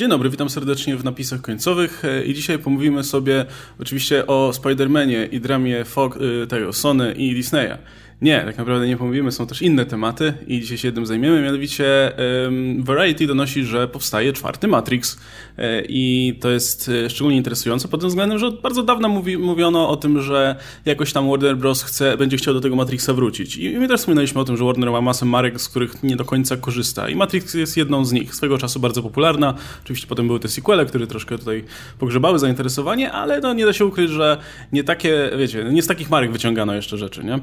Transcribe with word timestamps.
Dzień 0.00 0.08
dobry, 0.10 0.30
witam 0.30 0.50
serdecznie 0.50 0.96
w 0.96 1.04
napisach 1.04 1.40
końcowych 1.40 2.04
e, 2.04 2.24
i 2.24 2.34
dzisiaj 2.34 2.58
pomówimy 2.58 3.04
sobie 3.04 3.46
oczywiście 3.80 4.26
o 4.26 4.50
Spider-Manie 4.50 5.28
i 5.32 5.40
dramie 5.40 5.84
Fog, 5.84 6.18
e, 6.42 6.46
tego 6.46 6.72
Sony 6.72 7.12
i 7.12 7.34
Disneya. 7.34 7.78
Nie, 8.22 8.40
tak 8.40 8.58
naprawdę 8.58 8.88
nie 8.88 8.96
pomówimy, 8.96 9.32
są 9.32 9.46
też 9.46 9.62
inne 9.62 9.86
tematy 9.86 10.32
i 10.46 10.60
dzisiaj 10.60 10.78
się 10.78 10.88
jednym 10.88 11.06
zajmiemy, 11.06 11.42
mianowicie 11.42 12.12
Variety 12.78 13.26
donosi, 13.26 13.64
że 13.64 13.88
powstaje 13.88 14.32
czwarty 14.32 14.68
Matrix 14.68 15.18
e, 15.58 15.82
i 15.88 16.34
to 16.40 16.50
jest 16.50 16.88
e, 16.88 17.10
szczególnie 17.10 17.36
interesujące 17.36 17.88
pod 17.88 18.00
tym 18.00 18.08
względem, 18.08 18.38
że 18.38 18.46
od 18.46 18.60
bardzo 18.60 18.82
dawna 18.82 19.08
mówi, 19.08 19.38
mówiono 19.38 19.88
o 19.88 19.96
tym, 19.96 20.22
że 20.22 20.56
jakoś 20.84 21.12
tam 21.12 21.30
Warner 21.30 21.56
Bros. 21.56 21.82
Chce, 21.82 22.16
będzie 22.16 22.36
chciał 22.36 22.54
do 22.54 22.60
tego 22.60 22.76
Matrixa 22.76 23.12
wrócić 23.12 23.56
i 23.56 23.70
my 23.78 23.88
też 23.88 24.00
wspominaliśmy 24.00 24.40
o 24.40 24.44
tym, 24.44 24.56
że 24.56 24.64
Warner 24.64 24.90
ma 24.90 25.00
masę 25.00 25.24
marek, 25.26 25.60
z 25.60 25.68
których 25.68 26.02
nie 26.02 26.16
do 26.16 26.24
końca 26.24 26.56
korzysta 26.56 27.08
i 27.08 27.14
Matrix 27.14 27.54
jest 27.54 27.76
jedną 27.76 28.04
z 28.04 28.12
nich, 28.12 28.34
swego 28.34 28.58
czasu 28.58 28.80
bardzo 28.80 29.02
popularna, 29.02 29.54
oczywiście 29.84 30.06
potem 30.06 30.26
były 30.26 30.40
te 30.40 30.48
sequele, 30.48 30.86
które 30.86 31.06
troszkę 31.06 31.38
tutaj 31.38 31.64
pogrzebały 31.98 32.38
zainteresowanie, 32.38 33.12
ale 33.12 33.40
no 33.40 33.54
nie 33.54 33.66
da 33.66 33.72
się 33.72 33.86
ukryć, 33.86 34.10
że 34.10 34.36
nie 34.72 34.84
takie, 34.84 35.30
wiecie, 35.38 35.64
nie 35.64 35.82
z 35.82 35.86
takich 35.86 36.10
marek 36.10 36.32
wyciągano 36.32 36.74
jeszcze 36.74 36.98
rzeczy, 36.98 37.24
nie? 37.24 37.38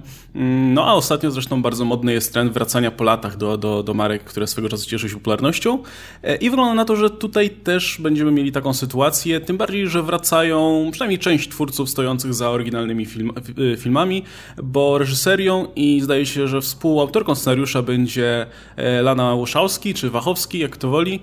No 0.74 0.86
a 0.86 0.94
ostatnio 0.94 1.32
zresztą 1.32 1.62
bardzo 1.62 1.86
modny 1.86 2.14
jest 2.14 2.34
trend 2.34 2.54
wracania 2.54 2.92
po 2.92 3.04
latach 3.04 3.38
do, 3.38 3.58
do, 3.58 3.84
do 3.84 3.94
marek, 3.94 4.24
które 4.24 4.48
swego 4.48 4.70
czasu 4.70 4.90
cieszyły 4.90 5.10
się 5.10 5.16
popularnością. 5.16 5.84
E, 6.24 6.36
I 6.36 6.50
wygląda 6.50 6.74
na 6.74 6.86
to, 6.86 6.96
że 6.96 7.10
tutaj 7.10 7.50
też 7.50 7.98
będziemy 8.02 8.32
mieli 8.32 8.52
taką 8.52 8.74
sytuację, 8.74 9.42
tym 9.42 9.58
bardziej, 9.58 9.88
że 9.88 10.04
wracają 10.04 10.90
przynajmniej 10.92 11.20
część 11.20 11.50
twórców 11.50 11.90
stojących 11.90 12.34
za 12.34 12.50
oryginalnymi 12.50 13.06
film, 13.06 13.32
e, 13.74 13.78
filmami, 13.78 14.24
bo 14.64 14.98
reżyserią 14.98 15.68
i 15.76 16.02
zdaje 16.02 16.26
się, 16.26 16.48
że 16.48 16.62
współautorką 16.62 17.36
scenariusza 17.36 17.82
będzie 17.82 18.46
e, 18.76 19.02
Lana 19.02 19.34
Łoszowski, 19.34 19.94
czy 19.94 20.10
Wachowski, 20.10 20.60
jak 20.60 20.78
to 20.78 20.90
woli, 20.90 21.20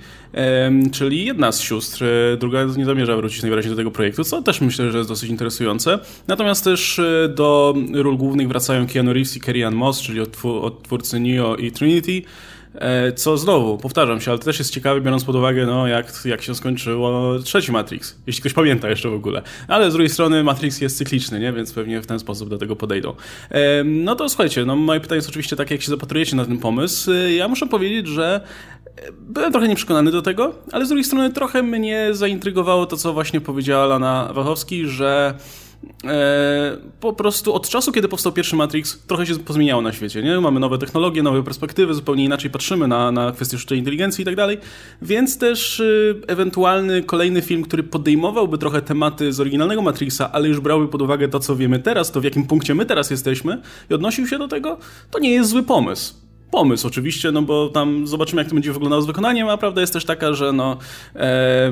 czyli 0.92 1.24
jedna 1.24 1.52
z 1.52 1.60
sióstr. 1.60 2.04
Druga 2.38 2.64
nie 2.76 2.84
zamierza 2.84 3.16
wrócić 3.16 3.42
najwyraźniej 3.42 3.70
do 3.70 3.76
tego 3.76 3.90
projektu, 3.90 4.24
co 4.24 4.42
też 4.42 4.60
myślę, 4.60 4.90
że 4.90 4.98
jest 4.98 5.10
dosyć 5.10 5.30
interesujące. 5.30 5.98
Natomiast 6.28 6.64
też 6.64 7.00
do 7.28 7.74
ról 7.94 8.16
głównych 8.16 8.48
wracają 8.48 8.86
Keanu 8.86 9.12
Reeves 9.12 9.33
i 9.36 9.40
Kerry 9.40 9.66
Ann 9.66 9.74
Moss, 9.74 10.00
czyli 10.00 10.20
od, 10.20 10.44
od 10.44 10.82
twórcy 10.82 11.20
Neo 11.20 11.56
i 11.56 11.72
Trinity, 11.72 12.22
e, 12.74 13.12
co 13.12 13.36
znowu, 13.38 13.78
powtarzam 13.78 14.20
się, 14.20 14.30
ale 14.30 14.38
to 14.38 14.44
też 14.44 14.58
jest 14.58 14.70
ciekawe, 14.70 15.00
biorąc 15.00 15.24
pod 15.24 15.36
uwagę, 15.36 15.66
no, 15.66 15.86
jak, 15.86 16.12
jak 16.24 16.42
się 16.42 16.54
skończyło 16.54 17.38
trzeci 17.38 17.72
Matrix, 17.72 18.16
jeśli 18.26 18.40
ktoś 18.40 18.52
pamięta 18.52 18.90
jeszcze 18.90 19.08
w 19.08 19.14
ogóle. 19.14 19.42
Ale 19.68 19.90
z 19.90 19.94
drugiej 19.94 20.10
strony 20.10 20.44
Matrix 20.44 20.80
jest 20.80 20.98
cykliczny, 20.98 21.40
nie? 21.40 21.52
więc 21.52 21.72
pewnie 21.72 22.00
w 22.00 22.06
ten 22.06 22.18
sposób 22.18 22.48
do 22.48 22.58
tego 22.58 22.76
podejdą. 22.76 23.14
No 23.84 24.16
to 24.16 24.28
słuchajcie, 24.28 24.64
no, 24.64 24.76
moje 24.76 25.00
pytanie 25.00 25.16
jest 25.16 25.28
oczywiście 25.28 25.56
takie, 25.56 25.74
jak 25.74 25.82
się 25.82 25.90
zapatrujecie 25.90 26.36
na 26.36 26.44
ten 26.44 26.58
pomysł. 26.58 27.12
E, 27.12 27.32
ja 27.32 27.48
muszę 27.48 27.66
powiedzieć, 27.66 28.06
że 28.06 28.40
byłem 29.20 29.52
trochę 29.52 29.68
nieprzekonany 29.68 30.10
do 30.10 30.22
tego, 30.22 30.54
ale 30.72 30.86
z 30.86 30.88
drugiej 30.88 31.04
strony 31.04 31.32
trochę 31.32 31.62
mnie 31.62 32.08
zaintrygowało 32.12 32.86
to, 32.86 32.96
co 32.96 33.12
właśnie 33.12 33.40
powiedziała 33.40 33.86
Lana 33.86 34.30
Wachowski, 34.34 34.88
że 34.88 35.34
E, 35.34 35.63
po 37.00 37.12
prostu 37.12 37.54
od 37.54 37.68
czasu, 37.68 37.92
kiedy 37.92 38.08
powstał 38.08 38.32
pierwszy 38.32 38.56
Matrix, 38.56 39.06
trochę 39.06 39.26
się 39.26 39.34
pozmieniało 39.36 39.82
na 39.82 39.92
świecie. 39.92 40.22
Nie? 40.22 40.40
Mamy 40.40 40.60
nowe 40.60 40.78
technologie, 40.78 41.22
nowe 41.22 41.42
perspektywy, 41.42 41.94
zupełnie 41.94 42.24
inaczej 42.24 42.50
patrzymy 42.50 42.88
na, 42.88 43.12
na 43.12 43.32
kwestie 43.32 43.58
sztucznej 43.58 43.78
inteligencji 43.78 44.22
i 44.22 44.24
tak 44.24 44.36
dalej. 44.36 44.58
Więc 45.02 45.38
też 45.38 45.80
y, 45.80 46.22
ewentualny 46.26 47.02
kolejny 47.02 47.42
film, 47.42 47.62
który 47.62 47.82
podejmowałby 47.82 48.58
trochę 48.58 48.82
tematy 48.82 49.32
z 49.32 49.40
oryginalnego 49.40 49.82
Matrixa, 49.82 50.32
ale 50.32 50.48
już 50.48 50.60
brałby 50.60 50.88
pod 50.88 51.02
uwagę 51.02 51.28
to, 51.28 51.40
co 51.40 51.56
wiemy 51.56 51.78
teraz, 51.78 52.12
to 52.12 52.20
w 52.20 52.24
jakim 52.24 52.46
punkcie 52.46 52.74
my 52.74 52.86
teraz 52.86 53.10
jesteśmy 53.10 53.62
i 53.90 53.94
odnosił 53.94 54.26
się 54.26 54.38
do 54.38 54.48
tego, 54.48 54.78
to 55.10 55.18
nie 55.18 55.30
jest 55.30 55.50
zły 55.50 55.62
pomysł 55.62 56.23
pomysł 56.54 56.86
oczywiście, 56.86 57.32
no 57.32 57.42
bo 57.42 57.68
tam 57.68 58.06
zobaczymy, 58.06 58.40
jak 58.42 58.48
to 58.48 58.54
będzie 58.54 58.72
wyglądało 58.72 59.02
z 59.02 59.06
wykonaniem, 59.06 59.48
a 59.48 59.56
prawda 59.56 59.80
jest 59.80 59.92
też 59.92 60.04
taka, 60.04 60.34
że 60.34 60.52
no 60.52 60.78
e, 61.16 61.70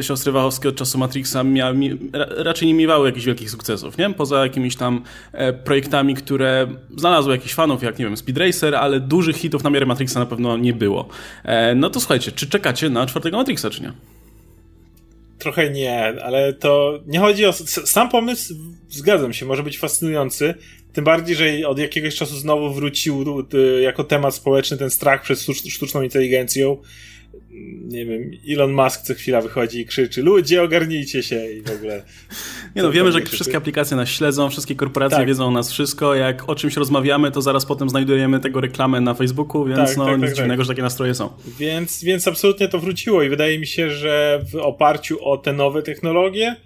siostry 0.00 0.32
Wachowskie 0.32 0.68
od 0.68 0.76
czasu 0.76 0.98
Matrixa 0.98 1.44
mia, 1.44 1.72
mi, 1.72 1.98
raczej 2.36 2.68
nie 2.68 2.74
miewały 2.74 3.08
jakichś 3.08 3.26
wielkich 3.26 3.50
sukcesów, 3.50 3.98
nie? 3.98 4.10
Poza 4.10 4.42
jakimiś 4.42 4.76
tam 4.76 5.02
e, 5.32 5.52
projektami, 5.52 6.14
które 6.14 6.66
znalazły 6.96 7.32
jakichś 7.32 7.54
fanów, 7.54 7.82
jak 7.82 7.98
nie 7.98 8.04
wiem, 8.04 8.16
Speed 8.16 8.46
Racer, 8.46 8.74
ale 8.74 9.00
dużych 9.00 9.36
hitów 9.36 9.64
na 9.64 9.70
miarę 9.70 9.86
Matrixa 9.86 10.20
na 10.20 10.26
pewno 10.26 10.56
nie 10.56 10.72
było. 10.72 11.08
E, 11.44 11.74
no 11.74 11.90
to 11.90 12.00
słuchajcie, 12.00 12.32
czy 12.32 12.46
czekacie 12.48 12.90
na 12.90 13.06
czwartego 13.06 13.36
Matrixa, 13.36 13.70
czy 13.70 13.82
nie? 13.82 13.92
Trochę 15.38 15.70
nie, 15.70 16.14
ale 16.24 16.52
to 16.52 17.00
nie 17.06 17.18
chodzi 17.18 17.46
o. 17.46 17.52
Sam 17.52 18.08
pomysł, 18.08 18.54
zgadzam 18.88 19.32
się, 19.32 19.46
może 19.46 19.62
być 19.62 19.78
fascynujący, 19.78 20.54
tym 20.92 21.04
bardziej, 21.04 21.36
że 21.36 21.68
od 21.68 21.78
jakiegoś 21.78 22.14
czasu 22.14 22.36
znowu 22.36 22.74
wrócił 22.74 23.24
jako 23.82 24.04
temat 24.04 24.34
społeczny 24.34 24.76
ten 24.76 24.90
strach 24.90 25.22
przed 25.22 25.40
sztuczną 25.68 26.02
inteligencją. 26.02 26.76
Nie 27.88 28.06
wiem, 28.06 28.30
Elon 28.48 28.72
Musk 28.72 29.02
co 29.02 29.14
chwila 29.14 29.40
wychodzi 29.40 29.80
i 29.80 29.86
krzyczy: 29.86 30.22
Ludzie, 30.22 30.62
ogarnijcie 30.62 31.22
się 31.22 31.52
i 31.52 31.62
w 31.62 31.70
ogóle. 31.70 32.02
Nie 32.76 32.82
no, 32.82 32.92
wiemy, 32.92 33.12
że 33.12 33.20
wszystkie 33.20 33.56
aplikacje 33.56 33.96
nas 33.96 34.08
śledzą, 34.08 34.50
wszystkie 34.50 34.74
korporacje 34.74 35.18
tak. 35.18 35.26
wiedzą 35.26 35.46
o 35.46 35.50
nas 35.50 35.72
wszystko. 35.72 36.14
Jak 36.14 36.48
o 36.48 36.54
czymś 36.54 36.76
rozmawiamy, 36.76 37.30
to 37.30 37.42
zaraz 37.42 37.66
potem 37.66 37.88
znajdujemy 37.88 38.40
tego 38.40 38.60
reklamę 38.60 39.00
na 39.00 39.14
Facebooku, 39.14 39.64
więc 39.64 39.88
tak, 39.88 39.96
no 39.96 40.04
tak, 40.04 40.16
nic 40.16 40.26
tak, 40.26 40.34
dziwnego, 40.34 40.60
tak. 40.60 40.64
że 40.64 40.68
takie 40.68 40.82
nastroje 40.82 41.14
są. 41.14 41.30
Więc, 41.58 42.04
więc 42.04 42.28
absolutnie 42.28 42.68
to 42.68 42.78
wróciło 42.78 43.22
i 43.22 43.28
wydaje 43.28 43.58
mi 43.58 43.66
się, 43.66 43.90
że 43.90 44.44
w 44.52 44.56
oparciu 44.56 45.24
o 45.24 45.36
te 45.36 45.52
nowe 45.52 45.82
technologie 45.82 46.56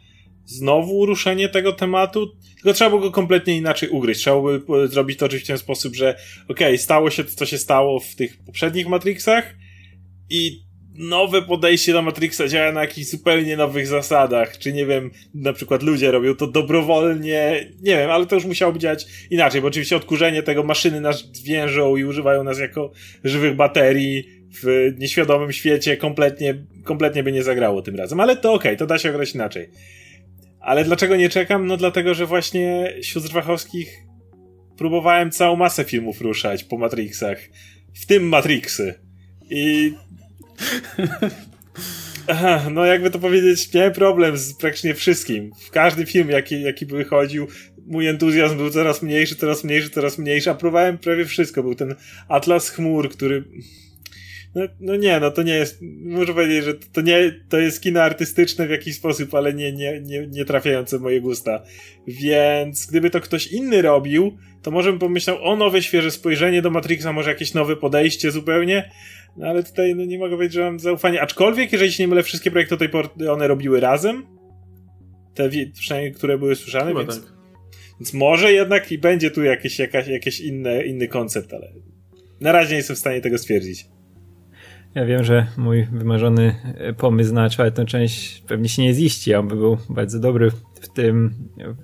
znowu 0.47 1.07
ruszenie 1.07 1.49
tego 1.49 1.73
tematu, 1.73 2.27
tylko 2.55 2.73
trzeba 2.73 2.91
było 2.91 3.03
go 3.03 3.11
kompletnie 3.11 3.57
inaczej 3.57 3.89
ugryźć. 3.89 4.21
Trzeba 4.21 4.41
by 4.43 4.89
zrobić 4.89 5.19
to 5.19 5.27
oczywiście 5.27 5.47
w 5.47 5.57
ten 5.57 5.59
sposób, 5.59 5.95
że 5.95 6.15
okej, 6.49 6.67
okay, 6.67 6.79
stało 6.79 7.11
się 7.11 7.25
to, 7.25 7.31
co 7.31 7.47
się 7.47 7.59
stało 7.59 8.01
w 8.01 8.15
tych 8.15 8.45
poprzednich 8.47 8.89
Matrixach 8.89 9.55
i 10.31 10.65
nowe 10.95 11.43
podejście 11.43 11.93
do 11.93 12.03
Matrixa 12.03 12.49
działa 12.49 12.73
na 12.73 12.81
jakichś 12.81 13.09
zupełnie 13.09 13.57
nowych 13.57 13.87
zasadach, 13.87 14.59
czy 14.59 14.73
nie 14.73 14.87
wiem, 14.87 15.11
na 15.35 15.53
przykład 15.53 15.83
ludzie 15.83 16.11
robią 16.11 16.35
to 16.35 16.47
dobrowolnie, 16.47 17.69
nie 17.83 17.97
wiem, 17.97 18.11
ale 18.11 18.27
to 18.27 18.35
już 18.35 18.45
musiało 18.45 18.79
działać 18.79 19.07
inaczej, 19.31 19.61
bo 19.61 19.69
oczywiście 19.69 19.97
odkurzenie 19.97 20.43
tego 20.43 20.63
maszyny 20.63 21.01
nas 21.01 21.43
więżą 21.43 21.97
i 21.97 22.05
używają 22.05 22.45
nas 22.45 22.59
jako 22.59 22.93
żywych 23.25 23.57
baterii 23.57 24.25
w 24.63 24.93
nieświadomym 24.99 25.53
świecie 25.53 25.97
kompletnie, 25.97 26.65
kompletnie 26.85 27.23
by 27.23 27.33
nie 27.33 27.43
zagrało 27.43 27.83
tym 27.83 27.97
razem, 27.97 28.21
ale 28.21 28.37
to 28.37 28.53
okej, 28.53 28.71
okay, 28.71 28.77
to 28.77 28.87
da 28.87 28.99
się 28.99 29.11
ograć 29.11 29.35
inaczej. 29.35 29.69
Ale 30.65 30.85
dlaczego 30.85 31.17
nie 31.17 31.29
czekam? 31.29 31.67
No 31.67 31.77
dlatego, 31.77 32.15
że 32.15 32.27
właśnie 32.27 32.95
sióstr 33.03 33.33
Wachowskich 33.33 34.03
próbowałem 34.77 35.31
całą 35.31 35.57
masę 35.57 35.85
filmów 35.85 36.21
ruszać 36.21 36.65
po 36.65 36.79
Matrixach. 36.79 37.39
W 37.95 38.07
tym 38.07 38.29
Matrixy. 38.29 38.95
I... 39.51 39.93
Aha, 42.29 42.67
no 42.71 42.85
jakby 42.85 43.11
to 43.11 43.19
powiedzieć, 43.19 43.75
miałem 43.75 43.93
problem 43.93 44.37
z 44.37 44.55
praktycznie 44.55 44.95
wszystkim. 44.95 45.51
W 45.67 45.71
każdy 45.71 46.07
film, 46.07 46.31
jaki, 46.31 46.63
jaki 46.63 46.87
by 46.87 46.97
wychodził, 46.97 47.47
mój 47.87 48.09
entuzjazm 48.09 48.57
był 48.57 48.71
coraz 48.71 49.03
mniejszy, 49.03 49.37
coraz 49.37 49.65
mniejszy, 49.65 49.91
coraz 49.91 50.19
mniejszy, 50.19 50.51
a 50.51 50.55
próbowałem 50.55 50.99
prawie 50.99 51.25
wszystko. 51.25 51.63
Był 51.63 51.75
ten 51.75 51.95
Atlas 52.29 52.69
Chmur, 52.71 53.11
który 53.11 53.45
no, 54.55 54.63
no 54.81 54.97
nie, 54.97 55.21
no 55.21 55.31
to 55.31 55.43
nie 55.43 55.55
jest, 55.55 55.79
muszę 56.05 56.35
powiedzieć, 56.35 56.65
że 56.65 56.75
to 56.75 57.01
nie, 57.01 57.41
to 57.49 57.59
jest 57.59 57.83
kino 57.83 58.03
artystyczne 58.03 58.67
w 58.67 58.71
jakiś 58.71 58.97
sposób, 58.97 59.35
ale 59.35 59.55
nie, 59.55 59.73
nie, 59.73 60.01
nie, 60.01 60.27
nie 60.27 60.45
trafiające 60.45 60.99
w 60.99 61.03
moje 61.03 61.21
gusta. 61.21 61.63
Więc 62.07 62.87
gdyby 62.87 63.11
to 63.11 63.21
ktoś 63.21 63.47
inny 63.47 63.83
robił, 63.83 64.37
to 64.63 64.71
może 64.71 64.91
bym 64.91 64.99
pomyślał 64.99 65.45
o 65.45 65.57
nowe, 65.57 65.83
świeże 65.83 66.11
spojrzenie 66.11 66.63
do 66.63 66.71
Matrixa, 66.71 67.13
może 67.13 67.31
jakieś 67.31 67.55
nowe 67.55 67.77
podejście 67.77 68.31
zupełnie, 68.31 68.91
no 69.37 69.47
ale 69.47 69.63
tutaj 69.63 69.95
no, 69.95 70.05
nie 70.05 70.19
mogę 70.19 70.37
powiedzieć, 70.37 70.55
że 70.55 70.65
mam 70.65 70.81
zaufanie. 70.81 71.23
Aczkolwiek, 71.23 71.73
jeżeli 71.73 71.93
się 71.93 72.03
nie 72.03 72.09
mylę, 72.09 72.23
wszystkie 72.23 72.51
projekty 72.51 72.75
do 72.75 72.79
tej 72.79 72.89
pory 72.89 73.09
one 73.31 73.49
robiły 73.49 73.81
razem. 73.81 74.27
Te, 75.35 75.51
przynajmniej, 75.81 76.13
które 76.13 76.39
były 76.39 76.57
słyszane, 76.57 76.87
Chyba 76.87 77.01
więc, 77.01 77.21
tak. 77.21 77.33
więc 78.01 78.15
może 78.15 78.53
jednak 78.53 78.93
i 78.93 78.99
będzie 78.99 79.31
tu 79.31 79.43
jakieś, 79.43 79.79
jakaś, 79.79 80.09
jakieś 80.09 80.41
inne, 80.41 80.87
inny 80.87 81.09
koncept, 81.09 81.53
ale 81.53 81.73
na 82.41 82.53
razie 82.53 82.71
nie 82.71 82.77
jestem 82.77 82.97
w 82.97 82.99
stanie 82.99 83.21
tego 83.21 83.39
stwierdzić. 83.39 83.94
Ja 84.95 85.05
wiem, 85.05 85.25
że 85.25 85.47
mój 85.57 85.85
wymarzony 85.85 86.55
pomysł 86.97 87.35
na 87.35 87.51
czwartą 87.51 87.85
część 87.85 88.41
pewnie 88.41 88.69
się 88.69 88.83
nie 88.83 88.95
ziści, 88.95 89.35
on 89.35 89.49
by 89.49 89.57
był 89.57 89.79
bardzo 89.89 90.21
dobry 90.21 90.51
w 90.85 90.89
tym 90.89 91.35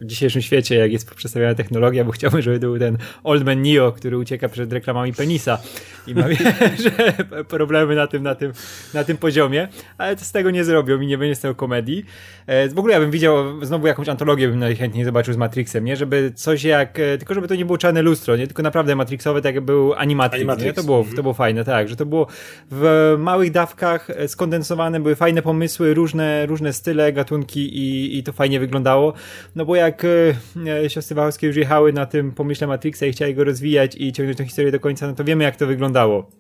w 0.01 0.05
dzisiejszym 0.05 0.43
świecie, 0.43 0.77
jak 0.77 0.93
jest 0.93 1.15
przedstawiana 1.15 1.55
technologia, 1.55 2.05
bo 2.05 2.13
chciałbym, 2.13 2.43
żeby 2.43 2.59
był 2.59 2.79
ten 2.79 2.99
Old 3.25 3.45
Man 3.45 3.63
Neo, 3.63 3.93
który 3.93 4.19
ucieka 4.19 4.49
przed 4.49 4.73
reklamami 4.73 5.13
penisa 5.13 5.59
i 6.07 6.15
ma 6.15 6.23
że 6.85 7.13
problemy 7.45 7.95
na 7.95 8.07
tym, 8.07 8.23
na, 8.23 8.35
tym, 8.35 8.53
na 8.95 9.05
tym 9.05 9.17
poziomie, 9.17 9.69
ale 9.99 10.17
to 10.17 10.25
z 10.25 10.33
tego 10.33 10.51
nie 10.51 10.65
zrobią 10.65 11.01
i 11.01 11.07
nie 11.07 11.19
będzie 11.19 11.35
z 11.35 11.41
tego 11.41 11.55
komedii. 11.55 12.05
E, 12.47 12.69
w 12.69 12.79
ogóle 12.79 12.95
ja 12.95 13.01
bym 13.01 13.11
widział 13.11 13.65
znowu 13.65 13.87
jakąś 13.87 14.09
antologię, 14.09 14.49
bym 14.49 14.59
najchętniej 14.59 15.05
zobaczył 15.05 15.35
z 15.35 15.37
Matrixem, 15.37 15.85
nie? 15.85 15.97
Żeby 15.97 16.33
coś 16.35 16.65
jak, 16.65 16.99
e, 16.99 17.19
tylko 17.19 17.35
żeby 17.35 17.49
to 17.49 17.55
nie 17.55 17.65
było 17.65 17.79
czarne 17.79 18.03
lustro, 18.03 18.37
nie? 18.37 18.47
Tylko 18.47 18.63
naprawdę 18.63 18.97
Matrixowe, 18.97 19.43
tak 19.43 19.55
jak 19.55 19.65
był 19.65 19.95
Animatrix, 19.95 20.41
Animatrix. 20.41 20.67
Nie? 20.67 20.73
To, 20.73 20.83
było, 20.83 21.07
to 21.17 21.23
było 21.23 21.35
fajne, 21.35 21.65
tak, 21.65 21.89
że 21.89 21.97
to 21.97 22.07
było 22.07 22.27
w 22.71 23.15
małych 23.19 23.51
dawkach 23.51 24.11
e, 24.11 24.29
skondensowane, 24.29 25.01
były 25.01 25.17
fajne 25.17 25.43
pomysły, 25.43 25.95
różne, 25.95 26.47
różne 26.47 26.73
style, 26.73 27.13
gatunki 27.13 27.79
i, 27.79 28.19
i 28.19 28.23
to 28.23 28.33
fajnie 28.33 28.61
wyglądało 28.61 28.90
wyglądało, 28.91 29.13
no 29.57 29.65
bo 29.65 29.77
jak 29.77 30.03
e, 30.05 30.91
siostry 30.91 31.17
Wachowskie 31.17 31.47
już 31.47 31.57
jechały 31.57 31.93
na 31.93 32.07
tym 32.07 32.33
pomyśle 32.33 32.67
Matrixa 32.67 33.07
i 33.07 33.13
chciały 33.13 33.35
go 33.35 33.45
rozwijać 33.45 33.97
i 33.97 34.13
ciągnąć 34.13 34.39
tę 34.39 34.45
historię 34.45 34.73
do 34.73 34.81
końca, 34.81 35.07
no 35.07 35.15
to 35.15 35.25
wiemy 35.25 35.45
jak 35.45 35.57
to 35.57 35.67
wyglądało. 35.67 36.31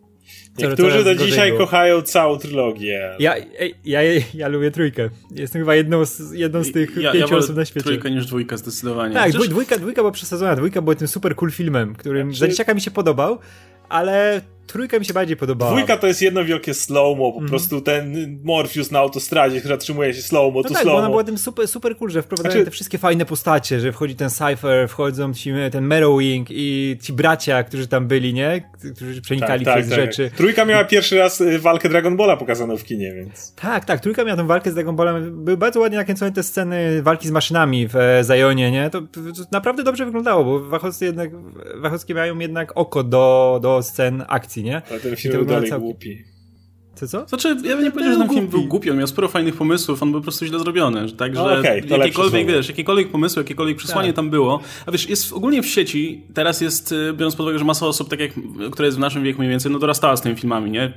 Niektórzy 0.58 1.04
do 1.04 1.14
dzisiaj 1.14 1.58
kochają 1.58 2.02
całą 2.02 2.38
trylogię. 2.38 3.16
Ja, 3.18 3.36
ja, 3.84 4.02
ja, 4.02 4.22
ja, 4.34 4.48
lubię 4.48 4.70
trójkę. 4.70 5.08
Jestem 5.30 5.62
chyba 5.62 5.74
jedną 5.74 6.04
z, 6.04 6.32
jedną 6.32 6.64
z 6.64 6.72
tych 6.72 6.96
ja, 6.96 7.12
pięciu 7.12 7.34
ja 7.34 7.38
osób 7.38 7.56
na 7.56 7.64
świecie. 7.64 7.84
Trójka 7.84 8.08
niż 8.08 8.26
dwójka 8.26 8.56
zdecydowanie. 8.56 9.14
Tak, 9.14 9.30
Przecież... 9.30 9.48
dwójka, 9.48 9.78
dwójka 9.78 10.02
była 10.02 10.12
przesadzona. 10.12 10.56
Dwójka 10.56 10.82
była 10.82 10.94
tym 10.94 11.08
super 11.08 11.36
cool 11.36 11.50
filmem, 11.50 11.94
którym 11.94 12.28
znaczy... 12.28 12.40
za 12.40 12.48
dzieciaka 12.48 12.74
mi 12.74 12.80
się 12.80 12.90
podobał, 12.90 13.38
ale 13.88 14.40
trójka 14.72 14.98
mi 14.98 15.04
się 15.04 15.14
bardziej 15.14 15.36
podobała. 15.36 15.72
Dwójka 15.72 15.96
to 15.96 16.06
jest 16.06 16.22
jedno 16.22 16.44
wielkie 16.44 16.74
slow-mo, 16.74 17.32
po 17.32 17.38
mm. 17.38 17.48
prostu 17.48 17.80
ten 17.80 18.38
Morpheus 18.44 18.90
na 18.90 18.98
autostradzie, 18.98 19.58
który 19.58 19.74
zatrzymuje 19.74 20.14
się 20.14 20.22
slow-mo, 20.22 20.60
no 20.62 20.68
to 20.68 20.74
tak, 20.74 20.82
slow-mo. 20.82 20.98
ona 20.98 21.08
była 21.08 21.24
tym 21.24 21.38
super, 21.38 21.68
super 21.68 21.96
cool, 21.96 22.10
że 22.10 22.22
wprowadzają 22.22 22.52
znaczy... 22.52 22.64
te 22.64 22.70
wszystkie 22.70 22.98
fajne 22.98 23.24
postacie, 23.24 23.80
że 23.80 23.92
wchodzi 23.92 24.16
ten 24.16 24.30
Cypher, 24.30 24.88
wchodzą 24.88 25.34
ci 25.34 25.52
ten 25.72 25.86
Merrowing 25.86 26.46
i 26.50 26.98
ci 27.02 27.12
bracia, 27.12 27.62
którzy 27.62 27.88
tam 27.88 28.08
byli, 28.08 28.34
nie? 28.34 28.70
Którzy 28.96 29.22
przenikali 29.22 29.64
tak, 29.64 29.74
tak, 29.74 29.84
przez 29.84 29.96
tak, 29.96 30.06
rzeczy. 30.06 30.28
Tak. 30.28 30.38
Trójka 30.38 30.64
miała 30.64 30.84
pierwszy 30.84 31.18
raz 31.18 31.40
y, 31.40 31.58
walkę 31.58 31.88
Dragon 31.88 32.16
Balla 32.16 32.36
pokazaną 32.36 32.76
w 32.76 32.84
kinie, 32.84 33.14
więc... 33.14 33.54
Tak, 33.54 33.84
tak, 33.84 34.00
trójka 34.00 34.24
miała 34.24 34.36
tą 34.36 34.46
walkę 34.46 34.70
z 34.70 34.74
Dragon 34.74 34.96
Ballem. 34.96 35.44
Były 35.44 35.56
bardzo 35.56 35.80
ładnie 35.80 35.98
nakręcone 35.98 36.32
te 36.32 36.42
sceny 36.42 37.02
walki 37.02 37.28
z 37.28 37.30
maszynami 37.30 37.88
w 37.88 37.96
e, 37.96 38.24
Zajonie, 38.24 38.70
nie? 38.70 38.90
To, 38.90 39.00
to 39.00 39.20
naprawdę 39.52 39.82
dobrze 39.82 40.04
wyglądało, 40.04 40.44
bo 40.44 40.60
Wachowscy 40.60 41.04
jednak, 41.04 41.30
Wachowskie 41.76 42.14
mają 42.14 42.38
jednak 42.38 42.72
oko 42.74 43.04
do, 43.04 43.58
do 43.62 43.82
scen 43.82 44.24
akcji, 44.28 44.59
nie? 44.62 44.82
Ale 44.90 45.00
ten 45.00 45.16
film 45.16 45.34
był 45.34 45.44
dalej 45.44 45.70
głupi. 45.70 46.24
Co, 47.00 47.08
co? 47.08 47.28
Znaczy, 47.28 47.48
ja 47.48 47.76
bym 47.76 47.84
nie 47.84 47.90
powiedział, 47.90 48.12
że 48.12 48.18
ten 48.18 48.28
film 48.28 48.46
był 48.46 48.64
głupi, 48.64 48.90
on 48.90 48.98
miał 48.98 49.06
sporo 49.06 49.28
fajnych 49.28 49.56
pomysłów, 49.56 50.02
on 50.02 50.10
był 50.10 50.20
po 50.20 50.24
prostu 50.24 50.46
źle 50.46 50.58
zrobiony. 50.58 51.12
Także 51.12 51.42
no 51.42 51.58
okay, 51.58 51.82
jakiekolwiek, 51.88 52.46
wiesz, 52.46 52.68
jakiekolwiek 52.68 53.08
pomysły, 53.08 53.42
jakiekolwiek 53.42 53.76
przesłanie 53.76 54.08
tak. 54.08 54.16
tam 54.16 54.30
było. 54.30 54.60
A 54.86 54.90
wiesz, 54.90 55.08
jest 55.08 55.32
ogólnie 55.32 55.62
w 55.62 55.66
sieci, 55.66 56.22
teraz 56.34 56.60
jest, 56.60 56.92
y, 56.92 57.12
biorąc 57.12 57.36
pod 57.36 57.44
uwagę, 57.44 57.58
że 57.58 57.64
masa 57.64 57.86
osób, 57.86 58.08
tak 58.08 58.20
jak, 58.20 58.30
które 58.70 58.88
jest 58.88 58.98
w 58.98 59.00
naszym 59.00 59.22
wieku 59.22 59.38
mniej 59.38 59.50
więcej, 59.50 59.72
no 59.72 59.78
dorastała 59.78 60.16
z 60.16 60.22
tymi 60.22 60.36
filmami, 60.36 60.70
nie? 60.70 60.92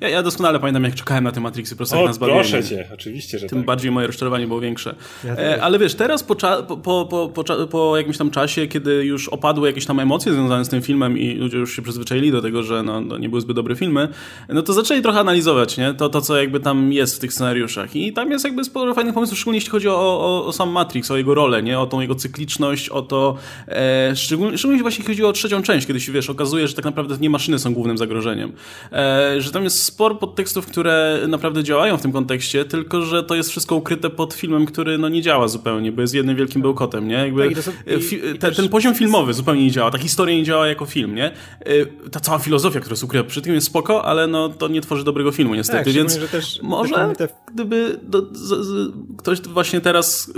Ja, 0.00 0.08
ja 0.08 0.22
doskonale 0.22 0.60
pamiętam, 0.60 0.84
jak 0.84 0.94
czekałem 0.94 1.24
na 1.24 1.32
te 1.32 1.40
Matrixy, 1.40 1.74
po 1.74 1.76
prostu 1.76 1.96
jak 1.96 2.06
nas 2.06 2.18
bawiły. 2.18 2.38
proszę 2.38 2.64
cię, 2.64 2.88
oczywiście, 2.94 3.38
że 3.38 3.46
Tym 3.46 3.58
tak. 3.58 3.66
bardziej 3.66 3.90
moje 3.90 4.06
rozczarowanie 4.06 4.46
było 4.46 4.60
większe. 4.60 4.94
Ja 5.24 5.36
e, 5.36 5.62
ale 5.62 5.78
wiesz, 5.78 5.94
teraz 5.94 6.22
po, 6.24 6.36
po, 6.36 7.06
po, 7.06 7.30
po, 7.34 7.66
po, 7.66 7.96
jakimś 7.96 8.18
tam 8.18 8.30
czasie, 8.30 8.66
kiedy 8.66 9.04
już 9.04 9.28
opadły 9.28 9.68
jakieś 9.68 9.86
tam 9.86 10.00
emocje 10.00 10.32
związane 10.32 10.64
z 10.64 10.68
tym 10.68 10.82
filmem 10.82 11.18
i 11.18 11.34
ludzie 11.34 11.58
już 11.58 11.76
się 11.76 11.82
przyzwyczaili 11.82 12.32
do 12.32 12.42
tego, 12.42 12.62
że 12.62 12.82
no, 12.82 13.00
no 13.00 13.18
nie 13.18 13.28
były 13.28 13.40
zbyt 13.40 13.56
dobre 13.56 13.76
filmy, 13.76 14.08
no 14.48 14.62
to 14.62 14.72
zaczęli 14.72 15.02
trochę 15.02 15.20
analizować, 15.20 15.41
nie? 15.78 15.94
To, 15.94 16.08
to 16.08 16.20
co 16.20 16.36
jakby 16.36 16.60
tam 16.60 16.92
jest 16.92 17.16
w 17.16 17.18
tych 17.18 17.32
scenariuszach. 17.32 17.96
I 17.96 18.12
tam 18.12 18.30
jest 18.30 18.44
jakby 18.44 18.64
sporo 18.64 18.94
fajnych 18.94 19.14
pomysłów, 19.14 19.38
szczególnie 19.38 19.56
jeśli 19.56 19.70
chodzi 19.70 19.88
o, 19.88 19.94
o, 19.94 20.46
o 20.46 20.52
sam 20.52 20.70
Matrix, 20.70 21.10
o 21.10 21.16
jego 21.16 21.34
rolę, 21.34 21.62
nie? 21.62 21.78
O 21.78 21.86
tą 21.86 22.00
jego 22.00 22.14
cykliczność, 22.14 22.88
o 22.88 23.02
to... 23.02 23.36
E, 23.68 24.16
szczególnie, 24.16 24.58
szczególnie 24.58 24.82
właśnie 24.82 24.98
jeśli 24.98 25.14
chodzi 25.14 25.24
o 25.24 25.32
trzecią 25.32 25.62
część, 25.62 25.86
kiedy 25.86 26.00
się, 26.00 26.12
wiesz, 26.12 26.30
okazuje, 26.30 26.68
że 26.68 26.74
tak 26.74 26.84
naprawdę 26.84 27.16
nie 27.20 27.30
maszyny 27.30 27.58
są 27.58 27.74
głównym 27.74 27.98
zagrożeniem. 27.98 28.52
E, 28.92 29.40
że 29.40 29.50
tam 29.50 29.64
jest 29.64 29.82
sporo 29.82 30.14
podtekstów, 30.14 30.66
które 30.66 31.18
naprawdę 31.28 31.64
działają 31.64 31.96
w 31.96 32.02
tym 32.02 32.12
kontekście, 32.12 32.64
tylko 32.64 33.02
że 33.02 33.22
to 33.22 33.34
jest 33.34 33.50
wszystko 33.50 33.76
ukryte 33.76 34.10
pod 34.10 34.34
filmem, 34.34 34.66
który 34.66 34.98
no 34.98 35.08
nie 35.08 35.22
działa 35.22 35.48
zupełnie, 35.48 35.92
bo 35.92 36.00
jest 36.00 36.14
jednym 36.14 36.36
wielkim 36.36 36.62
bełkotem, 36.62 37.08
nie? 37.08 37.14
Jakby, 37.14 37.54
tak, 37.54 37.64
są, 37.64 37.70
e, 37.86 38.00
fi, 38.00 38.20
te, 38.38 38.52
ten 38.52 38.68
poziom 38.68 38.94
filmowy 38.94 39.34
zupełnie 39.34 39.64
nie 39.64 39.70
działa, 39.70 39.90
ta 39.90 39.98
historia 39.98 40.36
nie 40.36 40.44
działa 40.44 40.66
jako 40.66 40.86
film, 40.86 41.14
nie? 41.14 41.24
E, 41.24 42.10
ta 42.10 42.20
cała 42.20 42.38
filozofia, 42.38 42.80
która 42.80 42.92
jest 42.92 43.04
ukryta 43.04 43.24
przy 43.24 43.42
tym 43.42 43.54
jest 43.54 43.66
spoko, 43.66 44.04
ale 44.04 44.26
no 44.26 44.48
to 44.48 44.68
nie 44.68 44.80
tworzy 44.80 45.04
dobrego 45.04 45.31
filmu 45.32 45.54
niestety, 45.54 45.84
tak, 45.84 45.94
więc 45.94 46.30
też 46.30 46.62
może 46.62 47.14
te... 47.18 47.28
gdyby 47.54 48.00
do, 48.02 48.26
z, 48.32 48.66
z, 48.66 48.92
ktoś 49.18 49.40
właśnie 49.40 49.80
teraz 49.80 50.32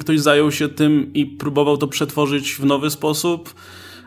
ktoś 0.00 0.20
zajął 0.20 0.52
się 0.52 0.68
tym 0.68 1.12
i 1.14 1.26
próbował 1.26 1.76
to 1.76 1.88
przetworzyć 1.88 2.54
w 2.54 2.64
nowy 2.64 2.90
sposób, 2.90 3.54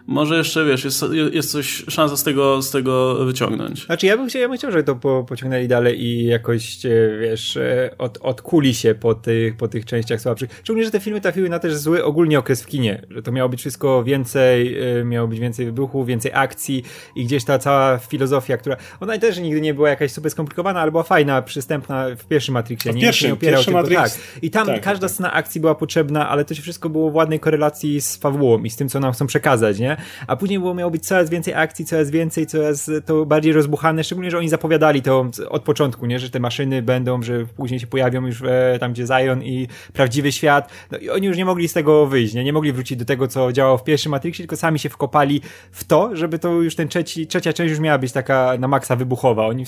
może 0.07 0.38
jeszcze, 0.38 0.65
wiesz, 0.65 0.83
jest, 0.83 1.06
jest 1.31 1.51
coś, 1.51 1.83
szansa 1.88 2.18
z 2.18 2.24
tego, 2.24 2.62
z 2.62 2.71
tego 2.71 3.25
wyciągnąć. 3.25 3.86
Znaczy, 3.86 4.06
ja 4.06 4.18
bym 4.18 4.27
chciał, 4.27 4.42
ja 4.42 4.48
bym 4.48 4.57
chciał 4.57 4.71
żeby 4.71 4.83
to 4.83 4.95
po, 4.95 5.25
pociągnęli 5.30 5.68
dalej 5.68 6.04
i 6.04 6.25
jakoś, 6.25 6.86
e, 6.86 6.89
wiesz, 7.21 7.57
e, 7.57 7.89
od, 7.98 8.18
odkuli 8.21 8.74
się 8.74 8.95
po 8.95 9.15
tych, 9.15 9.57
po 9.57 9.68
tych 9.68 9.86
częściach 9.86 10.21
słabszych. 10.21 10.50
Szczególnie, 10.63 10.86
że 10.86 10.92
te 10.92 11.00
filmy 11.00 11.21
trafiły 11.21 11.50
na 11.50 11.59
też 11.59 11.75
zły 11.75 12.04
ogólnie 12.04 12.39
okres 12.39 12.63
w 12.63 12.65
kinie, 12.65 13.01
że 13.09 13.21
to 13.21 13.31
miało 13.31 13.50
być 13.50 13.59
wszystko 13.59 14.04
więcej, 14.04 14.80
e, 15.00 15.04
miało 15.04 15.27
być 15.27 15.39
więcej 15.39 15.65
wybuchów, 15.65 16.07
więcej 16.07 16.31
akcji 16.33 16.83
i 17.15 17.25
gdzieś 17.25 17.44
ta 17.44 17.59
cała 17.59 17.98
filozofia, 17.98 18.57
która, 18.57 18.77
ona 19.00 19.18
też 19.18 19.39
nigdy 19.39 19.62
nie 19.62 19.74
była 19.74 19.89
jakaś 19.89 20.12
super 20.12 20.31
skomplikowana, 20.31 20.81
ale 20.81 20.92
była 20.92 21.04
fajna, 21.04 21.42
przystępna 21.42 22.06
w 22.15 22.25
pierwszym 22.25 22.54
Matrixie. 22.54 22.94
Nie, 22.94 23.01
pierwszy, 23.01 23.27
nie 23.27 23.33
opierał 23.33 23.63
tylko, 23.63 23.81
Matrix, 23.81 24.01
tak. 24.01 24.44
I 24.44 24.50
tam 24.50 24.68
tak, 24.68 24.81
każda 24.81 25.07
tak. 25.07 25.12
scena 25.12 25.33
akcji 25.33 25.62
była 25.62 25.75
potrzebna, 25.75 26.30
ale 26.30 26.45
to 26.45 26.56
się 26.56 26.62
wszystko 26.62 26.89
było 26.89 27.12
w 27.12 27.15
ładnej 27.15 27.39
korelacji 27.39 28.01
z 28.01 28.18
fabułą 28.18 28.63
i 28.63 28.69
z 28.69 28.75
tym, 28.75 28.89
co 28.89 29.00
nam 29.00 29.13
chcą 29.13 29.27
przekazać, 29.27 29.80
nie? 29.80 29.97
A 30.28 30.36
później 30.36 30.60
było 30.60 30.74
miało 30.74 30.92
być 30.92 31.06
coraz 31.06 31.30
więcej 31.30 31.54
akcji, 31.54 31.86
coraz 31.86 32.10
więcej, 32.10 32.48
coraz 32.48 32.92
to 33.06 33.26
bardziej 33.26 33.54
rozbuchane, 33.54 34.04
szczególnie, 34.04 34.32
że 34.32 34.38
oni 34.38 34.50
zapowiadali 34.50 35.02
to 35.02 35.26
od 35.50 35.64
początku, 35.64 36.06
nie? 36.06 36.20
Że 36.20 36.30
te 36.30 36.40
maszyny 36.40 36.82
będą, 36.82 37.22
że 37.22 37.46
później 37.46 37.80
się 37.80 37.88
pojawią 37.88 38.26
już 38.26 38.42
e, 38.42 38.78
tam, 38.80 38.94
gdzie 38.94 39.06
Zion 39.06 39.44
i 39.44 39.68
prawdziwy 39.94 40.32
świat. 40.32 40.70
No 40.92 40.98
i 40.98 41.10
oni 41.10 41.28
już 41.28 41.38
nie 41.38 41.46
mogli 41.46 41.68
z 41.68 41.74
tego 41.74 42.08
wyjść, 42.08 42.34
nie? 42.34 42.44
Nie 42.44 42.54
mogli 42.54 42.72
wrócić 42.72 42.98
do 42.98 43.06
tego, 43.06 43.28
co 43.28 43.52
działało 43.52 43.78
w 43.78 43.84
pierwszym 43.84 44.12
Matrixie, 44.12 44.44
tylko 44.44 44.58
sami 44.58 44.80
się 44.80 44.90
wkopali 44.90 45.42
w 45.72 45.84
to, 45.84 46.16
żeby 46.16 46.40
to 46.40 46.52
już 46.52 46.76
ten 46.76 46.88
trzeci, 46.88 47.28
trzecia 47.28 47.54
część 47.54 47.70
już 47.70 47.80
miała 47.80 47.98
być 47.98 48.12
taka 48.12 48.54
na 48.60 48.68
maksa 48.68 48.96
wybuchowa. 48.96 49.48
Oni 49.48 49.66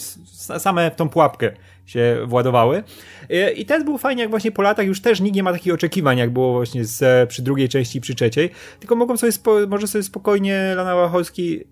same 0.57 0.91
w 0.91 0.95
tą 0.95 1.09
pułapkę 1.09 1.51
się 1.89 2.17
władowały. 2.25 2.83
E, 3.29 3.51
I 3.51 3.65
też 3.65 3.83
było 3.83 3.97
fajnie, 3.97 4.21
jak 4.21 4.29
właśnie 4.29 4.51
po 4.51 4.61
latach 4.61 4.85
już 4.85 5.01
też 5.01 5.21
nikt 5.21 5.35
nie 5.35 5.43
ma 5.43 5.51
takich 5.51 5.73
oczekiwań, 5.73 6.17
jak 6.17 6.29
było 6.29 6.53
właśnie 6.53 6.85
z, 6.85 7.29
przy 7.29 7.41
drugiej 7.41 7.69
części 7.69 7.97
i 7.97 8.01
przy 8.01 8.15
trzeciej, 8.15 8.49
tylko 8.79 8.95
mogą 8.95 9.17
sobie, 9.17 9.31
spo, 9.31 9.67
może 9.67 9.87
sobie 9.87 10.03
spokojnie 10.03 10.73
Lana 10.75 10.95
Wachowski 10.95 11.63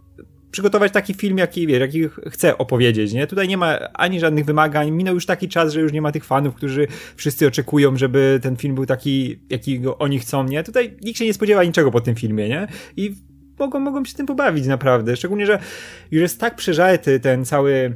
przygotować 0.51 0.91
taki 0.91 1.13
film, 1.13 1.37
jaki, 1.37 1.67
wie, 1.67 1.79
jaki 1.79 2.01
chce 2.29 2.57
opowiedzieć, 2.57 3.13
nie? 3.13 3.27
Tutaj 3.27 3.47
nie 3.47 3.57
ma 3.57 3.79
ani 3.93 4.19
żadnych 4.19 4.45
wymagań, 4.45 4.91
minął 4.91 5.15
już 5.15 5.25
taki 5.25 5.49
czas, 5.49 5.73
że 5.73 5.81
już 5.81 5.91
nie 5.91 6.01
ma 6.01 6.11
tych 6.11 6.25
fanów, 6.25 6.55
którzy 6.55 6.87
wszyscy 7.15 7.47
oczekują, 7.47 7.97
żeby 7.97 8.39
ten 8.43 8.55
film 8.55 8.75
był 8.75 8.85
taki, 8.85 9.39
jakiego 9.49 9.97
oni 9.97 10.19
chcą, 10.19 10.43
nie? 10.43 10.63
Tutaj 10.63 10.97
nikt 11.01 11.19
się 11.19 11.25
nie 11.25 11.33
spodziewa 11.33 11.63
niczego 11.63 11.91
po 11.91 12.01
tym 12.01 12.15
filmie, 12.15 12.49
nie? 12.49 12.67
I 12.97 13.15
mogą, 13.59 13.79
mogą 13.79 14.05
się 14.05 14.13
tym 14.13 14.25
pobawić 14.25 14.65
naprawdę, 14.65 15.15
szczególnie, 15.15 15.45
że 15.45 15.59
już 16.11 16.21
jest 16.21 16.39
tak 16.39 16.55
przeżarty 16.55 17.19
ten 17.19 17.45
cały 17.45 17.93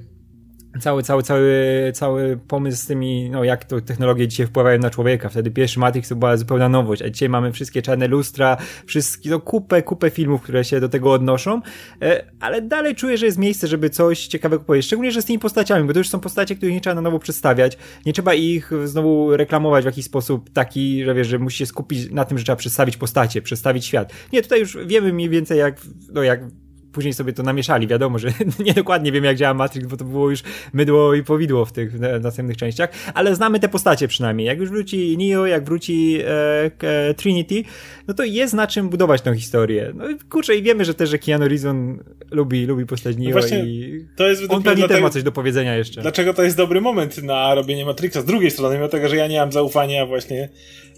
cały, 0.79 1.03
cały, 1.03 1.23
cały, 1.23 1.91
cały 1.95 2.39
pomysł 2.47 2.83
z 2.83 2.85
tymi, 2.85 3.29
no 3.29 3.44
jak 3.44 3.65
to 3.65 3.81
technologie 3.81 4.27
dzisiaj 4.27 4.47
wpływają 4.47 4.79
na 4.79 4.89
człowieka. 4.89 5.29
Wtedy 5.29 5.51
pierwszy 5.51 5.79
Matrix 5.79 6.09
to 6.09 6.15
była 6.15 6.38
zupełna 6.38 6.69
nowość, 6.69 7.01
a 7.01 7.09
dzisiaj 7.09 7.29
mamy 7.29 7.51
wszystkie 7.51 7.81
czarne 7.81 8.07
lustra, 8.07 8.57
wszystkie, 8.85 9.29
no 9.29 9.39
kupę, 9.39 9.81
kupę 9.81 10.09
filmów, 10.09 10.41
które 10.41 10.63
się 10.63 10.79
do 10.79 10.89
tego 10.89 11.12
odnoszą, 11.12 11.62
e, 12.01 12.25
ale 12.39 12.62
dalej 12.62 12.95
czuję, 12.95 13.18
że 13.18 13.25
jest 13.25 13.38
miejsce, 13.38 13.68
żeby 13.68 13.89
coś 13.89 14.27
ciekawego 14.27 14.63
powiedzieć, 14.63 14.85
szczególnie, 14.85 15.12
że 15.12 15.21
z 15.21 15.25
tymi 15.25 15.39
postaciami, 15.39 15.88
bo 15.88 15.94
to 15.94 16.00
już 16.00 16.09
są 16.09 16.19
postacie, 16.19 16.56
których 16.56 16.75
nie 16.75 16.81
trzeba 16.81 16.95
na 16.95 17.01
nowo 17.01 17.19
przedstawiać, 17.19 17.77
nie 18.06 18.13
trzeba 18.13 18.33
ich 18.33 18.71
znowu 18.85 19.38
reklamować 19.38 19.83
w 19.83 19.85
jakiś 19.85 20.06
sposób 20.06 20.49
taki, 20.49 21.04
że 21.06 21.13
wiesz, 21.13 21.28
że 21.28 21.40
musi 21.40 21.57
się 21.57 21.66
skupić 21.66 22.11
na 22.11 22.25
tym, 22.25 22.37
że 22.37 22.44
trzeba 22.44 22.56
przedstawić 22.56 22.97
postacie, 22.97 23.42
przedstawić 23.42 23.85
świat. 23.85 24.13
Nie, 24.33 24.42
tutaj 24.42 24.59
już 24.59 24.78
wiemy 24.85 25.13
mniej 25.13 25.30
więcej 25.30 25.59
jak, 25.59 25.81
no 26.13 26.23
jak 26.23 26.42
później 26.92 27.14
sobie 27.14 27.33
to 27.33 27.44
namieszali. 27.44 27.88
Wiadomo, 27.88 28.19
że 28.19 28.28
nie 28.66 28.74
dokładnie 28.74 29.12
wiem, 29.12 29.24
jak 29.24 29.38
działa 29.38 29.54
Matrix, 29.54 29.88
bo 29.88 29.98
to 29.98 30.06
było 30.06 30.30
już 30.30 30.44
mydło 30.74 31.14
i 31.14 31.24
powidło 31.24 31.66
w 31.66 31.71
tych 31.71 32.00
następnych 32.00 32.57
częściach, 32.57 32.90
ale 33.14 33.36
znamy 33.36 33.60
te 33.60 33.69
postacie 33.69 34.07
przynajmniej. 34.07 34.48
Jak 34.48 34.60
już 34.60 34.69
wróci 34.69 35.18
Neo, 35.18 35.45
jak 35.45 35.66
wróci 35.66 36.19
e, 36.21 36.71
e, 37.10 37.14
Trinity, 37.14 37.64
no 38.07 38.14
to 38.14 38.24
jest 38.24 38.54
na 38.54 38.68
czym 38.68 38.90
budować 38.90 39.21
tą 39.21 39.36
historię. 39.36 39.92
No 39.95 40.10
i 40.10 40.19
kurczę, 40.19 40.56
i 40.56 40.64
wiemy, 40.64 40.86
że 40.86 40.94
też, 40.94 41.10
że 41.10 41.19
Keanu 41.19 41.48
Reeves 41.48 41.76
lubi, 42.31 42.66
lubi 42.66 42.86
postać 42.86 43.18
Neo 43.18 43.40
no 43.52 43.57
i 43.57 44.06
to 44.16 44.28
jest 44.28 44.44
on 44.50 44.64
pewnie 44.64 44.88
też 44.88 45.02
ma 45.02 45.10
coś 45.10 45.24
do 45.24 45.31
powiedzenia 45.31 45.76
jeszcze. 45.76 46.02
Dlaczego 46.02 46.33
to 46.33 46.44
jest 46.44 46.57
dobry 46.57 46.81
moment 46.81 47.24
na 47.24 47.56
robienie 47.56 47.86
Matrixa? 47.86 48.21
Z 48.21 48.26
drugiej 48.26 48.52
strony, 48.52 48.76
mimo 48.76 48.88
tego, 48.88 49.10
że 49.10 49.16
ja 49.16 49.28
nie 49.28 49.40
mam 49.40 49.52
zaufania 49.52 50.06
właśnie 50.06 50.50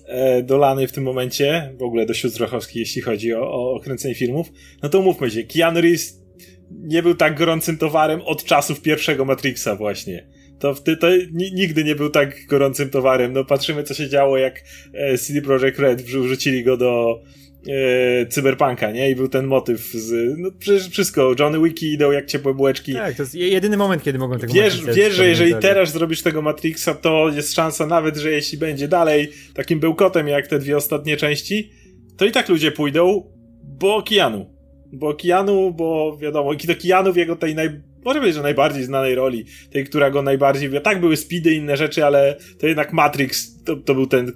E, 0.06 0.44
do 0.44 0.58
Lany 0.58 0.88
w 0.88 0.92
tym 0.92 1.04
momencie, 1.04 1.74
w 1.80 1.84
ogóle 1.84 2.06
do 2.06 2.14
sióstr 2.14 2.42
Rachowskich, 2.42 2.76
jeśli 2.76 3.02
chodzi 3.02 3.34
o, 3.34 3.74
o 3.74 3.80
kręcenie 3.80 4.16
filmów, 4.16 4.52
no 4.84 4.90
to 4.90 5.02
mówmy 5.02 5.32
się, 5.32 5.44
Keanu 5.44 5.82
Reeves 5.82 6.24
nie 6.72 7.04
był 7.04 7.16
tak 7.16 7.38
gorącym 7.38 7.78
towarem 7.78 8.22
od 8.22 8.44
czasów 8.44 8.82
pierwszego 8.82 9.26
Matrixa 9.26 9.76
właśnie. 9.76 10.28
To, 10.60 10.74
to, 10.74 10.96
to 10.96 11.08
nigdy 11.34 11.84
nie 11.84 11.96
był 11.96 12.10
tak 12.10 12.46
gorącym 12.46 12.90
towarem. 12.90 13.34
No 13.34 13.46
patrzymy, 13.46 13.84
co 13.84 13.94
się 13.94 14.10
działo, 14.10 14.38
jak 14.38 14.64
e, 14.94 15.18
CD 15.18 15.42
Projekt 15.42 15.80
Red 15.80 16.02
wrzucili 16.02 16.64
go 16.64 16.78
do, 16.78 17.22
e, 17.68 18.26
cyberpunka, 18.26 18.92
nie? 18.92 19.12
I 19.12 19.16
był 19.16 19.28
ten 19.28 19.48
motyw 19.48 19.82
z, 19.82 20.38
no 20.38 20.50
przecież 20.60 20.90
wszystko, 20.90 21.36
Johnny 21.40 21.60
Wiki 21.64 21.94
idą 21.94 22.12
jak 22.12 22.26
ciepłe 22.26 22.54
bułeczki. 22.54 22.94
Tak, 22.94 23.16
to 23.16 23.24
jest 23.24 23.36
jedyny 23.36 23.78
moment, 23.78 24.04
kiedy 24.04 24.20
mogą 24.20 24.40
tego 24.40 24.54
Wiesz, 24.54 24.86
wiesz 24.86 25.14
że 25.14 25.28
jeżeli 25.28 25.56
teraz 25.56 25.92
zrobisz 25.92 26.22
tego 26.22 26.42
Matrixa, 26.42 26.94
to 27.02 27.30
jest 27.30 27.54
szansa 27.54 27.88
nawet, 27.88 28.18
że 28.18 28.32
jeśli 28.32 28.58
będzie 28.58 28.88
dalej 28.88 29.32
takim 29.54 29.80
bełkotem 29.80 30.28
jak 30.28 30.48
te 30.48 30.60
dwie 30.60 30.78
ostatnie 30.78 31.18
części, 31.18 31.72
to 32.18 32.26
i 32.26 32.32
tak 32.32 32.50
ludzie 32.50 32.72
pójdą, 32.72 33.24
bo 33.64 34.02
Keanu. 34.02 34.54
Bo 34.94 35.14
Keanu, 35.14 35.74
bo 35.74 36.18
wiadomo, 36.22 36.56
do 36.56 36.76
Keanu 36.76 37.14
w 37.14 37.18
jego 37.18 37.36
tej 37.36 37.56
naj, 37.56 37.70
może 38.06 38.22
być, 38.22 38.36
że 38.36 38.42
najbardziej 38.42 38.84
znanej 38.84 39.16
roli, 39.16 39.46
tej, 39.72 39.86
która 39.86 40.12
go 40.12 40.22
najbardziej, 40.22 40.82
tak 40.84 41.00
były 41.00 41.18
Speedy 41.18 41.54
i 41.54 41.58
inne 41.58 41.78
rzeczy, 41.78 42.06
ale 42.06 42.38
to 42.60 42.68
jednak 42.68 42.94
Matrix, 42.94 43.64
to, 43.64 43.76
to 43.76 43.94
był 43.94 44.08
ten 44.08 44.34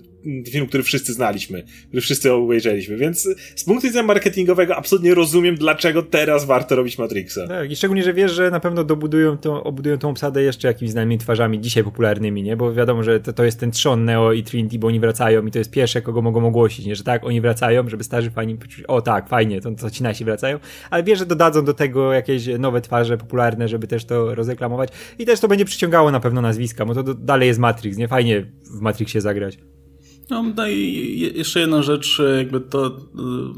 film, 0.52 0.68
który 0.68 0.84
wszyscy 0.84 1.14
znaliśmy, 1.14 1.64
który 1.88 2.02
wszyscy 2.02 2.34
obejrzeliśmy, 2.34 2.98
więc 2.98 3.30
z 3.56 3.64
punktu 3.64 3.88
widzenia 3.88 4.08
marketingowego 4.08 4.76
absolutnie 4.76 5.14
rozumiem, 5.14 5.56
dlaczego 5.56 6.04
teraz 6.04 6.46
warto 6.46 6.76
robić 6.76 6.98
Matrixa. 6.98 7.48
Tak, 7.48 7.72
i 7.72 7.76
szczególnie, 7.76 8.04
że 8.04 8.14
wiesz, 8.14 8.32
że 8.32 8.52
na 8.52 8.60
pewno 8.60 8.84
dobudują 8.84 9.38
obudują 9.64 9.98
tą 9.98 10.10
obsadę 10.10 10.44
jeszcze 10.44 10.68
jakimiś 10.68 10.92
znanymi 10.92 11.18
twarzami 11.18 11.62
dzisiaj 11.62 11.84
popularnymi, 11.84 12.44
nie? 12.44 12.58
Bo 12.58 12.74
wiadomo, 12.74 13.04
że 13.04 13.20
to, 13.20 13.34
to 13.34 13.44
jest 13.44 13.60
ten 13.60 13.72
trzon 13.72 14.06
Neo 14.06 14.34
i 14.34 14.44
Trinity, 14.44 14.80
bo 14.80 14.88
oni 14.88 15.00
wracają 15.00 15.46
i 15.46 15.52
to 15.52 15.60
jest 15.60 15.72
pierwsze, 15.72 16.02
kogo 16.02 16.22
mogą 16.22 16.48
ogłosić, 16.48 16.86
nie? 16.86 16.96
Że 16.96 17.04
tak, 17.04 17.24
oni 17.24 17.42
wracają, 17.42 17.90
żeby 17.90 18.04
starzy 18.04 18.32
fani 18.32 18.56
poczuć, 18.56 18.84
o 18.88 19.02
tak, 19.02 19.30
fajnie, 19.30 19.62
to, 19.62 19.72
to 19.72 19.90
ci 19.90 20.04
nasi 20.04 20.26
wracają, 20.26 20.60
ale 20.90 21.04
wiesz, 21.04 21.20
że 21.20 21.26
dodadzą 21.26 21.66
do 21.66 21.74
tego 21.74 22.14
jakieś 22.14 22.48
nowe 22.60 22.82
twarze 22.82 23.18
popularne, 23.18 23.68
żeby 23.68 23.88
też 23.88 24.06
to 24.06 24.36
rozreklamować 24.36 24.90
i 25.20 25.26
też 25.26 25.40
to 25.40 25.48
będzie 25.48 25.66
przyciągało 25.66 26.12
na 26.12 26.20
pewno 26.20 26.42
nazwiska, 26.42 26.86
bo 26.86 26.96
to 26.96 27.04
do, 27.04 27.14
dalej 27.14 27.48
jest 27.48 27.60
Matrix, 27.60 27.98
nie? 27.98 28.08
Fajnie 28.08 28.46
w 28.72 28.82
Matrixie 28.82 29.22
zagrać. 29.22 29.58
No, 30.29 30.43
no 30.55 30.67
i 30.67 31.31
jeszcze 31.36 31.60
jedna 31.60 31.81
rzecz, 31.81 32.22
jakby 32.38 32.62
to 32.62 32.88
e, 32.88 32.91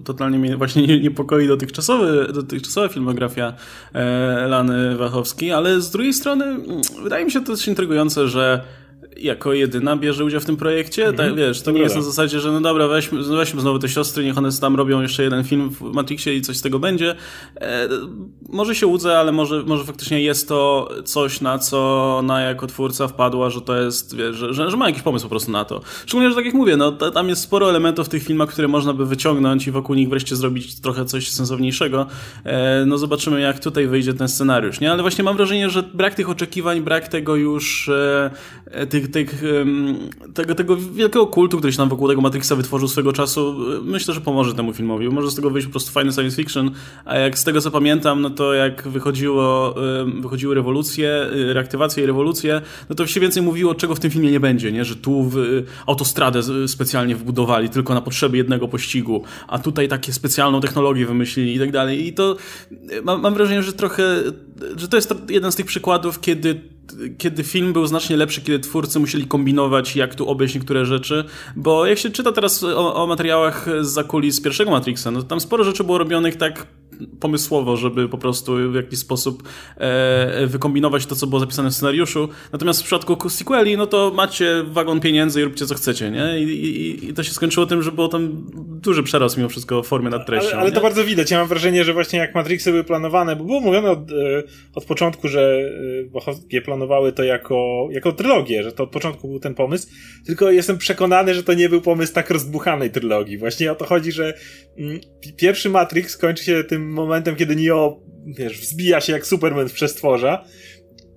totalnie 0.04 0.40
mnie 0.40 0.58
właśnie 0.58 1.00
niepokoi 1.02 1.48
dotychczasowy, 1.48 2.28
dotychczasowa 2.34 2.88
filmografia 2.88 3.54
e, 3.94 4.48
Lany 4.48 4.98
Wachowskiej, 4.98 5.52
ale 5.52 5.82
z 5.82 5.90
drugiej 5.92 6.14
strony 6.14 6.46
mm, 6.46 6.82
wydaje 7.04 7.26
mi 7.26 7.32
się 7.32 7.42
to 7.42 7.56
też 7.56 7.68
intrygujące, 7.68 8.28
że 8.28 8.64
jako 9.22 9.54
jedyna 9.54 9.98
bierze 9.98 10.26
udział 10.26 10.42
w 10.42 10.46
tym 10.46 10.58
projekcie. 10.58 11.04
Mm 11.04 11.16
-hmm. 11.16 11.18
Tak, 11.18 11.36
wiesz, 11.36 11.62
to 11.62 11.72
nie 11.72 11.82
jest 11.82 11.96
na 11.96 12.02
zasadzie, 12.02 12.40
że 12.40 12.52
no 12.52 12.62
dobra, 12.62 12.88
weźmy, 12.88 13.24
weźmy 13.24 13.62
znowu 13.62 13.80
te 13.80 13.90
siostry, 13.90 14.24
niech 14.24 14.38
one 14.38 14.50
tam 14.62 14.76
robią 14.76 15.02
jeszcze 15.02 15.24
jeden 15.24 15.44
film 15.44 15.70
w 15.70 15.82
Matrixie 15.82 16.36
i 16.36 16.42
coś 16.42 16.58
z 16.58 16.62
tego 16.62 16.80
będzie. 16.80 17.16
E, 17.62 17.88
może 18.50 18.76
się 18.76 18.88
łudzę, 18.88 19.20
ale 19.20 19.32
może, 19.32 19.64
może 19.64 19.84
faktycznie 19.84 20.22
jest 20.22 20.48
to 20.48 20.90
coś, 21.06 21.42
na 21.42 21.60
co 21.60 22.22
na 22.24 22.42
jako 22.42 22.68
twórca 22.68 23.08
wpadła, 23.08 23.50
że 23.50 23.62
to 23.62 23.76
jest, 23.76 24.16
wiesz, 24.16 24.36
że, 24.36 24.54
że, 24.54 24.72
że 24.72 24.78
ma 24.78 24.88
jakiś 24.88 25.04
pomysł 25.04 25.26
po 25.26 25.30
prostu 25.30 25.52
na 25.52 25.66
to. 25.66 25.82
Szczególnie, 26.06 26.30
że 26.30 26.36
tak 26.36 26.46
jak 26.46 26.54
mówię, 26.54 26.78
no 26.78 26.92
tam 26.92 27.30
jest 27.30 27.42
sporo 27.42 27.70
elementów 27.70 28.06
w 28.06 28.10
tych 28.10 28.24
filmach, 28.24 28.50
które 28.50 28.68
można 28.68 28.94
by 28.94 29.06
wyciągnąć 29.06 29.68
i 29.68 29.72
wokół 29.72 29.96
nich 29.96 30.10
wreszcie 30.10 30.36
zrobić 30.36 30.82
trochę 30.82 31.06
coś 31.06 31.32
sensowniejszego. 31.32 32.08
E, 32.44 32.86
no 32.86 32.98
zobaczymy, 32.98 33.42
jak 33.42 33.60
tutaj 33.60 33.88
wyjdzie 33.88 34.14
ten 34.14 34.28
scenariusz, 34.28 34.80
nie? 34.80 34.92
Ale 34.92 35.02
właśnie 35.02 35.24
mam 35.24 35.38
wrażenie, 35.38 35.70
że 35.70 35.84
brak 35.84 36.16
tych 36.16 36.30
oczekiwań, 36.30 36.82
brak 36.82 37.08
tego 37.08 37.36
już 37.36 37.90
e, 37.90 38.32
e 38.66 38.88
tych 39.10 39.44
tego, 40.34 40.56
tego 40.56 40.78
wielkiego 40.78 41.28
kultu, 41.28 41.58
który 41.58 41.74
się 41.74 41.78
tam 41.78 41.90
wokół 41.90 42.08
tego 42.08 42.22
Matrixa 42.22 42.56
wytworzył 42.56 42.88
swego 42.88 43.14
czasu, 43.14 43.56
myślę, 43.84 44.14
że 44.14 44.22
pomoże 44.22 44.54
temu 44.54 44.74
filmowi. 44.74 45.10
Może 45.10 45.32
z 45.32 45.36
tego 45.36 45.50
wyjść 45.50 45.68
po 45.68 45.72
prostu 45.72 45.92
fajny 45.92 46.12
science 46.12 46.36
fiction, 46.36 46.72
a 47.06 47.18
jak 47.18 47.40
z 47.40 47.44
tego 47.44 47.62
co 47.62 47.72
pamiętam, 47.72 48.22
no 48.22 48.30
to 48.30 48.54
jak 48.54 48.88
wychodziło, 48.88 49.76
wychodziły 50.22 50.56
rewolucje, 50.56 51.30
y, 51.34 51.54
reaktywacje 51.54 52.04
i 52.04 52.08
rewolucje, 52.08 52.62
no 52.90 52.96
to 52.96 53.08
się 53.08 53.20
więcej 53.20 53.44
mówiło, 53.44 53.76
czego 53.76 53.96
w 53.96 54.00
tym 54.00 54.12
filmie 54.12 54.32
nie 54.32 54.40
będzie, 54.40 54.72
nie? 54.72 54.86
że 54.86 54.96
tu 54.96 55.24
w 55.24 55.64
autostradę 55.86 56.68
specjalnie 56.68 57.16
wbudowali 57.16 57.70
tylko 57.70 57.94
na 57.94 58.02
potrzeby 58.02 58.38
jednego 58.38 58.68
pościgu, 58.68 59.24
a 59.48 59.60
tutaj 59.60 59.88
takie 59.88 60.14
specjalną 60.14 60.62
technologię 60.62 61.06
wymyślili 61.06 61.56
i 61.56 61.60
tak 61.60 61.72
dalej. 61.72 62.08
I 62.08 62.14
to 62.14 62.38
mam, 63.04 63.22
mam 63.22 63.34
wrażenie, 63.34 63.64
że 63.64 63.74
trochę, 63.74 64.04
że 64.78 64.88
to 64.88 64.96
jest 64.96 65.14
jeden 65.30 65.52
z 65.52 65.56
tych 65.56 65.66
przykładów, 65.66 66.20
kiedy 66.20 66.79
kiedy 67.18 67.44
film 67.44 67.74
był 67.74 67.88
znacznie 67.88 68.18
lepszy, 68.18 68.42
kiedy 68.42 68.60
twórcy 68.60 69.00
musieli 69.00 69.28
kombinować, 69.28 69.96
jak 69.96 70.16
tu 70.16 70.30
obejść 70.30 70.56
niektóre 70.56 70.86
rzeczy, 70.86 71.24
bo 71.56 71.86
jak 71.86 71.98
się 71.98 72.10
czyta 72.10 72.32
teraz 72.32 72.64
o, 72.64 72.96
o 72.96 73.08
materiałach 73.08 73.66
z 73.82 73.88
zakulis 73.88 74.42
pierwszego 74.42 74.72
Matrixa, 74.72 75.12
no 75.12 75.22
to 75.22 75.28
tam 75.28 75.40
sporo 75.40 75.64
rzeczy 75.64 75.84
było 75.84 75.98
robionych 75.98 76.36
tak 76.36 76.68
pomysłowo, 77.20 77.78
żeby 77.78 78.10
po 78.10 78.18
prostu 78.18 78.72
w 78.72 78.76
jakiś 78.76 79.00
sposób 79.00 79.44
e, 79.78 80.48
wykombinować 80.48 81.06
to, 81.06 81.16
co 81.16 81.28
było 81.28 81.40
zapisane 81.40 81.70
w 81.70 81.74
scenariuszu. 81.76 82.30
Natomiast 82.52 82.82
w 82.82 82.84
przypadku 82.84 83.30
sequeli, 83.30 83.78
no 83.78 83.88
to 83.88 84.12
macie 84.16 84.64
wagon 84.68 85.00
pieniędzy 85.00 85.42
i 85.42 85.44
róbcie 85.44 85.66
co 85.66 85.76
chcecie, 85.76 86.12
nie? 86.12 86.40
I, 86.40 86.44
i, 86.44 87.10
i 87.10 87.14
to 87.14 87.24
się 87.24 87.32
skończyło 87.32 87.66
tym, 87.66 87.84
że 87.84 87.92
było 87.92 88.08
tam 88.08 88.30
duży 88.82 89.04
przerost 89.04 89.38
mimo 89.38 89.50
wszystko 89.50 89.84
formy 89.84 90.10
nad 90.10 90.26
treścią. 90.26 90.52
Ale, 90.52 90.62
ale 90.62 90.72
to 90.72 90.82
bardzo 90.82 91.04
widać. 91.04 91.32
Ja 91.32 91.40
mam 91.40 91.48
wrażenie, 91.48 91.84
że 91.84 91.94
właśnie 91.94 92.20
jak 92.20 92.36
Matrixy 92.36 92.72
były 92.72 92.84
planowane, 92.84 93.36
bo 93.36 93.44
było 93.44 93.60
mówione 93.60 93.92
od, 93.92 94.12
e, 94.12 94.44
od 94.76 94.86
początku, 94.86 95.28
że 95.28 95.60
Wachowskie 96.12 96.62
planowały 96.62 97.12
to 97.12 97.24
jako, 97.24 97.88
jako 97.92 98.12
trylogię, 98.12 98.64
że 98.64 98.72
to 98.72 98.84
od 98.84 98.90
początku 98.90 99.28
był 99.28 99.40
ten 99.40 99.56
pomysł, 99.56 99.88
tylko 100.26 100.52
jestem 100.52 100.78
przekonany, 100.78 101.34
że 101.34 101.44
to 101.44 101.54
nie 101.54 101.70
był 101.70 101.82
pomysł 101.82 102.14
tak 102.14 102.30
rozbuchanej 102.30 102.92
trylogii. 102.92 103.38
Właśnie 103.38 103.72
o 103.72 103.76
to 103.76 103.86
chodzi, 103.86 104.12
że 104.12 104.34
mm, 104.78 105.00
pierwszy 105.38 105.70
Matrix 105.70 106.18
kończy 106.18 106.44
się 106.44 106.64
tym 106.64 106.89
momentem, 106.90 107.36
kiedy 107.36 107.56
Neo, 107.56 108.00
wiesz, 108.26 108.60
wzbija 108.60 109.02
się 109.02 109.14
jak 109.14 109.28
Superman 109.28 109.70
w 109.70 109.74
przestworza. 109.74 110.46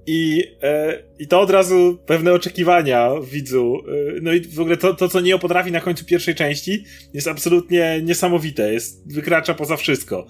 I, 0.07 0.45
e, 0.62 1.02
I 1.19 1.26
to 1.26 1.41
od 1.41 1.50
razu 1.50 1.99
pewne 2.07 2.33
oczekiwania 2.33 3.11
widzu. 3.33 3.79
E, 3.88 4.21
no 4.23 4.33
i 4.33 4.41
w 4.41 4.61
ogóle 4.61 4.76
to, 4.76 4.95
to, 4.95 5.09
co 5.09 5.21
Neo 5.21 5.38
potrafi 5.38 5.73
na 5.73 5.81
końcu 5.81 6.05
pierwszej 6.05 6.35
części, 6.35 6.85
jest 7.14 7.29
absolutnie 7.29 8.00
niesamowite. 8.02 8.73
Jest, 8.73 9.14
wykracza 9.14 9.55
poza 9.55 9.76
wszystko. 9.76 10.26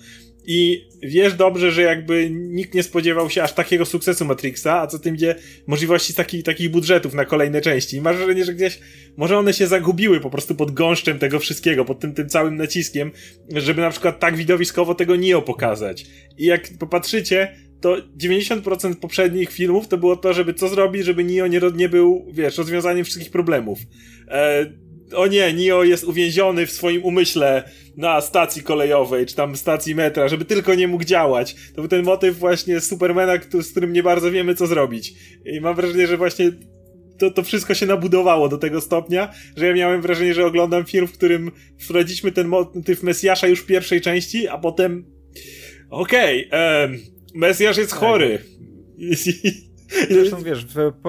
I 0.47 0.89
wiesz 1.03 1.35
dobrze, 1.35 1.73
że 1.73 1.83
jakby 1.83 2.31
nikt 2.31 2.75
nie 2.75 2.83
spodziewał 2.83 3.31
się 3.31 3.43
aż 3.43 3.53
takiego 3.53 3.85
sukcesu 3.85 4.25
Matrixa, 4.25 4.81
a 4.81 4.87
co 4.87 4.99
tym 4.99 5.15
idzie 5.15 5.35
możliwości 5.67 6.15
taki, 6.15 6.43
takich 6.43 6.71
budżetów 6.71 7.15
na 7.15 7.25
kolejne 7.25 7.61
części. 7.61 7.97
I 7.97 8.01
masz 8.01 8.17
wrażenie, 8.17 8.45
że 8.45 8.55
gdzieś 8.55 8.79
może 9.17 9.39
one 9.39 9.53
się 9.53 9.67
zagubiły 9.67 10.21
po 10.21 10.31
prostu 10.31 10.55
pod 10.55 10.71
gąszczem 10.71 11.19
tego 11.19 11.39
wszystkiego, 11.39 11.85
pod 11.85 12.01
tym, 12.01 12.15
tym 12.15 12.29
całym 12.29 12.57
naciskiem, 12.57 13.11
żeby 13.57 13.81
na 13.81 13.91
przykład 13.91 14.21
tak 14.21 14.37
widowiskowo 14.37 14.95
tego 14.95 15.17
nie 15.17 15.43
pokazać. 15.43 16.07
I 16.39 16.45
jak 16.47 16.69
popatrzycie, 16.79 17.57
to 17.81 17.97
90% 18.19 18.95
poprzednich 18.95 19.51
filmów 19.51 19.89
to 19.89 19.99
było 19.99 20.17
to, 20.17 20.33
żeby 20.33 20.55
co 20.55 20.69
zrobić, 20.69 21.05
żeby 21.05 21.25
Neo 21.25 21.47
nie, 21.47 21.61
nie 21.75 21.89
był, 21.89 22.27
wiesz, 22.33 22.59
rozwiązaniem 22.59 23.05
wszystkich 23.05 23.31
problemów. 23.31 23.79
E, 24.29 24.67
o 25.15 25.27
nie, 25.27 25.53
Neo 25.53 25.85
jest 25.85 26.05
uwięziony 26.05 26.67
w 26.67 26.73
swoim 26.73 27.05
umyśle 27.05 27.71
na 27.97 28.21
stacji 28.21 28.63
kolejowej, 28.63 29.27
czy 29.27 29.35
tam 29.35 29.57
stacji 29.57 29.95
metra, 29.95 30.29
żeby 30.29 30.45
tylko 30.45 30.75
nie 30.75 30.89
mógł 30.89 31.05
działać. 31.05 31.57
To 31.75 31.81
był 31.81 31.89
ten 31.89 32.05
motyw 32.05 32.39
właśnie 32.39 32.81
Supermana, 32.81 33.33
z 33.61 33.71
którym 33.71 33.93
nie 33.93 34.03
bardzo 34.03 34.31
wiemy, 34.31 34.55
co 34.55 34.67
zrobić. 34.67 35.15
I 35.45 35.61
mam 35.61 35.75
wrażenie, 35.75 36.07
że 36.07 36.17
właśnie 36.17 36.53
to, 37.19 37.31
to 37.31 37.43
wszystko 37.43 37.75
się 37.75 37.87
nabudowało 37.87 38.49
do 38.49 38.59
tego 38.59 38.81
stopnia, 38.81 39.33
że 39.57 39.67
ja 39.67 39.75
miałem 39.75 40.03
wrażenie, 40.03 40.35
że 40.35 40.47
oglądam 40.47 40.85
film, 40.85 41.07
w 41.07 41.13
którym 41.13 41.51
wprowadziliśmy 41.79 42.33
ten 42.33 42.49
motyw 42.49 43.03
Mesjasza 43.03 43.47
już 43.47 43.61
w 43.61 43.67
pierwszej 43.67 44.01
części, 44.01 44.49
a 44.49 44.59
potem 44.59 45.05
okej, 45.91 46.49
okay, 46.49 46.99
Mesjasz 47.35 47.77
jest 47.77 47.93
chory. 47.93 48.39
Zresztą 50.11 50.43
wiesz, 50.43 50.67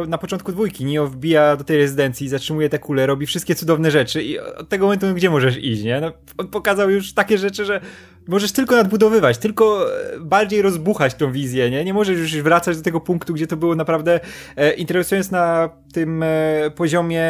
na 0.07 0.17
początku 0.17 0.51
dwójki 0.51 0.85
Neo 0.85 1.07
wbija 1.07 1.55
do 1.55 1.63
tej 1.63 1.77
rezydencji, 1.77 2.29
zatrzymuje 2.29 2.69
te 2.69 2.79
kule, 2.79 3.05
robi 3.05 3.25
wszystkie 3.25 3.55
cudowne 3.55 3.91
rzeczy 3.91 4.23
i 4.23 4.39
od 4.39 4.69
tego 4.69 4.85
momentu 4.85 5.13
gdzie 5.13 5.29
możesz 5.29 5.57
iść, 5.57 5.83
nie? 5.83 6.01
No, 6.01 6.11
on 6.37 6.47
pokazał 6.47 6.89
już 6.89 7.13
takie 7.13 7.37
rzeczy, 7.37 7.65
że 7.65 7.81
możesz 8.27 8.51
tylko 8.51 8.75
nadbudowywać, 8.75 9.37
tylko 9.37 9.87
e, 10.13 10.19
bardziej 10.19 10.61
rozbuchać 10.61 11.13
tą 11.15 11.31
wizję, 11.31 11.71
nie? 11.71 11.85
Nie 11.85 11.93
możesz 11.93 12.19
już 12.19 12.41
wracać 12.41 12.77
do 12.77 12.83
tego 12.83 12.99
punktu, 12.99 13.33
gdzie 13.33 13.47
to 13.47 13.57
było 13.57 13.75
naprawdę 13.75 14.19
e, 14.55 14.73
interesując 14.73 15.31
na 15.31 15.69
tym 15.93 16.23
e, 16.23 16.71
poziomie 16.75 17.23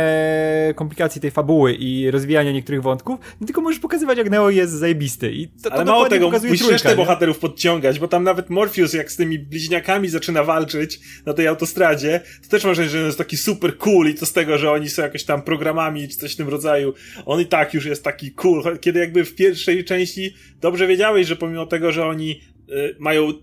komplikacji 0.76 1.22
tej 1.22 1.32
fabuły 1.32 1.74
i 1.74 2.12
rozwijania 2.12 2.52
niektórych 2.52 2.82
wątków, 2.82 3.20
tylko 3.46 3.62
możesz 3.62 3.80
pokazywać, 3.80 4.18
jak 4.18 4.30
Neo 4.30 4.50
jest 4.50 4.74
zajebisty. 4.74 5.32
I 5.32 5.48
to, 5.48 5.70
to 5.70 5.76
Ale 5.76 5.86
mało 5.86 6.10
tego, 6.10 6.32
musisz 6.50 6.70
resztę 6.70 6.96
bohaterów 6.96 7.40
podciągać, 7.40 8.00
bo 8.00 8.08
tam 8.08 8.24
nawet 8.24 8.50
Morpheus, 8.50 8.94
jak 8.94 9.12
z 9.12 9.16
tymi 9.16 9.40
bliźniakami 9.40 10.10
zaczyna 10.10 10.44
walczyć 10.44 11.00
na 11.26 11.34
tej 11.34 11.48
autostradzie, 11.48 12.22
to 12.44 12.50
też 12.50 12.66
masz 12.66 12.78
że 12.78 12.98
jest 12.98 13.18
taki 13.18 13.38
super 13.38 13.78
cool 13.78 14.10
i 14.10 14.16
to 14.16 14.26
z 14.26 14.34
tego, 14.34 14.58
że 14.58 14.72
oni 14.72 14.90
są 14.90 15.02
jakoś 15.02 15.24
tam 15.24 15.42
programami 15.42 16.08
czy 16.08 16.18
coś 16.18 16.34
w 16.34 16.36
tym 16.36 16.50
rodzaju. 16.50 16.94
On 17.26 17.42
i 17.42 17.46
tak 17.46 17.74
już 17.74 17.86
jest 17.86 18.04
taki 18.04 18.32
cool, 18.32 18.80
kiedy 18.80 19.00
jakby 19.00 19.26
w 19.26 19.36
pierwszej 19.36 19.86
części 19.86 20.34
dobrze 20.62 20.83
wiedziałeś, 20.88 21.28
że 21.28 21.36
pomimo 21.36 21.66
tego, 21.66 21.92
że 21.92 22.06
oni 22.06 22.42
y, 22.70 22.96
mają 23.00 23.34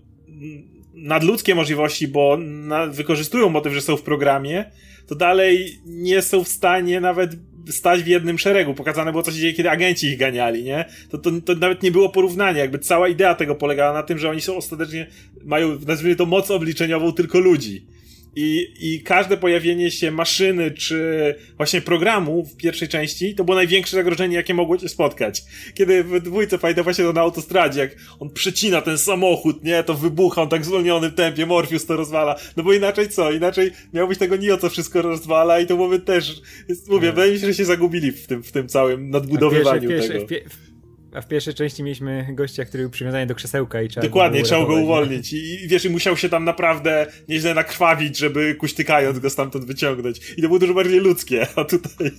nadludzkie 0.93 1.55
możliwości, 1.55 2.07
bo 2.07 2.37
na, 2.37 2.87
wykorzystują 2.87 3.49
motyw, 3.49 3.73
że 3.73 3.81
są 3.81 3.97
w 3.97 4.01
programie, 4.01 4.71
to 5.07 5.15
dalej 5.15 5.79
nie 5.85 6.21
są 6.21 6.43
w 6.43 6.47
stanie 6.47 7.01
nawet 7.01 7.31
stać 7.69 8.03
w 8.03 8.07
jednym 8.07 8.39
szeregu. 8.39 8.73
Pokazane 8.73 9.11
było, 9.11 9.23
co 9.23 9.31
się 9.31 9.37
dzieje, 9.37 9.53
kiedy 9.53 9.69
agenci 9.69 10.07
ich 10.07 10.17
ganiali, 10.17 10.63
nie? 10.63 10.85
To, 11.09 11.17
to, 11.17 11.31
to 11.45 11.55
nawet 11.55 11.83
nie 11.83 11.91
było 11.91 12.09
porównania. 12.09 12.59
Jakby 12.59 12.79
cała 12.79 13.07
idea 13.07 13.35
tego 13.35 13.55
polegała 13.55 13.93
na 13.93 14.03
tym, 14.03 14.17
że 14.17 14.29
oni 14.29 14.41
są 14.41 14.57
ostatecznie, 14.57 15.07
mają, 15.43 15.79
nazwijmy 15.87 16.15
to, 16.15 16.25
moc 16.25 16.51
obliczeniową 16.51 17.11
tylko 17.11 17.39
ludzi. 17.39 17.85
I, 18.35 18.73
I 18.79 19.01
każde 19.01 19.37
pojawienie 19.37 19.91
się 19.91 20.11
maszyny, 20.11 20.71
czy 20.71 21.35
właśnie 21.57 21.81
programu 21.81 22.45
w 22.45 22.57
pierwszej 22.57 22.87
części, 22.87 23.35
to 23.35 23.43
było 23.43 23.55
największe 23.55 23.95
zagrożenie, 23.95 24.35
jakie 24.35 24.53
mogło 24.53 24.77
cię 24.77 24.89
spotkać. 24.89 25.43
Kiedy 25.73 26.03
w 26.03 26.19
dwójce 26.19 26.57
pamiętam 26.57 26.83
właśnie 26.83 27.05
to 27.05 27.13
na 27.13 27.21
autostradzie, 27.21 27.79
jak 27.79 27.95
on 28.19 28.29
przecina 28.29 28.81
ten 28.81 28.97
samochód, 28.97 29.63
nie, 29.63 29.83
to 29.83 29.93
wybucha, 29.93 30.41
on 30.41 30.49
tak 30.49 30.61
w 30.61 30.65
zwolnionym 30.65 31.11
tempie, 31.11 31.45
Morpheus 31.45 31.85
to 31.85 31.97
rozwala. 31.97 32.35
No 32.57 32.63
bo 32.63 32.73
inaczej 32.73 33.09
co? 33.09 33.31
Inaczej 33.31 33.71
miałbyś 33.93 34.17
tego 34.17 34.35
nie 34.35 34.53
o 34.53 34.57
co 34.57 34.69
wszystko 34.69 35.01
rozwala 35.01 35.59
i 35.59 35.65
to 35.65 35.77
moment 35.77 36.05
też, 36.05 36.41
jest, 36.69 36.89
mówię, 36.89 37.07
no. 37.07 37.13
wydaje 37.13 37.31
mi 37.33 37.39
się, 37.39 37.47
że 37.47 37.53
się 37.53 37.65
zagubili 37.65 38.11
w 38.11 38.27
tym, 38.27 38.43
w 38.43 38.51
tym 38.51 38.67
całym 38.67 39.09
nadbudowywaniu 39.09 39.89
wiesz, 39.89 40.07
tego. 40.07 40.27
Wiesz, 40.27 40.41
a 41.13 41.21
w 41.21 41.27
pierwszej 41.27 41.53
części 41.53 41.83
mieliśmy 41.83 42.27
gościa, 42.29 42.65
który 42.65 42.83
był 42.83 42.91
przywiązany 42.91 43.25
do 43.25 43.35
krzesełka 43.35 43.81
i 43.81 43.87
trzeba 43.87 44.07
Dokładnie, 44.07 44.43
trzeba 44.43 44.65
go 44.65 44.75
uwolnić. 44.75 45.33
I, 45.33 45.63
I 45.63 45.67
wiesz, 45.67 45.85
i 45.85 45.89
musiał 45.89 46.17
się 46.17 46.29
tam 46.29 46.45
naprawdę 46.45 47.07
nieźle 47.27 47.53
nakrwawić, 47.53 48.17
żeby 48.17 48.55
kuśtykając 48.55 49.19
go 49.19 49.29
stamtąd 49.29 49.65
wyciągnąć. 49.65 50.17
I 50.37 50.41
to 50.41 50.47
było 50.47 50.59
dużo 50.59 50.73
bardziej 50.73 50.99
ludzkie, 50.99 51.47
a 51.55 51.63
tutaj 51.63 52.11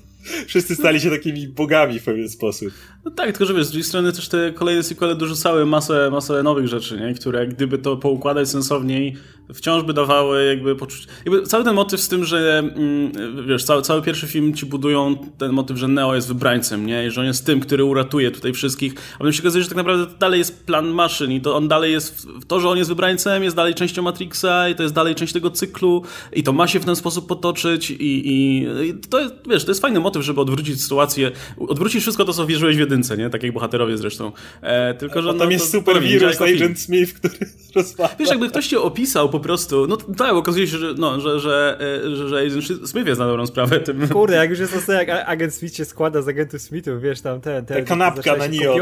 wszyscy 0.46 0.74
stali 0.74 1.00
się 1.00 1.10
takimi 1.10 1.48
bogami 1.48 1.98
w 1.98 2.04
pewien 2.04 2.28
sposób. 2.28 2.72
No 3.04 3.10
tak, 3.10 3.26
tylko 3.26 3.44
że 3.44 3.54
wiesz, 3.54 3.66
z 3.66 3.70
drugiej 3.70 3.84
strony 3.84 4.12
też 4.12 4.28
te 4.28 4.52
kolejne 4.52 4.82
sequele 4.82 5.14
dorzucały 5.14 5.66
masę, 5.66 6.10
masę 6.10 6.42
nowych 6.42 6.68
rzeczy, 6.68 7.00
nie? 7.00 7.14
które 7.14 7.46
gdyby 7.46 7.78
to 7.78 7.96
poukładać 7.96 8.48
sensowniej, 8.48 9.16
wciąż 9.54 9.82
by 9.82 9.92
dawały 9.92 10.44
jakby 10.44 10.76
poczucie... 10.76 11.06
Jakby 11.24 11.42
cały 11.42 11.64
ten 11.64 11.74
motyw 11.74 12.00
z 12.00 12.08
tym, 12.08 12.24
że 12.24 12.58
mm, 12.58 13.12
wiesz, 13.48 13.64
cały, 13.64 13.82
cały 13.82 14.02
pierwszy 14.02 14.26
film 14.26 14.54
ci 14.54 14.66
budują 14.66 15.16
ten 15.38 15.52
motyw, 15.52 15.78
że 15.78 15.88
Neo 15.88 16.14
jest 16.14 16.28
wybrańcem, 16.28 16.86
nie? 16.86 17.06
I 17.06 17.10
że 17.10 17.20
on 17.20 17.26
jest 17.26 17.46
tym, 17.46 17.60
który 17.60 17.84
uratuje 17.84 18.30
tutaj 18.30 18.52
wszystkich, 18.52 18.94
a 19.14 19.18
potem 19.18 19.32
się 19.32 19.42
okazuje, 19.42 19.62
że 19.62 19.68
tak 19.68 19.76
naprawdę 19.76 20.06
to 20.06 20.18
dalej 20.18 20.38
jest 20.38 20.66
plan 20.66 20.88
maszyn 20.88 21.32
i 21.32 21.40
to 21.40 21.56
on 21.56 21.68
dalej 21.68 21.92
jest... 21.92 22.26
To, 22.48 22.60
że 22.60 22.68
on 22.68 22.78
jest 22.78 22.90
wybrańcem, 22.90 23.44
jest 23.44 23.56
dalej 23.56 23.74
częścią 23.74 24.02
Matrixa 24.02 24.68
i 24.68 24.74
to 24.74 24.82
jest 24.82 24.94
dalej 24.94 25.14
część 25.14 25.32
tego 25.32 25.50
cyklu 25.50 26.02
i 26.32 26.42
to 26.42 26.52
ma 26.52 26.66
się 26.66 26.80
w 26.80 26.84
ten 26.84 26.96
sposób 26.96 27.26
potoczyć 27.28 27.90
i, 27.90 28.28
i, 28.28 28.62
i 28.88 28.94
to 28.94 29.20
jest, 29.20 29.34
wiesz, 29.50 29.64
to 29.64 29.70
jest 29.70 29.80
fajny 29.80 30.00
motyw, 30.00 30.11
żeby 30.20 30.40
odwrócić 30.40 30.82
sytuację, 30.82 31.30
odwrócić 31.68 32.02
wszystko 32.02 32.24
to, 32.24 32.32
co 32.32 32.46
wierzyłeś 32.46 32.76
w 32.76 32.80
jedynce, 32.80 33.16
nie? 33.16 33.30
Tak 33.30 33.42
jak 33.42 33.52
bohaterowie 33.52 33.96
zresztą. 33.96 34.32
E, 34.62 34.94
tylko, 34.94 35.22
że 35.22 35.28
a 35.28 35.32
tam 35.32 35.46
no, 35.46 35.50
jest 35.50 35.72
to, 35.72 35.78
super 35.78 36.02
wirus 36.02 36.40
Agent 36.40 36.80
Smith, 36.80 37.14
który 37.14 37.34
rozwala. 37.76 38.10
Wiesz, 38.18 38.28
jakby 38.28 38.48
ktoś 38.48 38.66
cię 38.66 38.80
opisał 38.80 39.28
po 39.28 39.40
prostu, 39.40 39.86
no 39.86 39.96
tak, 39.96 40.32
okazuje 40.32 40.66
się, 40.66 40.78
że, 40.78 40.94
no, 40.98 41.20
że, 41.20 41.40
że, 41.40 41.78
że, 42.14 42.28
że 42.28 42.38
Agent 42.38 42.88
Smith 42.90 43.06
jest 43.06 43.20
na 43.20 43.26
dobrą 43.26 43.46
sprawę 43.46 43.80
tym. 43.80 44.08
Kurde, 44.08 44.36
jak 44.36 44.50
już 44.50 44.58
jest 44.58 44.86
to 44.86 44.92
jak 44.92 45.08
Agent 45.26 45.54
Smith 45.54 45.76
się 45.76 45.84
składa 45.84 46.22
z 46.22 46.28
agentów 46.28 46.62
Smithów, 46.62 47.02
wiesz, 47.02 47.20
tam 47.20 47.40
ten... 47.40 47.66
ten 47.66 47.76
Ta 47.76 47.88
kanapka 47.88 48.36
na 48.36 48.48
Neo, 48.48 48.76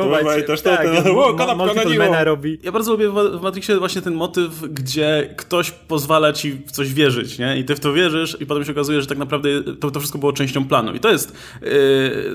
to 0.47 0.57
to? 0.57 0.63
Tak, 0.63 0.83
ten, 0.83 1.17
o, 1.17 1.35
kanapka 1.35 1.75
na 1.75 1.85
Neo. 1.85 2.25
robi. 2.25 2.59
Ja 2.63 2.73
bardzo 2.73 2.93
lubię 2.93 3.09
w 3.09 3.43
Matrixie 3.43 3.79
właśnie 3.79 4.03
ten 4.03 4.15
motyw, 4.15 4.51
gdzie 4.71 5.35
ktoś 5.37 5.71
pozwala 5.71 6.33
ci 6.33 6.53
w 6.53 6.71
coś 6.71 6.95
wierzyć, 6.95 7.39
nie? 7.39 7.59
I 7.59 7.65
ty 7.65 7.75
w 7.75 7.81
to 7.81 7.93
wierzysz 7.93 8.37
i 8.41 8.47
potem 8.47 8.65
się 8.65 8.73
okazuje, 8.73 9.01
że 9.01 9.07
tak 9.07 9.19
naprawdę 9.19 9.49
to, 9.81 9.91
to 9.91 10.01
wszystko 10.01 10.19
było 10.19 10.33
częścią 10.33 10.69
planu. 10.69 10.95
I 10.95 11.01
to 11.01 11.11
jest 11.11 11.20
yy, 11.63 11.69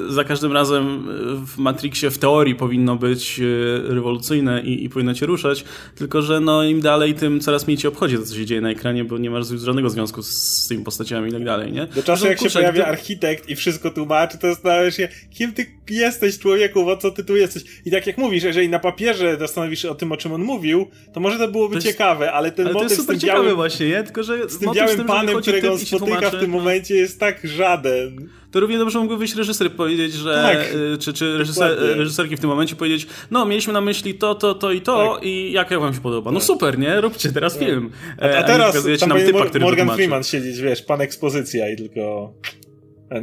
za 0.10 0.24
każdym 0.24 0.52
razem 0.52 1.08
w 1.46 1.58
Matrixie 1.58 2.12
w 2.12 2.18
teorii 2.18 2.56
powinno 2.56 2.96
być 2.96 3.40
yy, 3.40 3.84
rewolucyjne 3.88 4.62
i, 4.62 4.84
i 4.84 4.90
powinno 4.90 5.14
cię 5.14 5.26
ruszać, 5.26 5.66
tylko 5.96 6.22
że 6.22 6.40
no 6.40 6.64
im 6.64 6.82
dalej, 6.82 7.14
tym 7.14 7.40
coraz 7.40 7.68
mniej 7.68 7.78
ci 7.78 7.88
obchodzi 7.88 8.18
to, 8.18 8.24
co 8.24 8.36
się 8.36 8.46
dzieje 8.46 8.62
na 8.62 8.70
ekranie, 8.70 9.04
bo 9.04 9.18
nie 9.18 9.30
masz 9.30 9.48
żadnego 9.48 9.90
związku 9.90 10.22
z, 10.22 10.28
z 10.28 10.68
tymi 10.68 10.84
postaciami 10.84 11.30
i 11.30 11.32
tak 11.32 11.44
dalej, 11.44 11.72
nie? 11.72 11.88
Do 11.88 12.04
czasu, 12.04 12.24
no, 12.24 12.30
jak 12.30 12.40
kurczę, 12.40 12.54
się 12.54 12.60
pojawia 12.60 12.84
gdy... 12.84 12.92
architekt 12.92 13.50
i 13.50 13.56
wszystko 13.56 13.92
tłumaczy, 13.92 14.38
to 14.38 14.48
zastanawiasz 14.48 14.98
się, 14.98 15.08
kim 15.30 15.54
ty 15.54 15.75
jesteś 15.90 16.40
człowieku, 16.40 16.90
o 16.90 16.98
co 16.98 17.12
ty 17.12 17.24
tu 17.24 17.36
jesteś. 17.36 17.64
I 17.86 17.92
tak 17.92 18.08
jak 18.08 18.18
mówisz, 18.18 18.44
jeżeli 18.44 18.70
na 18.70 18.80
papierze 18.80 19.38
zastanowisz 19.40 19.82
się 19.82 19.90
o 19.90 19.96
tym, 19.96 20.12
o 20.12 20.18
czym 20.18 20.34
on 20.34 20.44
mówił, 20.44 20.88
to 21.14 21.20
może 21.20 21.38
to 21.38 21.48
byłoby 21.48 21.74
to 21.74 21.78
jest... 21.78 21.88
ciekawe, 21.88 22.32
ale 22.32 22.52
ten 22.52 22.66
ale 22.66 22.74
motyw 22.74 22.88
to 22.88 22.94
jest 22.94 23.02
super 23.02 23.18
z 23.18 23.20
tym 23.20 23.30
białym, 23.30 23.56
właśnie, 23.56 23.88
nie? 23.88 24.04
Tylko, 24.04 24.24
że 24.24 24.50
z 24.50 24.60
tym 24.60 24.74
białym 24.74 24.98
tym, 24.98 25.06
panem, 25.06 25.42
którego 25.42 25.72
on 25.72 25.80
spotyka 25.80 26.30
w 26.30 26.40
tym 26.40 26.52
no. 26.52 26.58
momencie 26.58 26.96
jest 26.96 27.20
tak 27.20 27.48
żaden. 27.48 28.30
To 28.52 28.60
równie 28.60 28.78
dobrze 28.78 29.00
mógłby 29.00 29.18
wyjść 29.18 29.36
reżyser 29.36 29.72
powiedzieć, 29.72 30.14
że 30.14 30.34
tak, 30.34 30.76
czy, 31.00 31.14
czy 31.14 31.38
reżyser, 31.38 31.80
reżyserki 31.80 32.38
w 32.38 32.40
tym 32.40 32.50
momencie 32.50 32.76
powiedzieć, 32.76 33.08
no 33.32 33.46
mieliśmy 33.46 33.74
na 33.74 33.82
myśli 33.82 34.14
to, 34.14 34.36
to, 34.36 34.56
to 34.56 34.72
i 34.72 34.82
to 34.82 35.14
tak. 35.16 35.26
i 35.26 35.52
jak 35.52 35.80
wam 35.80 35.94
się 35.94 36.02
podoba. 36.02 36.32
No 36.32 36.40
tak. 36.40 36.48
super, 36.48 36.80
nie? 36.80 37.02
Róbcie 37.02 37.32
teraz 37.32 37.58
film. 37.58 37.92
A, 38.22 38.30
a 38.30 38.44
teraz 38.44 38.76
a 38.76 38.98
tam 38.98 39.10
nam 39.10 39.18
typa, 39.18 39.60
Morgan 39.60 39.90
Freeman 39.96 40.24
siedzieć, 40.24 40.62
wiesz, 40.62 40.82
pan 40.82 41.02
ekspozycja 41.02 41.70
i 41.70 41.76
tylko... 41.76 42.34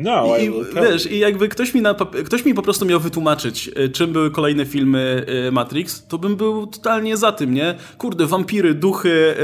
No, 0.01 0.37
I, 0.39 0.51
wiesz, 0.83 1.11
i 1.11 1.19
jakby 1.19 1.49
ktoś 1.49 1.75
mi, 1.75 1.81
na, 1.81 1.95
ktoś 2.25 2.45
mi 2.45 2.55
po 2.55 2.63
prostu 2.63 2.87
miał 2.87 3.01
wytłumaczyć, 3.01 3.71
czym 3.93 4.13
były 4.13 4.31
kolejne 4.31 4.67
filmy 4.67 5.27
Matrix, 5.53 6.07
to 6.07 6.19
bym 6.19 6.37
był 6.37 6.67
totalnie 6.67 7.17
za 7.17 7.33
tym, 7.33 7.55
nie? 7.55 7.75
Kurde, 7.99 8.27
wampiry, 8.27 8.75
duchy, 8.75 9.35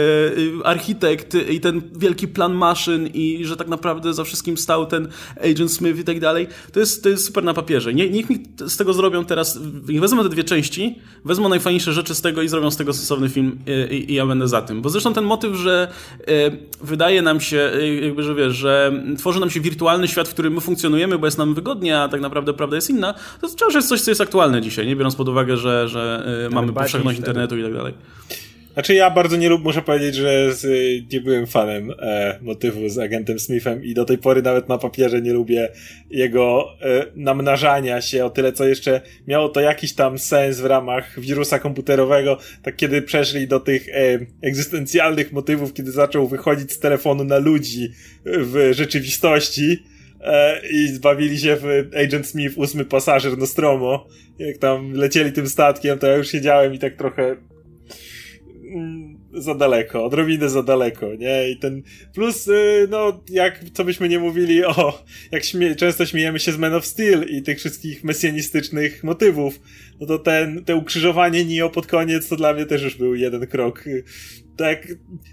architekt 0.64 1.36
i 1.50 1.60
ten 1.60 1.82
wielki 1.96 2.28
plan 2.28 2.54
maszyn 2.54 3.06
i 3.06 3.44
że 3.44 3.56
tak 3.56 3.68
naprawdę 3.68 4.14
za 4.14 4.24
wszystkim 4.24 4.58
stał 4.58 4.86
ten 4.86 5.08
Agent 5.52 5.72
Smith 5.72 5.98
i 5.98 6.04
tak 6.04 6.20
dalej. 6.20 6.46
To 6.72 6.80
jest, 6.80 7.02
to 7.02 7.08
jest 7.08 7.26
super 7.26 7.44
na 7.44 7.54
papierze. 7.54 7.94
Nie, 7.94 8.10
niech 8.10 8.30
mi 8.30 8.42
z 8.66 8.76
tego 8.76 8.92
zrobią 8.92 9.24
teraz, 9.24 9.58
niech 9.88 10.00
wezmą 10.00 10.22
te 10.22 10.28
dwie 10.28 10.44
części, 10.44 10.98
wezmą 11.24 11.48
najfajniejsze 11.48 11.92
rzeczy 11.92 12.14
z 12.14 12.20
tego 12.20 12.42
i 12.42 12.48
zrobią 12.48 12.70
z 12.70 12.76
tego 12.76 12.92
sensowny 12.92 13.28
film 13.28 13.58
i, 13.90 13.94
i, 13.94 14.10
i 14.10 14.14
ja 14.14 14.26
będę 14.26 14.48
za 14.48 14.62
tym. 14.62 14.82
Bo 14.82 14.88
zresztą 14.88 15.14
ten 15.14 15.24
motyw, 15.24 15.54
że 15.56 15.88
wydaje 16.80 17.22
nam 17.22 17.40
się, 17.40 17.70
jakby, 18.02 18.22
że 18.22 18.34
wiesz, 18.34 18.56
że 18.56 18.92
tworzy 19.18 19.40
nam 19.40 19.50
się 19.50 19.60
wirtualny 19.60 20.08
świat, 20.08 20.28
w 20.28 20.34
którym 20.38 20.54
my 20.54 20.60
funkcjonujemy, 20.60 21.18
bo 21.18 21.26
jest 21.26 21.38
nam 21.38 21.54
wygodnie, 21.54 21.98
a 21.98 22.08
tak 22.08 22.20
naprawdę 22.20 22.54
prawda 22.54 22.76
jest 22.76 22.90
inna, 22.90 23.14
to 23.40 23.48
wciąż 23.48 23.74
jest 23.74 23.88
coś, 23.88 24.00
co 24.00 24.10
jest 24.10 24.20
aktualne 24.20 24.62
dzisiaj, 24.62 24.86
nie 24.86 24.96
biorąc 24.96 25.16
pod 25.16 25.28
uwagę, 25.28 25.56
że, 25.56 25.88
że 25.88 26.26
y, 26.46 26.50
mamy 26.50 26.72
powszechność 26.72 27.18
internetu 27.18 27.58
i 27.58 27.62
tak 27.62 27.74
dalej. 27.74 27.94
Znaczy 28.72 28.94
ja 28.94 29.10
bardzo 29.10 29.36
nie 29.36 29.48
lubię, 29.48 29.64
muszę 29.64 29.82
powiedzieć, 29.82 30.14
że 30.14 30.54
z, 30.54 30.66
nie 31.12 31.20
byłem 31.20 31.46
fanem 31.46 31.92
e, 31.98 32.38
motywu 32.42 32.88
z 32.88 32.98
agentem 32.98 33.38
Smithem 33.38 33.84
i 33.84 33.94
do 33.94 34.04
tej 34.04 34.18
pory 34.18 34.42
nawet 34.42 34.68
na 34.68 34.78
papierze 34.78 35.22
nie 35.22 35.32
lubię 35.32 35.68
jego 36.10 36.64
e, 36.80 37.06
namnażania 37.16 38.00
się 38.00 38.24
o 38.24 38.30
tyle, 38.30 38.52
co 38.52 38.64
jeszcze 38.64 39.00
miało 39.26 39.48
to 39.48 39.60
jakiś 39.60 39.94
tam 39.94 40.18
sens 40.18 40.60
w 40.60 40.64
ramach 40.64 41.20
wirusa 41.20 41.58
komputerowego, 41.58 42.38
tak 42.62 42.76
kiedy 42.76 43.02
przeszli 43.02 43.48
do 43.48 43.60
tych 43.60 43.88
e, 43.88 44.18
egzystencjalnych 44.42 45.32
motywów, 45.32 45.74
kiedy 45.74 45.92
zaczął 45.92 46.28
wychodzić 46.28 46.72
z 46.72 46.78
telefonu 46.78 47.24
na 47.24 47.38
ludzi 47.38 47.92
w 48.24 48.70
rzeczywistości, 48.72 49.82
i 50.70 50.88
zbawili 50.88 51.38
się 51.38 51.56
w 51.56 51.90
Agent 52.04 52.26
Smith, 52.26 52.58
ósmy 52.58 52.84
pasażer 52.84 53.38
Nostromo. 53.38 54.06
Jak 54.38 54.58
tam 54.58 54.92
lecieli 54.92 55.32
tym 55.32 55.48
statkiem, 55.48 55.98
to 55.98 56.06
ja 56.06 56.16
już 56.16 56.28
siedziałem 56.28 56.74
i 56.74 56.78
tak 56.78 56.96
trochę 56.96 57.36
mm, 58.74 59.18
za 59.32 59.54
daleko, 59.54 60.04
odrobinę 60.04 60.48
za 60.48 60.62
daleko, 60.62 61.14
nie? 61.14 61.50
I 61.50 61.56
ten 61.56 61.82
plus, 62.14 62.48
no, 62.88 63.24
jak 63.30 63.64
co 63.72 63.84
byśmy 63.84 64.08
nie 64.08 64.18
mówili 64.18 64.64
o, 64.64 65.04
jak 65.32 65.44
śmie 65.44 65.76
często 65.76 66.06
śmiejemy 66.06 66.38
się 66.38 66.52
z 66.52 66.58
Man 66.58 66.74
of 66.74 66.86
Steel 66.86 67.26
i 67.28 67.42
tych 67.42 67.58
wszystkich 67.58 68.04
mesjanistycznych 68.04 69.04
motywów, 69.04 69.60
no 70.00 70.06
to 70.06 70.18
ten, 70.18 70.64
te 70.64 70.76
ukrzyżowanie 70.76 71.44
Neo 71.44 71.70
pod 71.70 71.86
koniec 71.86 72.28
to 72.28 72.36
dla 72.36 72.54
mnie 72.54 72.66
też 72.66 72.82
już 72.82 72.96
był 72.96 73.14
jeden 73.14 73.46
krok 73.46 73.84
tak, 74.58 74.86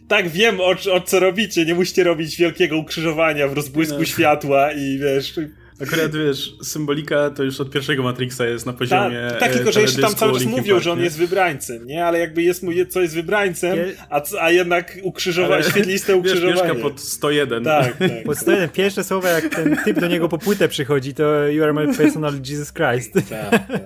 tak 0.08 0.30
wiem 0.30 0.62
o, 0.62 0.76
o 0.92 1.02
co 1.02 1.20
robicie, 1.20 1.66
nie 1.66 1.76
musicie 1.76 2.04
robić 2.04 2.38
wielkiego 2.38 2.78
ukrzyżowania 2.78 3.48
w 3.48 3.54
rozbłysku 3.54 4.00
no. 4.00 4.06
światła 4.06 4.72
i 4.72 4.98
wiesz... 4.98 5.34
Akurat 5.82 6.16
wiesz, 6.16 6.54
symbolika 6.64 7.30
to 7.30 7.44
już 7.44 7.62
od 7.62 7.72
pierwszego 7.72 8.04
Matrixa 8.04 8.46
jest 8.46 8.66
na 8.66 8.74
poziomie. 8.74 9.28
Tak, 9.30 9.40
tak 9.40 9.54
tylko 9.54 9.72
że 9.72 9.82
jeszcze 9.82 10.02
tam 10.02 10.16
cały 10.16 10.34
czas 10.34 10.46
mówią, 10.46 10.80
że 10.80 10.92
on 10.92 11.00
jest 11.00 11.18
wybrańcem, 11.18 11.88
nie? 11.88 12.06
Ale 12.06 12.20
jakby 12.20 12.44
jest 12.44 12.64
mu 12.64 12.72
co 12.90 13.02
jest 13.02 13.16
wybrańcem, 13.16 13.80
a, 14.10 14.22
a 14.42 14.52
jednak 14.52 14.98
ukrzyżowanie, 15.04 15.64
świetliste 15.64 16.16
ukrzyżowanie. 16.16 16.54
Wiesz, 16.56 16.64
mieszka 16.64 16.82
pod 16.82 17.02
101. 17.02 17.64
Tak, 17.64 17.98
tak. 18.00 18.24
Pod 18.26 18.38
101. 18.38 18.70
Pierwsze 18.70 19.04
słowa, 19.04 19.30
jak 19.30 19.56
ten 19.56 19.78
typ 19.86 20.00
do 20.00 20.08
niego 20.08 20.30
po 20.30 20.38
płytę 20.38 20.68
przychodzi, 20.68 21.14
to 21.14 21.48
You 21.48 21.64
are 21.64 21.74
my 21.74 21.94
personal 21.98 22.34
Jesus 22.50 22.74
Christ. 22.74 23.14
Tak, 23.14 23.52
tak, 23.52 23.68
tak. 23.68 23.82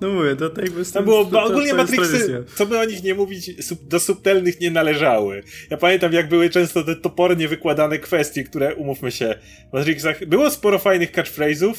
No 0.00 0.08
mówię, 0.08 0.36
to 0.36 0.50
tak 0.50 0.64
jakby... 0.64 0.84
Tam 0.84 1.04
było, 1.04 1.24
to, 1.24 1.44
ogólnie 1.44 1.70
to 1.70 1.76
Matrixy, 1.76 2.44
co 2.54 2.66
by 2.66 2.78
o 2.78 2.84
nich 2.84 3.02
nie 3.02 3.14
mówić, 3.14 3.50
do 3.82 4.00
subtelnych 4.00 4.60
nie 4.60 4.70
należały. 4.70 5.42
Ja 5.70 5.76
pamiętam, 5.76 6.12
jak 6.12 6.28
były 6.28 6.50
często 6.50 6.84
te 6.84 6.96
topornie 6.96 7.48
wykładane 7.48 7.98
kwestie, 7.98 8.44
które, 8.44 8.74
umówmy 8.74 9.10
się, 9.10 9.34
w 9.70 9.72
Matrixach 9.72 10.26
było 10.26 10.50
sporo 10.50 10.78
fajnych 10.78 11.12
catchphrase'ów, 11.12 11.74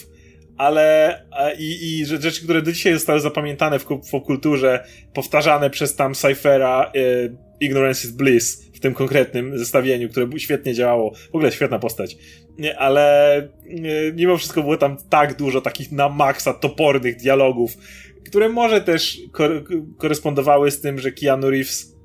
ale 0.58 1.26
i, 1.58 2.00
i 2.00 2.06
rzeczy, 2.06 2.44
które 2.44 2.62
do 2.62 2.72
dzisiaj 2.72 2.94
zostały 2.94 3.20
zapamiętane 3.20 3.80
w, 3.80 3.86
w 3.86 4.22
kulturze, 4.26 4.84
powtarzane 5.14 5.70
przez 5.70 5.96
tam 5.96 6.14
Cyphera 6.14 6.92
y, 6.96 7.36
Ignorance 7.60 8.08
is 8.08 8.14
Bliss 8.14 8.68
w 8.74 8.80
tym 8.80 8.94
konkretnym 8.94 9.58
zestawieniu, 9.58 10.10
które 10.10 10.28
świetnie 10.38 10.74
działało. 10.74 11.14
W 11.32 11.36
ogóle 11.36 11.52
świetna 11.52 11.80
postać. 11.80 12.18
Nie, 12.58 12.80
ale 12.80 13.40
y, 13.66 14.14
mimo 14.16 14.38
wszystko 14.38 14.62
było 14.62 14.78
tam 14.78 14.98
tak 15.10 15.38
dużo 15.38 15.62
takich 15.62 15.92
na 15.92 16.10
maksa 16.10 16.54
topornych 16.54 17.16
dialogów, 17.16 17.78
które 18.28 18.50
może 18.50 18.82
też 18.82 19.18
kor 19.32 19.64
korespondowały 19.98 20.72
z 20.72 20.82
tym, 20.82 21.00
że 21.00 21.12
Keanu 21.12 21.50
Reeves 21.50 21.98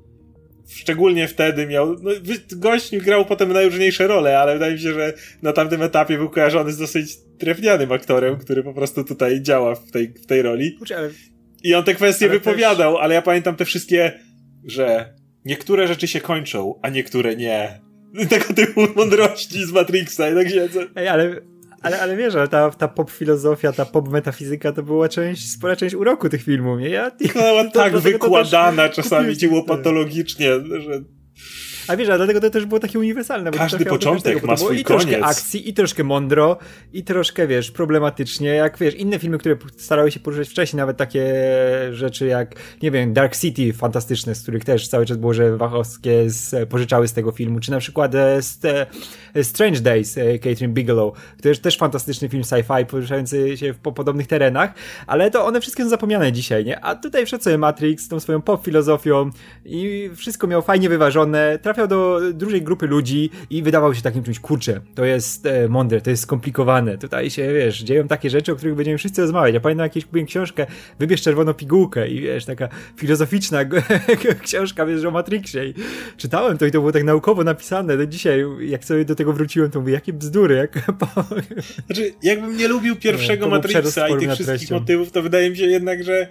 szczególnie 0.69 1.27
wtedy 1.27 1.67
miał, 1.67 1.95
no, 2.01 2.11
gość 2.55 2.97
grał 2.97 3.25
potem 3.25 3.53
najróżniejsze 3.53 4.07
role, 4.07 4.39
ale 4.39 4.53
wydaje 4.53 4.73
mi 4.73 4.79
się, 4.79 4.93
że 4.93 5.13
na 5.41 5.53
tamtym 5.53 5.81
etapie 5.81 6.17
był 6.17 6.29
kojarzony 6.29 6.71
z 6.71 6.77
dosyć 6.77 7.17
trefnianym 7.39 7.91
aktorem, 7.91 8.37
który 8.37 8.63
po 8.63 8.73
prostu 8.73 9.03
tutaj 9.03 9.41
działa 9.41 9.75
w 9.75 9.91
tej, 9.91 10.07
w 10.07 10.25
tej 10.25 10.41
roli. 10.41 10.77
I 11.63 11.75
on 11.75 11.83
te 11.83 11.95
kwestie 11.95 12.29
wypowiadał, 12.29 12.93
też... 12.93 13.03
ale 13.03 13.15
ja 13.15 13.21
pamiętam 13.21 13.55
te 13.55 13.65
wszystkie, 13.65 14.19
że 14.65 15.13
niektóre 15.45 15.87
rzeczy 15.87 16.07
się 16.07 16.21
kończą, 16.21 16.79
a 16.81 16.89
niektóre 16.89 17.35
nie. 17.35 17.81
Tego 18.29 18.53
typu 18.53 18.81
mądrości 18.95 19.65
z 19.65 19.71
Matrixa 19.71 20.29
i 20.29 20.35
tak 20.35 20.49
siedzę. 20.49 20.85
Ej, 20.95 21.07
ale 21.07 21.52
ale, 21.83 22.01
ale 22.01 22.17
wiesz, 22.17 22.35
ale 22.35 22.47
ta, 22.47 22.69
ta 22.69 22.87
pop 22.87 23.11
filozofia, 23.11 23.71
ta 23.71 23.85
pop 23.85 24.09
metafizyka 24.09 24.71
to 24.71 24.83
była 24.83 25.09
część, 25.09 25.51
spora 25.51 25.75
część 25.75 25.95
uroku 25.95 26.29
tych 26.29 26.43
filmów, 26.43 26.79
nie? 26.79 26.89
Ja, 26.89 27.11
no, 27.35 27.71
tak 27.73 27.97
wykładana 27.97 28.89
czasami, 28.97 29.37
ci 29.37 29.49
patologicznie, 29.67 30.49
że 30.79 31.03
A 31.87 31.95
wiesz, 31.95 32.09
a 32.09 32.17
dlatego 32.17 32.41
to 32.41 32.49
też 32.49 32.65
było 32.65 32.79
takie 32.79 32.99
uniwersalne. 32.99 33.51
Bo 33.51 33.57
Każdy 33.57 33.85
początek 33.85 34.35
tego, 34.35 34.47
ma 34.47 34.57
swój 34.57 34.79
I 34.79 34.83
koniec. 34.83 35.03
troszkę 35.03 35.25
akcji, 35.25 35.69
i 35.69 35.73
troszkę 35.73 36.03
mądro, 36.03 36.57
i 36.93 37.03
troszkę, 37.03 37.47
wiesz, 37.47 37.71
problematycznie, 37.71 38.49
jak, 38.49 38.77
wiesz, 38.77 38.95
inne 38.95 39.19
filmy, 39.19 39.37
które 39.37 39.55
starały 39.77 40.11
się 40.11 40.19
poruszać 40.19 40.49
wcześniej, 40.49 40.77
nawet 40.77 40.97
takie 40.97 41.33
rzeczy 41.91 42.25
jak, 42.25 42.55
nie 42.81 42.91
wiem, 42.91 43.13
Dark 43.13 43.37
City 43.37 43.73
fantastyczne, 43.73 44.35
z 44.35 44.41
których 44.41 44.65
też 44.65 44.87
cały 44.87 45.05
czas 45.05 45.17
było, 45.17 45.33
że 45.33 45.57
Wachowskie 45.57 46.29
z, 46.29 46.69
pożyczały 46.69 47.07
z 47.07 47.13
tego 47.13 47.31
filmu, 47.31 47.59
czy 47.59 47.71
na 47.71 47.79
przykład 47.79 48.15
e, 48.15 48.41
z, 48.41 48.59
e, 49.35 49.43
Strange 49.43 49.79
Days 49.79 50.17
e, 50.17 50.39
Catherine 50.39 50.73
Bigelow, 50.73 51.17
to 51.41 51.49
jest 51.49 51.61
też 51.63 51.77
fantastyczny 51.77 52.29
film 52.29 52.43
sci-fi, 52.43 52.85
poruszający 52.85 53.57
się 53.57 53.73
po 53.83 53.91
podobnych 53.91 54.27
terenach, 54.27 54.73
ale 55.07 55.31
to 55.31 55.45
one 55.45 55.61
wszystkie 55.61 55.83
są 55.83 55.89
zapomniane 55.89 56.31
dzisiaj, 56.31 56.65
nie? 56.65 56.79
A 56.79 56.95
tutaj 56.95 57.25
wszedł 57.25 57.43
sobie 57.43 57.57
Matrix 57.57 58.03
z 58.03 58.07
tą 58.07 58.19
swoją 58.19 58.41
pop 58.41 58.65
filozofią 58.65 59.29
i 59.65 60.09
wszystko 60.15 60.47
miał 60.47 60.61
fajnie 60.61 60.89
wyważone, 60.89 61.59
trafiał 61.73 61.87
do 61.87 62.19
dużej 62.33 62.61
grupy 62.61 62.87
ludzi 62.87 63.29
i 63.49 63.63
wydawał 63.63 63.95
się 63.95 64.01
takim 64.01 64.23
czymś, 64.23 64.39
kurczę, 64.39 64.81
to 64.95 65.05
jest 65.05 65.45
e, 65.45 65.69
mądre, 65.69 66.01
to 66.01 66.09
jest 66.09 66.23
skomplikowane, 66.23 66.97
tutaj 66.97 67.29
się, 67.29 67.53
wiesz, 67.53 67.83
dzieją 67.83 68.07
takie 68.07 68.29
rzeczy, 68.29 68.51
o 68.51 68.55
których 68.55 68.75
będziemy 68.75 68.97
wszyscy 68.97 69.21
rozmawiać. 69.21 69.53
Ja 69.53 69.59
pamiętam 69.59 69.83
jakieś 69.83 70.05
kupiłem 70.05 70.27
książkę, 70.27 70.65
wybierz 70.99 71.21
czerwoną 71.21 71.53
pigułkę 71.53 72.07
i 72.07 72.21
wiesz, 72.21 72.45
taka 72.45 72.69
filozoficzna 72.97 73.59
książka, 74.43 74.85
wiesz, 74.85 75.05
o 75.05 75.11
Matrixie 75.11 75.65
i 75.65 75.73
czytałem 76.17 76.57
to 76.57 76.65
i 76.65 76.71
to 76.71 76.79
było 76.79 76.91
tak 76.91 77.03
naukowo 77.03 77.43
napisane, 77.43 77.97
do 77.97 78.05
dzisiaj, 78.05 78.45
jak 78.59 78.85
sobie 78.85 79.05
do 79.05 79.15
tego 79.15 79.33
wróciłem, 79.33 79.71
to 79.71 79.79
mówię, 79.79 79.93
jakie 79.93 80.13
bzdury, 80.13 80.55
jak... 80.55 80.79
Znaczy, 81.85 82.13
jakbym 82.23 82.57
nie 82.57 82.67
lubił 82.67 82.95
pierwszego 82.95 83.49
Matrixa 83.49 84.07
i 84.09 84.19
tych 84.19 84.31
wszystkich 84.31 84.45
treścią. 84.45 84.79
motywów, 84.79 85.11
to 85.11 85.21
wydaje 85.21 85.49
mi 85.49 85.57
się 85.57 85.65
jednak, 85.65 86.03
że 86.03 86.27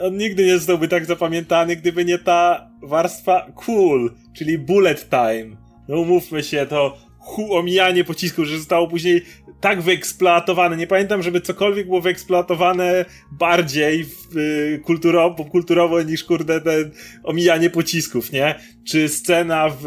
on 0.00 0.16
nigdy 0.16 0.46
nie 0.46 0.56
zostałby 0.56 0.88
tak 0.88 1.04
zapamiętany, 1.04 1.76
gdyby 1.76 2.04
nie 2.04 2.18
ta 2.18 2.70
warstwa 2.82 3.52
cool, 3.54 4.14
czyli 4.32 4.58
bullet 4.58 5.10
time. 5.10 5.56
No 5.88 6.00
umówmy 6.00 6.42
się, 6.42 6.66
to 6.66 6.98
hu, 7.18 7.54
omijanie 7.54 8.04
pocisków, 8.04 8.44
że 8.44 8.58
zostało 8.58 8.88
później 8.88 9.22
tak 9.60 9.82
wyeksploatowane. 9.82 10.76
Nie 10.76 10.86
pamiętam, 10.86 11.22
żeby 11.22 11.40
cokolwiek 11.40 11.86
było 11.86 12.00
wyeksploatowane 12.00 13.04
bardziej 13.32 14.06
y, 14.36 14.80
kulturowo, 14.84 15.34
popkulturowo 15.34 16.02
niż 16.02 16.24
kurde 16.24 16.60
ten 16.60 16.90
omijanie 17.24 17.70
pocisków, 17.70 18.32
nie? 18.32 18.54
Czy 18.88 19.08
scena 19.08 19.68
w, 19.68 19.84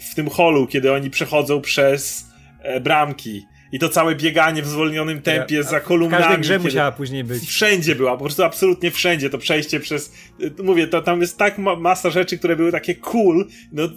w 0.00 0.14
tym 0.14 0.28
holu, 0.28 0.66
kiedy 0.66 0.92
oni 0.92 1.10
przechodzą 1.10 1.60
przez 1.60 2.26
e, 2.62 2.80
bramki 2.80 3.42
i 3.72 3.78
to 3.78 3.88
całe 3.88 4.14
bieganie 4.14 4.62
w 4.62 4.66
zwolnionym 4.66 5.22
tempie 5.22 5.56
ja, 5.56 5.62
za 5.62 5.80
kolumnami. 5.80 6.24
W 6.24 6.26
każdej 6.26 6.40
grze 6.40 6.58
musiała 6.58 6.92
później 6.92 7.24
być. 7.24 7.42
Wszędzie 7.42 7.94
była, 7.94 8.12
po 8.12 8.24
prostu 8.24 8.44
absolutnie 8.44 8.90
wszędzie 8.90 9.30
to 9.30 9.38
przejście 9.38 9.80
przez... 9.80 10.12
Y, 10.40 10.62
mówię, 10.62 10.86
to 10.86 11.02
tam 11.02 11.20
jest 11.20 11.38
tak 11.38 11.58
ma 11.58 11.76
masa 11.76 12.10
rzeczy, 12.10 12.38
które 12.38 12.56
były 12.56 12.72
takie 12.72 12.94
cool, 12.94 13.46
no 13.72 13.88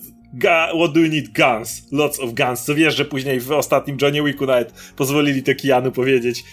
what 0.79 0.93
do 0.93 0.99
you 0.99 1.09
need? 1.09 1.29
Guns. 1.29 1.87
Lots 1.91 2.19
of 2.19 2.33
guns. 2.33 2.63
Co 2.63 2.75
wiesz, 2.75 2.95
że 2.95 3.05
później 3.05 3.39
w 3.39 3.51
ostatnim 3.51 3.97
Johnny 4.01 4.23
Wicku 4.23 4.45
nawet 4.45 4.73
pozwolili 4.95 5.43
to 5.43 5.55
Kijanu 5.55 5.91
powiedzieć. 5.91 6.43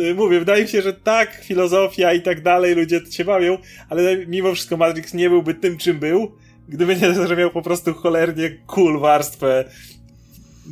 Y, 0.00 0.14
mówię, 0.14 0.38
wydaje 0.38 0.62
mi 0.62 0.68
się, 0.68 0.82
że 0.82 0.92
tak, 0.92 1.44
filozofia 1.44 2.12
i 2.12 2.22
tak 2.22 2.42
dalej, 2.42 2.74
ludzie 2.74 3.00
się 3.10 3.24
bawią, 3.24 3.58
ale 3.88 4.26
mimo 4.26 4.54
wszystko 4.54 4.76
Matrix 4.76 5.14
nie 5.14 5.30
byłby 5.30 5.54
tym, 5.54 5.78
czym 5.78 5.98
był, 5.98 6.32
gdyby 6.68 6.96
nie, 6.96 7.26
że 7.26 7.36
miał 7.36 7.50
po 7.50 7.62
prostu 7.62 7.94
cholernie 7.94 8.50
cool 8.66 9.00
warstwę 9.00 9.64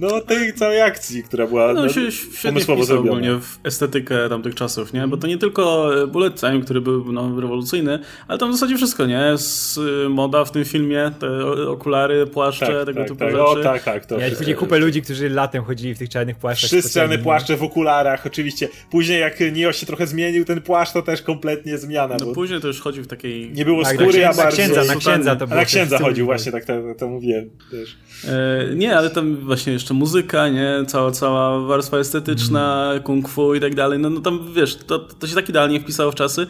no, 0.00 0.20
tej 0.20 0.52
całej 0.52 0.80
akcji, 0.82 1.22
która 1.22 1.46
była 1.46 1.72
no, 1.72 1.82
no, 1.82 1.88
się 1.88 2.12
świetnie 2.12 2.60
wpisał 2.60 2.98
ogólnie 2.98 3.30
w 3.40 3.58
estetykę 3.64 4.28
tamtych 4.28 4.54
czasów, 4.54 4.92
nie? 4.92 5.08
Bo 5.08 5.16
to 5.16 5.26
nie 5.26 5.38
tylko 5.38 5.90
bullet 6.08 6.40
time, 6.40 6.60
który 6.60 6.80
był 6.80 7.12
no, 7.12 7.40
rewolucyjny, 7.40 7.98
ale 8.28 8.38
tam 8.38 8.50
w 8.50 8.54
zasadzie 8.54 8.76
wszystko, 8.76 9.06
nie? 9.06 9.32
Z 9.36 9.78
y, 9.78 10.08
moda 10.08 10.44
w 10.44 10.50
tym 10.50 10.64
filmie, 10.64 11.10
te 11.20 11.46
okulary, 11.68 12.26
płaszcze, 12.26 12.66
tak, 12.66 12.86
tego 12.86 12.98
tak, 12.98 13.08
typu 13.08 13.18
tak. 13.18 13.30
rzeczy. 13.30 13.42
O, 13.42 13.56
tak, 13.56 13.82
tak. 13.82 14.06
To 14.06 14.18
ja 14.18 14.30
później 14.36 14.56
kupę 14.56 14.78
ludzi, 14.78 15.02
którzy 15.02 15.30
latem 15.30 15.64
chodzili 15.64 15.94
w 15.94 15.98
tych 15.98 16.08
czarnych 16.08 16.36
płaszczach. 16.36 16.70
Wszyscy 16.70 16.94
czarne 16.94 17.18
płaszcze 17.18 17.56
w 17.56 17.62
okularach, 17.62 18.26
oczywiście. 18.26 18.68
Później 18.90 19.20
jak 19.20 19.40
Nio 19.52 19.72
się 19.72 19.86
trochę 19.86 20.06
zmienił, 20.06 20.44
ten 20.44 20.62
płaszcz 20.62 20.92
to 20.92 21.02
też 21.02 21.22
kompletnie 21.22 21.78
zmiana. 21.78 22.16
No 22.20 22.26
bo... 22.26 22.32
później 22.32 22.60
to 22.60 22.66
już 22.66 22.80
chodził 22.80 23.04
w 23.04 23.06
takiej... 23.06 23.52
Nie 23.52 23.64
było 23.64 23.82
tak, 23.82 23.94
skóry, 23.94 24.26
a 24.26 24.34
bardzo... 24.34 24.42
Na 24.42 24.50
księdza, 24.50 24.84
na 24.84 24.96
księdza 24.96 25.36
to 25.36 25.46
było. 25.46 25.60
Na 25.60 25.64
księdza 25.64 25.98
chodził, 25.98 26.26
właśnie 26.26 26.52
tak 26.52 26.64
to, 26.64 26.72
to 26.98 27.08
mówiłem 27.08 27.50
też. 27.70 27.96
E, 28.28 28.74
nie, 28.74 28.96
ale 28.96 29.10
tam 29.10 29.36
właśnie 29.36 29.72
jeszcze 29.72 29.85
muzyka, 29.94 30.48
nie? 30.48 30.84
Cała, 30.86 31.10
cała 31.10 31.60
warstwa 31.60 31.98
estetyczna, 31.98 32.88
mm. 32.90 33.02
kung 33.02 33.28
fu 33.28 33.54
i 33.54 33.60
tak 33.60 33.74
dalej. 33.74 33.98
No, 33.98 34.10
no 34.10 34.20
tam 34.20 34.40
wiesz, 34.54 34.76
to, 34.76 34.98
to 34.98 35.26
się 35.26 35.34
tak 35.34 35.48
idealnie 35.48 35.80
wpisało 35.80 36.12
w 36.12 36.14
czasy. 36.14 36.46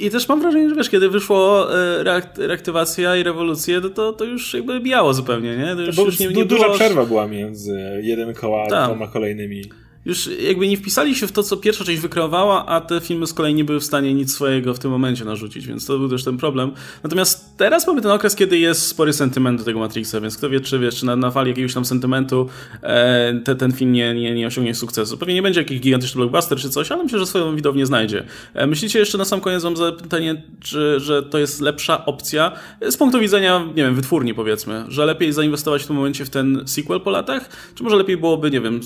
I 0.00 0.10
też 0.10 0.28
mam 0.28 0.40
wrażenie, 0.40 0.68
że 0.68 0.74
wiesz, 0.74 0.90
kiedy 0.90 1.08
wyszło 1.08 1.74
e, 1.74 2.04
reaktywacja 2.36 3.16
i 3.16 3.22
rewolucja, 3.22 3.80
to, 3.80 3.90
to, 3.90 4.12
to 4.12 4.24
już 4.24 4.54
jakby 4.54 4.80
bijało 4.80 5.14
zupełnie, 5.14 5.56
nie? 5.56 5.76
To 5.76 5.82
już, 5.82 5.96
to 5.96 6.04
już 6.04 6.18
nie, 6.18 6.28
nie 6.28 6.44
duża 6.44 6.64
było... 6.64 6.74
przerwa 6.74 7.06
była 7.06 7.26
między 7.26 8.00
jeden 8.02 8.34
koła 8.34 8.66
a 8.72 8.86
dwoma 8.86 9.08
kolejnymi 9.08 9.62
już 10.08 10.30
jakby 10.40 10.68
nie 10.68 10.76
wpisali 10.76 11.14
się 11.14 11.26
w 11.26 11.32
to, 11.32 11.42
co 11.42 11.56
pierwsza 11.56 11.84
część 11.84 12.00
wykreowała, 12.00 12.66
a 12.66 12.80
te 12.80 13.00
filmy 13.00 13.26
z 13.26 13.34
kolei 13.34 13.54
nie 13.54 13.64
były 13.64 13.80
w 13.80 13.84
stanie 13.84 14.14
nic 14.14 14.34
swojego 14.34 14.74
w 14.74 14.78
tym 14.78 14.90
momencie 14.90 15.24
narzucić, 15.24 15.66
więc 15.66 15.86
to 15.86 15.98
był 15.98 16.08
też 16.08 16.24
ten 16.24 16.36
problem. 16.36 16.72
Natomiast 17.02 17.47
teraz 17.58 17.86
mamy 17.86 18.02
ten 18.02 18.10
okres, 18.10 18.36
kiedy 18.36 18.58
jest 18.58 18.86
spory 18.86 19.12
sentyment 19.12 19.58
do 19.58 19.64
tego 19.64 19.78
Matrixa, 19.78 20.20
więc 20.20 20.36
kto 20.36 20.50
wie, 20.50 20.60
czy 20.60 20.78
wiesz, 20.78 20.94
czy 20.94 21.06
na, 21.06 21.16
na 21.16 21.30
fali 21.30 21.48
jakiegoś 21.48 21.74
tam 21.74 21.84
sentymentu 21.84 22.48
e, 22.82 23.40
te, 23.44 23.56
ten 23.56 23.72
film 23.72 23.92
nie, 23.92 24.14
nie, 24.14 24.34
nie 24.34 24.46
osiągnie 24.46 24.74
sukcesu. 24.74 25.18
Pewnie 25.18 25.34
nie 25.34 25.42
będzie 25.42 25.60
jakiś 25.60 25.80
gigantyczny 25.80 26.18
blockbuster 26.18 26.58
czy 26.58 26.70
coś, 26.70 26.92
ale 26.92 27.02
myślę, 27.02 27.18
że 27.18 27.26
swoją 27.26 27.56
widownię 27.56 27.86
znajdzie. 27.86 28.24
E, 28.54 28.66
myślicie 28.66 28.98
jeszcze 28.98 29.18
na 29.18 29.24
sam 29.24 29.40
koniec 29.40 29.64
mam 29.64 29.76
zapytanie, 29.76 30.42
czy, 30.60 31.00
że 31.00 31.22
to 31.22 31.38
jest 31.38 31.60
lepsza 31.60 32.06
opcja 32.06 32.52
z 32.90 32.96
punktu 32.96 33.20
widzenia, 33.20 33.64
nie 33.68 33.82
wiem, 33.82 33.94
wytwórni 33.94 34.34
powiedzmy, 34.34 34.84
że 34.88 35.06
lepiej 35.06 35.32
zainwestować 35.32 35.82
w 35.82 35.86
tym 35.86 35.96
momencie 35.96 36.24
w 36.24 36.30
ten 36.30 36.62
sequel 36.66 37.00
po 37.00 37.10
latach, 37.10 37.48
czy 37.74 37.82
może 37.82 37.96
lepiej 37.96 38.16
byłoby, 38.16 38.50
nie 38.50 38.60
wiem, 38.60 38.80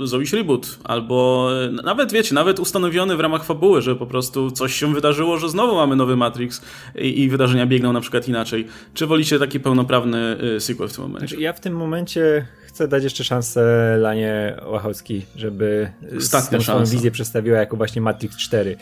zrobić 0.00 0.32
reboot 0.32 0.78
albo 0.84 1.48
nawet, 1.84 2.12
wiecie, 2.12 2.34
nawet 2.34 2.60
ustanowiony 2.60 3.16
w 3.16 3.20
ramach 3.20 3.44
fabuły, 3.44 3.82
że 3.82 3.96
po 3.96 4.06
prostu 4.06 4.50
coś 4.50 4.74
się 4.74 4.94
wydarzyło, 4.94 5.38
że 5.38 5.48
znowu 5.48 5.74
mamy 5.74 5.96
nowy 5.96 6.16
Matrix 6.16 6.62
i, 6.98 7.20
i 7.20 7.28
wydarzenia 7.28 7.66
biegną 7.66 7.92
na 7.92 8.00
przykład 8.00 8.13
inaczej. 8.28 8.66
Czy 8.94 9.06
wolicie 9.06 9.38
taki 9.38 9.60
pełnoprawny 9.60 10.36
y, 10.56 10.60
sequel 10.60 10.88
w 10.88 10.92
tym 10.92 11.02
momencie? 11.04 11.28
Znaczy, 11.28 11.42
ja 11.42 11.52
w 11.52 11.60
tym 11.60 11.76
momencie 11.76 12.46
chcę 12.66 12.88
dać 12.88 13.04
jeszcze 13.04 13.24
szansę 13.24 13.96
Lanie 14.00 14.56
Łachowskiej, 14.66 15.26
żeby 15.36 15.90
Ostatnia 16.18 16.60
swoją 16.60 16.84
wizję 16.84 17.10
przedstawiła 17.10 17.58
jako 17.58 17.76
właśnie 17.76 18.02
Matrix 18.02 18.36
4. 18.36 18.76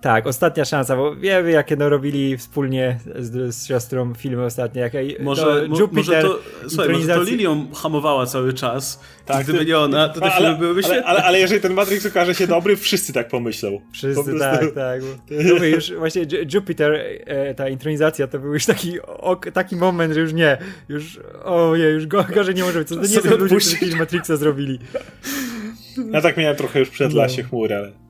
Tak, 0.00 0.26
ostatnia 0.26 0.64
szansa, 0.64 0.96
bo 0.96 1.16
wiemy, 1.16 1.50
jakie 1.50 1.76
no 1.76 1.88
robili 1.88 2.36
wspólnie 2.36 2.98
z, 3.18 3.54
z 3.54 3.66
siostrą 3.66 4.14
filmy 4.14 4.44
ostatnie. 4.44 4.80
Jak, 4.80 4.92
może, 5.20 5.42
to 5.42 5.62
Jupiter, 5.80 5.94
może 5.94 6.22
to, 6.22 6.38
słuchaj, 6.68 6.88
może 6.88 7.14
to 7.14 7.22
Lilią 7.22 7.66
hamowała 7.74 8.26
cały 8.26 8.52
czas. 8.52 9.00
Tak, 9.26 9.44
gdyby 9.44 9.64
nie 9.64 9.78
ona, 9.78 10.08
to 10.08 10.20
te 10.20 10.32
ale, 10.32 10.36
filmy 10.36 10.58
byłyby 10.58 10.82
świetne. 10.82 11.04
Ale, 11.04 11.24
ale, 11.24 11.40
jeżeli 11.40 11.60
ten 11.60 11.72
Matrix 11.72 12.06
okaże 12.06 12.34
się 12.34 12.46
dobry, 12.46 12.76
wszyscy 12.76 13.12
tak 13.12 13.28
pomyślą. 13.28 13.80
Wszyscy, 13.92 14.32
po 14.32 14.38
tak, 14.38 14.74
tak. 14.74 15.00
Bo, 15.58 15.64
już 15.64 15.92
właśnie 15.92 16.26
Jupiter, 16.54 16.92
e, 17.26 17.54
ta 17.54 17.68
intronizacja, 17.68 18.26
to 18.26 18.38
był 18.38 18.54
już 18.54 18.66
taki, 18.66 19.00
ok, 19.06 19.46
taki 19.52 19.76
moment, 19.76 20.14
że 20.14 20.20
już 20.20 20.32
nie, 20.32 20.58
już, 20.88 21.20
ojej, 21.44 21.94
już 21.94 22.06
gorzej 22.06 22.54
nie 22.54 22.62
może 22.62 22.78
być. 22.78 22.88
Co 22.88 22.94
to 22.94 23.02
nie 23.02 23.08
są 23.08 23.36
ludzie, 23.36 23.56
którzy 23.56 23.96
Matrixa 23.96 24.36
zrobili. 24.36 24.78
Ja 26.12 26.20
tak 26.20 26.36
miałem 26.36 26.56
trochę 26.56 26.78
już 26.78 26.90
przed 26.90 27.12
no. 27.12 27.18
Lasie 27.18 27.42
chmury, 27.42 27.74
ale... 27.74 28.07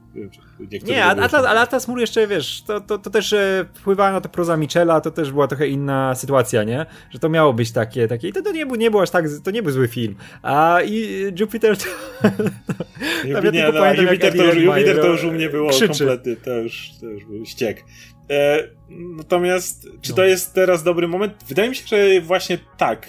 Nie, 0.86 1.04
Atlas, 1.04 1.44
ale 1.44 1.60
Atlas 1.60 1.88
Mur 1.88 2.00
jeszcze, 2.00 2.26
wiesz, 2.26 2.62
to, 2.66 2.80
to, 2.80 2.98
to 2.98 3.10
też 3.10 3.32
e, 3.32 3.66
wpływała 3.74 4.12
na 4.12 4.20
to 4.20 4.28
proza 4.28 4.56
Michela, 4.56 5.00
to 5.00 5.10
też 5.10 5.32
była 5.32 5.46
trochę 5.48 5.68
inna 5.68 6.14
sytuacja, 6.14 6.64
nie? 6.64 6.86
Że 7.10 7.18
to 7.18 7.28
miało 7.28 7.52
być 7.52 7.72
takie, 7.72 8.08
takie 8.08 8.28
i 8.28 8.32
to, 8.32 8.42
to 8.42 8.52
nie, 8.52 8.66
był, 8.66 8.76
nie 8.76 8.90
był 8.90 9.00
aż 9.00 9.10
tak, 9.10 9.24
to 9.44 9.50
nie 9.50 9.62
był 9.62 9.72
zły 9.72 9.88
film. 9.88 10.14
A 10.42 10.78
i 10.84 11.24
Jupiter 11.40 11.76
to... 11.76 11.84
to 13.32 13.50
nie, 13.52 13.70
no, 13.72 13.94
Jupiter, 13.94 14.36
to 14.36 14.44
już, 14.44 14.56
Jupiter 14.56 15.00
to 15.00 15.06
już 15.06 15.24
u 15.24 15.32
mnie 15.32 15.48
było 15.48 15.70
krzyczy. 15.70 15.88
kompletny, 15.88 16.36
to 16.36 16.50
już, 16.50 16.90
to 17.00 17.06
już 17.06 17.24
był 17.24 17.46
ściek. 17.46 17.84
E, 18.30 18.68
natomiast, 19.16 19.88
czy 20.00 20.10
no. 20.10 20.16
to 20.16 20.24
jest 20.24 20.54
teraz 20.54 20.82
dobry 20.82 21.08
moment? 21.08 21.34
Wydaje 21.48 21.68
mi 21.68 21.74
się, 21.74 21.86
że 21.86 22.20
właśnie 22.20 22.58
tak, 22.76 23.06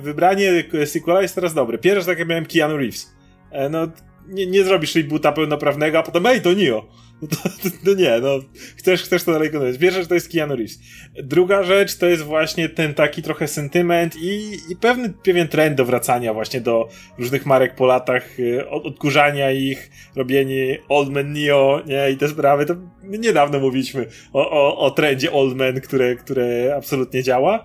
wybranie 0.00 0.64
sequela 0.84 1.22
jest 1.22 1.34
teraz 1.34 1.54
dobre. 1.54 1.78
Pierwszy 1.78 2.06
tak 2.06 2.18
jak 2.18 2.28
miałem 2.28 2.46
Keanu 2.46 2.76
Reeves. 2.76 3.14
E, 3.50 3.68
no, 3.68 3.88
nie, 4.28 4.46
nie 4.46 4.64
zrobisz 4.64 4.94
rebota 4.94 5.32
pełnoprawnego, 5.32 5.98
a 5.98 6.02
potem 6.02 6.26
ej, 6.26 6.42
to 6.42 6.52
Neo. 6.52 6.86
No, 7.22 7.28
to, 7.28 7.70
to, 7.84 7.94
nie, 7.94 8.20
no, 8.22 8.38
chcesz, 8.76 9.02
chcesz 9.02 9.24
to 9.24 9.32
dalej 9.32 9.48
kontynuować. 9.48 9.80
Pierwsza 9.80 10.00
rzecz 10.00 10.08
to 10.08 10.14
jest 10.14 10.32
Keanu 10.32 10.56
Reeves. 10.56 10.78
Druga 11.22 11.62
rzecz 11.62 11.96
to 11.96 12.06
jest 12.06 12.22
właśnie 12.22 12.68
ten 12.68 12.94
taki 12.94 13.22
trochę 13.22 13.48
sentyment 13.48 14.16
i, 14.16 14.56
i 14.70 14.76
pewny, 14.76 15.12
pewien 15.24 15.48
trend 15.48 15.76
do 15.76 15.84
wracania 15.84 16.34
właśnie 16.34 16.60
do 16.60 16.88
różnych 17.18 17.46
marek 17.46 17.74
po 17.74 17.86
latach, 17.86 18.40
y, 18.40 18.68
od, 18.68 18.86
odkurzania 18.86 19.50
ich, 19.50 19.90
robienie 20.16 20.78
Old 20.88 21.10
Man 21.10 21.32
Neo, 21.32 21.82
nie, 21.86 22.10
i 22.10 22.16
te 22.16 22.28
sprawy. 22.28 22.66
To 22.66 22.74
niedawno 23.02 23.60
mówiliśmy 23.60 24.06
o, 24.32 24.50
o, 24.50 24.78
o 24.78 24.90
trendzie 24.90 25.32
Old 25.32 25.56
Man, 25.56 25.80
które, 25.80 26.16
które 26.16 26.74
absolutnie 26.76 27.22
działa. 27.22 27.64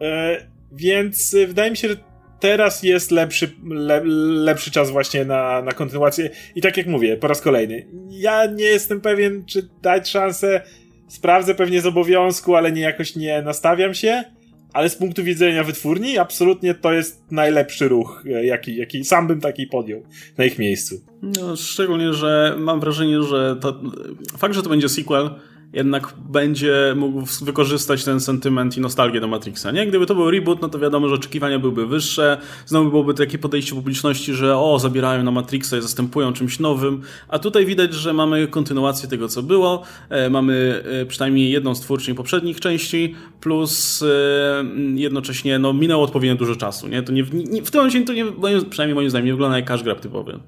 E, 0.00 0.36
więc 0.72 1.36
wydaje 1.46 1.70
mi 1.70 1.76
się, 1.76 1.88
że 1.88 1.96
teraz 2.44 2.82
jest 2.82 3.10
lepszy, 3.10 3.50
le, 3.70 4.02
lepszy 4.44 4.70
czas 4.70 4.90
właśnie 4.90 5.24
na, 5.24 5.62
na 5.62 5.72
kontynuację. 5.72 6.30
I 6.54 6.60
tak 6.60 6.76
jak 6.76 6.86
mówię, 6.86 7.16
po 7.16 7.28
raz 7.28 7.40
kolejny, 7.40 7.86
ja 8.10 8.46
nie 8.46 8.64
jestem 8.64 9.00
pewien, 9.00 9.44
czy 9.46 9.68
dać 9.82 10.10
szansę. 10.10 10.60
Sprawdzę 11.08 11.54
pewnie 11.54 11.80
z 11.80 11.86
obowiązku, 11.86 12.54
ale 12.54 12.72
nie 12.72 12.80
jakoś 12.80 13.16
nie 13.16 13.42
nastawiam 13.42 13.94
się. 13.94 14.24
ale 14.72 14.90
z 14.90 14.96
punktu 14.96 15.24
widzenia 15.24 15.64
wytwórni 15.64 16.18
absolutnie 16.18 16.74
to 16.74 16.92
jest 16.92 17.22
najlepszy 17.30 17.88
ruch, 17.88 18.24
e, 18.26 18.46
jaki, 18.46 18.76
jaki 18.76 19.04
sam 19.04 19.26
bym 19.26 19.40
taki 19.40 19.66
podjął 19.66 20.02
na 20.38 20.44
ich 20.44 20.58
miejscu. 20.58 21.00
No, 21.22 21.56
szczególnie, 21.56 22.12
że 22.12 22.56
mam 22.58 22.80
wrażenie, 22.80 23.22
że 23.22 23.56
to, 23.60 23.80
fakt, 24.38 24.54
że 24.54 24.62
to 24.62 24.70
będzie 24.70 24.88
sequel, 24.88 25.30
jednak 25.74 26.14
będzie 26.28 26.94
mógł 26.96 27.22
wykorzystać 27.42 28.04
ten 28.04 28.20
sentyment 28.20 28.76
i 28.76 28.80
nostalgię 28.80 29.20
do 29.20 29.28
Matrixa, 29.28 29.70
nie? 29.72 29.86
Gdyby 29.86 30.06
to 30.06 30.14
był 30.14 30.30
reboot, 30.30 30.62
no 30.62 30.68
to 30.68 30.78
wiadomo, 30.78 31.08
że 31.08 31.14
oczekiwania 31.14 31.58
byłyby 31.58 31.86
wyższe, 31.86 32.38
znowu 32.66 32.90
byłoby 32.90 33.14
takie 33.14 33.38
podejście 33.38 33.74
publiczności, 33.74 34.34
że 34.34 34.56
o, 34.56 34.78
zabierają 34.78 35.22
na 35.22 35.30
Matrixa 35.30 35.76
i 35.76 35.82
zastępują 35.82 36.32
czymś 36.32 36.58
nowym, 36.58 37.02
a 37.28 37.38
tutaj 37.38 37.66
widać, 37.66 37.94
że 37.94 38.12
mamy 38.12 38.48
kontynuację 38.48 39.08
tego, 39.08 39.28
co 39.28 39.42
było, 39.42 39.82
e, 40.08 40.30
mamy 40.30 40.82
e, 41.02 41.06
przynajmniej 41.06 41.50
jedną 41.50 41.74
z 41.74 41.80
twórczyń 41.80 42.14
poprzednich 42.14 42.60
części, 42.60 43.14
plus 43.40 44.02
e, 44.02 44.64
jednocześnie, 44.94 45.58
no, 45.58 45.72
minęło 45.72 46.04
odpowiednio 46.04 46.36
dużo 46.36 46.56
czasu, 46.56 46.88
nie? 46.88 47.02
To 47.02 47.12
nie, 47.12 47.24
nie 47.32 47.62
w 47.62 47.70
tym 47.70 47.80
momencie 47.80 48.04
to 48.04 48.12
nie, 48.12 48.24
przynajmniej 48.70 48.94
moim 48.94 49.10
zdaniem, 49.10 49.26
nie 49.26 49.32
wygląda 49.32 49.56
jak 49.56 49.66
cash 49.66 49.82
grab 49.82 50.00
typowy. 50.00 50.38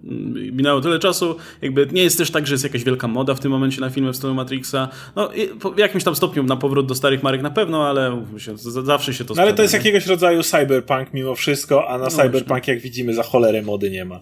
Minęło 0.52 0.80
tyle 0.80 0.98
czasu, 0.98 1.36
jakby 1.62 1.88
nie 1.92 2.02
jest 2.02 2.18
też 2.18 2.30
tak, 2.30 2.46
że 2.46 2.54
jest 2.54 2.64
jakaś 2.64 2.84
wielka 2.84 3.08
moda 3.08 3.34
w 3.34 3.40
tym 3.40 3.52
momencie 3.52 3.80
na 3.80 3.90
filmy 3.90 4.12
w 4.12 4.16
stylu 4.16 4.34
Matrixa, 4.34 4.88
no, 5.16 5.30
w 5.74 5.78
jakimś 5.78 6.04
tam 6.04 6.16
stopniu 6.16 6.42
na 6.42 6.56
powrót 6.56 6.86
do 6.86 6.94
starych 6.94 7.22
marek 7.22 7.42
na 7.42 7.50
pewno, 7.50 7.88
ale 7.88 8.26
się, 8.38 8.54
zawsze 8.84 9.14
się 9.14 9.24
to 9.24 9.34
no, 9.34 9.42
Ale 9.42 9.52
to 9.52 9.62
jest 9.62 9.74
jakiegoś 9.74 10.06
rodzaju 10.06 10.42
cyberpunk 10.42 11.14
mimo 11.14 11.34
wszystko, 11.34 11.88
a 11.88 11.98
na 11.98 12.04
no 12.04 12.10
cyberpunk, 12.10 12.48
właśnie. 12.48 12.74
jak 12.74 12.82
widzimy, 12.82 13.14
za 13.14 13.22
cholerę 13.22 13.62
mody 13.62 13.90
nie 13.90 14.04
ma. 14.04 14.20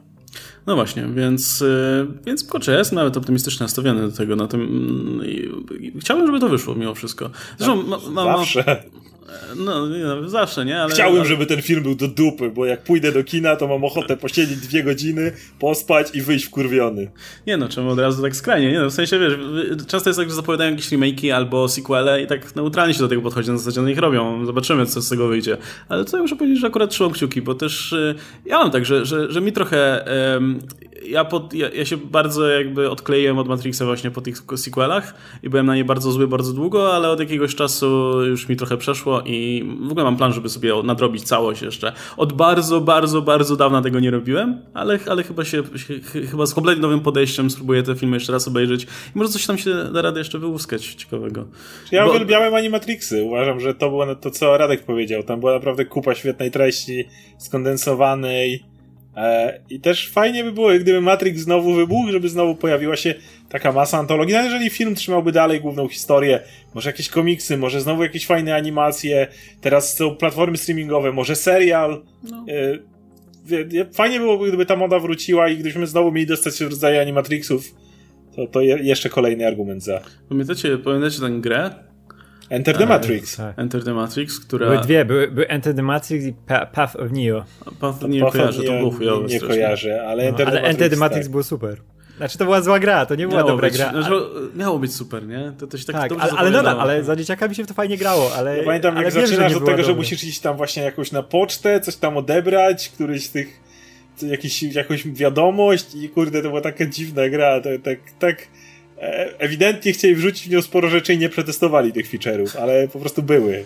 No 0.66 0.74
właśnie, 0.74 1.06
więc, 1.14 1.62
y, 1.62 2.06
więc 2.26 2.44
kurczę, 2.44 2.72
ja 2.72 2.78
jestem 2.78 2.96
nawet 2.96 3.16
optymistycznie 3.16 3.64
nastawiony 3.64 4.10
do 4.10 4.16
tego. 4.16 4.36
Na 4.36 4.46
tym, 4.46 4.60
mm, 4.60 6.00
chciałbym, 6.00 6.26
żeby 6.26 6.40
to 6.40 6.48
wyszło 6.48 6.74
mimo 6.74 6.94
wszystko. 6.94 7.30
Zresztą, 7.58 7.82
ma, 7.82 7.98
ma, 7.98 8.24
ma, 8.24 8.36
Zawsze. 8.36 8.82
No, 9.56 9.86
no, 9.86 10.28
zawsze, 10.28 10.64
nie? 10.64 10.80
Ale, 10.80 10.94
Chciałbym, 10.94 11.24
żeby 11.24 11.46
ten 11.46 11.62
film 11.62 11.82
był 11.82 11.94
do 11.94 12.08
dupy, 12.08 12.50
bo 12.50 12.66
jak 12.66 12.84
pójdę 12.84 13.12
do 13.12 13.24
kina, 13.24 13.56
to 13.56 13.68
mam 13.68 13.84
ochotę 13.84 14.16
posiedzieć 14.16 14.58
dwie 14.58 14.82
godziny, 14.82 15.32
pospać 15.58 16.14
i 16.14 16.22
wyjść 16.22 16.44
wkurwiony. 16.44 17.10
Nie 17.46 17.56
no, 17.56 17.68
czemu 17.68 17.90
od 17.90 17.98
razu 17.98 18.22
tak 18.22 18.36
skrajnie, 18.36 18.72
nie 18.72 18.80
no, 18.80 18.90
w 18.90 18.92
sensie, 18.92 19.18
wiesz, 19.18 19.32
często 19.86 20.10
jest 20.10 20.20
tak, 20.20 20.28
że 20.28 20.34
zapowiadają 20.34 20.70
jakieś 20.70 20.88
remake'i 20.88 21.30
albo 21.30 21.68
sequele 21.68 22.22
i 22.22 22.26
tak 22.26 22.56
neutralnie 22.56 22.94
się 22.94 23.00
do 23.00 23.08
tego 23.08 23.22
podchodzi, 23.22 23.50
na 23.50 23.58
zasadzie, 23.58 23.80
no 23.80 23.88
ich 23.88 23.98
robią, 23.98 24.46
zobaczymy, 24.46 24.86
co 24.86 25.02
z 25.02 25.08
tego 25.08 25.28
wyjdzie. 25.28 25.56
Ale 25.88 26.04
co 26.04 26.16
ja 26.16 26.22
muszę 26.22 26.36
powiedzieć, 26.36 26.60
że 26.60 26.66
akurat 26.66 26.90
trzymam 26.90 27.12
kciuki, 27.12 27.42
bo 27.42 27.54
też 27.54 27.92
y, 27.92 28.14
ja 28.46 28.58
mam 28.58 28.70
tak, 28.70 28.84
że, 28.84 29.06
że, 29.06 29.32
że 29.32 29.40
mi 29.40 29.52
trochę 29.52 30.04
ja, 31.06 31.24
pod, 31.24 31.54
ja, 31.54 31.68
ja, 31.70 31.84
się 31.84 31.96
bardzo 31.96 32.48
jakby 32.48 32.90
odkleiłem 32.90 33.38
od 33.38 33.48
Matrixa 33.48 33.84
właśnie 33.84 34.10
po 34.10 34.20
tych 34.20 34.36
sequelach 34.56 35.14
i 35.42 35.50
byłem 35.50 35.66
na 35.66 35.76
nie 35.76 35.84
bardzo 35.84 36.12
zły 36.12 36.28
bardzo 36.28 36.52
długo, 36.52 36.94
ale 36.94 37.10
od 37.10 37.20
jakiegoś 37.20 37.54
czasu 37.54 37.86
już 38.24 38.48
mi 38.48 38.56
trochę 38.56 38.76
przeszło 38.76 39.22
i 39.24 39.64
w 39.80 39.90
ogóle 39.90 40.04
mam 40.04 40.16
plan, 40.16 40.32
żeby 40.32 40.48
sobie 40.48 40.82
nadrobić 40.82 41.22
całość 41.22 41.62
jeszcze. 41.62 41.92
Od 42.16 42.32
bardzo, 42.32 42.80
bardzo, 42.80 43.22
bardzo 43.22 43.56
dawna 43.56 43.82
tego 43.82 44.00
nie 44.00 44.10
robiłem, 44.10 44.62
ale, 44.74 44.98
ale 45.08 45.22
chyba 45.22 45.44
się, 45.44 45.62
chyba 46.30 46.46
z 46.46 46.54
kompletnie 46.54 46.82
nowym 46.82 47.00
podejściem 47.00 47.50
spróbuję 47.50 47.82
te 47.82 47.94
filmy 47.94 48.16
jeszcze 48.16 48.32
raz 48.32 48.48
obejrzeć 48.48 48.84
i 48.84 49.18
może 49.18 49.30
coś 49.30 49.46
tam 49.46 49.58
się 49.58 49.70
da 49.92 50.02
radę 50.02 50.20
jeszcze 50.20 50.38
wyłuskać 50.38 50.94
ciekawego. 50.94 51.44
Ja 51.92 52.04
Bo... 52.04 52.10
uwielbiałem 52.10 52.54
Animatrixy. 52.54 53.22
Uważam, 53.22 53.60
że 53.60 53.74
to 53.74 53.88
było 53.88 54.14
to, 54.14 54.30
co 54.30 54.58
Radek 54.58 54.84
powiedział. 54.84 55.22
Tam 55.22 55.40
była 55.40 55.52
naprawdę 55.52 55.84
kupa 55.84 56.14
świetnej 56.14 56.50
treści, 56.50 57.04
skondensowanej, 57.38 58.73
I 59.70 59.80
też 59.80 60.10
fajnie 60.10 60.44
by 60.44 60.52
było, 60.52 60.68
gdyby 60.68 61.00
Matrix 61.00 61.40
znowu 61.40 61.74
wybuchł, 61.74 62.12
żeby 62.12 62.28
znowu 62.28 62.54
pojawiła 62.54 62.96
się 62.96 63.14
taka 63.48 63.72
masa 63.72 63.98
antologii. 63.98 64.34
No 64.34 64.42
jeżeli 64.42 64.70
film 64.70 64.94
trzymałby 64.94 65.32
dalej 65.32 65.60
główną 65.60 65.88
historię, 65.88 66.40
może 66.74 66.88
jakieś 66.88 67.08
komiksy, 67.08 67.56
może 67.56 67.80
znowu 67.80 68.02
jakieś 68.02 68.26
fajne 68.26 68.54
animacje, 68.54 69.26
teraz 69.60 69.96
są 69.96 70.16
platformy 70.16 70.56
streamingowe, 70.56 71.12
może 71.12 71.36
serial. 71.36 72.02
No. 72.30 72.46
E, 72.48 73.92
fajnie 73.92 74.18
byłoby, 74.18 74.48
gdyby 74.48 74.66
ta 74.66 74.76
moda 74.76 74.98
wróciła 74.98 75.48
i 75.48 75.54
gdybyśmy 75.54 75.86
znowu 75.86 76.12
mieli 76.12 76.26
dostać 76.26 76.56
się 76.56 76.66
w 76.66 76.70
rodzaju 76.70 77.00
animatrixów, 77.00 77.74
to, 78.36 78.46
to 78.46 78.60
jeszcze 78.60 79.08
kolejny 79.08 79.46
argument 79.46 79.82
za. 79.82 80.00
Pamiętacie, 80.28 80.78
pamiętacie 80.78 81.20
tę 81.20 81.30
grę? 81.30 81.70
Enter 82.50 82.78
the 82.78 82.86
Matrix. 82.86 83.36
Tak. 83.36 83.58
Enter 83.58 83.84
the 83.84 83.94
Matrix, 83.94 84.40
która... 84.40 84.66
Były 84.66 84.80
dwie, 84.80 85.04
były, 85.04 85.28
były 85.28 85.48
Enter 85.48 85.74
the 85.74 85.82
Matrix 85.82 86.26
i 86.26 86.34
Path 86.72 86.96
of 86.96 87.10
Neo. 87.10 87.44
Path 87.80 88.04
of 88.04 88.10
Neo 88.10 88.30
kojarzę, 88.30 88.62
to 88.62 88.72
było 88.72 88.90
chujowe 88.90 89.26
Nie 89.26 89.40
kojarzę, 89.40 90.06
ale 90.08 90.22
Enter, 90.22 90.46
no, 90.46 90.52
ale 90.52 90.60
the, 90.60 90.62
Matrix, 90.62 90.82
Enter 90.82 90.90
the 90.90 90.96
Matrix 90.96 91.26
tak. 91.26 91.32
był 91.32 91.42
super. 91.42 91.76
Znaczy 92.16 92.38
to 92.38 92.44
była 92.44 92.62
zła 92.62 92.78
gra, 92.78 93.06
to 93.06 93.14
nie 93.14 93.26
była 93.26 93.38
miało 93.38 93.50
dobra 93.50 93.68
być, 93.68 93.76
gra. 93.76 93.90
Znaczy, 93.90 94.10
miało 94.56 94.78
być 94.78 94.94
super, 94.94 95.26
nie? 95.26 95.52
To, 95.58 95.66
to 95.66 95.78
się 95.78 95.84
tak, 95.84 95.96
tak 95.96 96.12
ale, 96.20 96.32
ale 96.32 96.50
nadal, 96.50 96.80
ale 96.80 97.04
za 97.04 97.16
dzieciakami 97.16 97.54
się 97.54 97.64
w 97.64 97.66
to 97.66 97.74
fajnie 97.74 97.96
grało, 97.96 98.34
ale... 98.36 98.58
Ja 98.58 98.64
pamiętam, 98.64 98.96
ale 98.96 99.04
jak 99.04 99.14
wiem, 99.14 99.26
zaczynasz 99.26 99.52
że 99.52 99.58
od 99.58 99.64
tego, 99.64 99.76
dobre. 99.76 99.84
że 99.84 99.94
musisz 99.94 100.24
iść 100.24 100.40
tam 100.40 100.56
właśnie 100.56 100.82
jakoś 100.82 101.12
na 101.12 101.22
pocztę, 101.22 101.80
coś 101.80 101.96
tam 101.96 102.16
odebrać, 102.16 102.88
któryś 102.88 103.26
z 103.26 103.30
tych... 103.30 103.64
Jakiś, 104.22 104.62
jakąś 104.62 105.08
wiadomość 105.08 105.94
i 105.94 106.08
kurde, 106.08 106.42
to 106.42 106.48
była 106.48 106.60
taka 106.60 106.86
dziwna 106.86 107.28
gra, 107.28 107.60
tak, 107.60 107.82
tak, 107.82 107.98
tak 108.18 108.36
ewidentnie 109.38 109.92
chcieli 109.92 110.14
wrzucić 110.14 110.48
w 110.48 110.50
nią 110.50 110.62
sporo 110.62 110.88
rzeczy 110.88 111.14
i 111.14 111.18
nie 111.18 111.28
przetestowali 111.28 111.92
tych 111.92 112.10
feature'ów, 112.10 112.58
ale 112.60 112.88
po 112.88 112.98
prostu 112.98 113.22
były. 113.22 113.64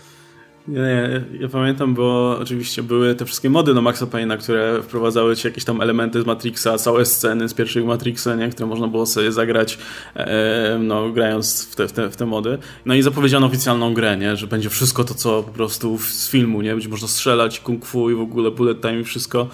Nie, 0.68 0.80
nie, 0.80 1.40
ja 1.40 1.48
pamiętam, 1.48 1.94
bo 1.94 2.38
oczywiście 2.40 2.82
były 2.82 3.14
te 3.14 3.24
wszystkie 3.24 3.50
mody 3.50 3.74
do 3.74 3.82
Maxa 3.82 4.06
Payne'a, 4.06 4.38
które 4.38 4.82
wprowadzały 4.82 5.36
ci 5.36 5.46
jakieś 5.46 5.64
tam 5.64 5.80
elementy 5.80 6.22
z 6.22 6.26
Matrixa, 6.26 6.78
całe 6.78 7.06
sceny 7.06 7.48
z 7.48 7.54
pierwszych 7.54 7.84
Matrixa, 7.84 8.34
nie, 8.34 8.48
które 8.48 8.66
można 8.66 8.88
było 8.88 9.06
sobie 9.06 9.32
zagrać, 9.32 9.78
e, 10.16 10.78
no, 10.82 11.10
grając 11.10 11.64
w 11.64 11.76
te, 11.76 11.88
w, 11.88 11.92
te, 11.92 12.10
w 12.10 12.16
te 12.16 12.26
mody. 12.26 12.58
No 12.86 12.94
i 12.94 13.02
zapowiedziano 13.02 13.46
oficjalną 13.46 13.94
grę, 13.94 14.16
nie, 14.16 14.36
że 14.36 14.46
będzie 14.46 14.70
wszystko 14.70 15.04
to, 15.04 15.14
co 15.14 15.42
po 15.42 15.52
prostu 15.52 15.98
z 15.98 16.30
filmu, 16.30 16.62
nie, 16.62 16.70
będzie 16.70 16.88
można 16.88 17.08
strzelać, 17.08 17.60
kung 17.60 17.86
fu 17.86 18.10
i 18.10 18.14
w 18.14 18.20
ogóle 18.20 18.50
bullet 18.50 18.80
time 18.80 19.00
i 19.00 19.04
wszystko. 19.04 19.48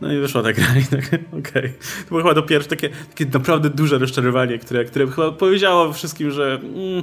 No 0.00 0.12
i 0.12 0.18
wyszła 0.18 0.42
ta 0.42 0.52
gra 0.52 0.66
i 0.80 0.84
tak, 0.84 1.04
okej. 1.38 1.40
Okay. 1.40 1.72
To 2.04 2.08
było 2.08 2.20
chyba 2.20 2.34
to 2.34 2.42
pierwsze 2.42 2.68
takie, 2.68 2.88
takie 2.88 3.26
naprawdę 3.26 3.70
duże 3.70 3.98
rozczarowanie, 3.98 4.58
które, 4.58 4.84
które 4.84 5.06
chyba 5.06 5.32
powiedziało 5.32 5.92
wszystkim, 5.92 6.30
że 6.30 6.60
mm, 6.62 7.02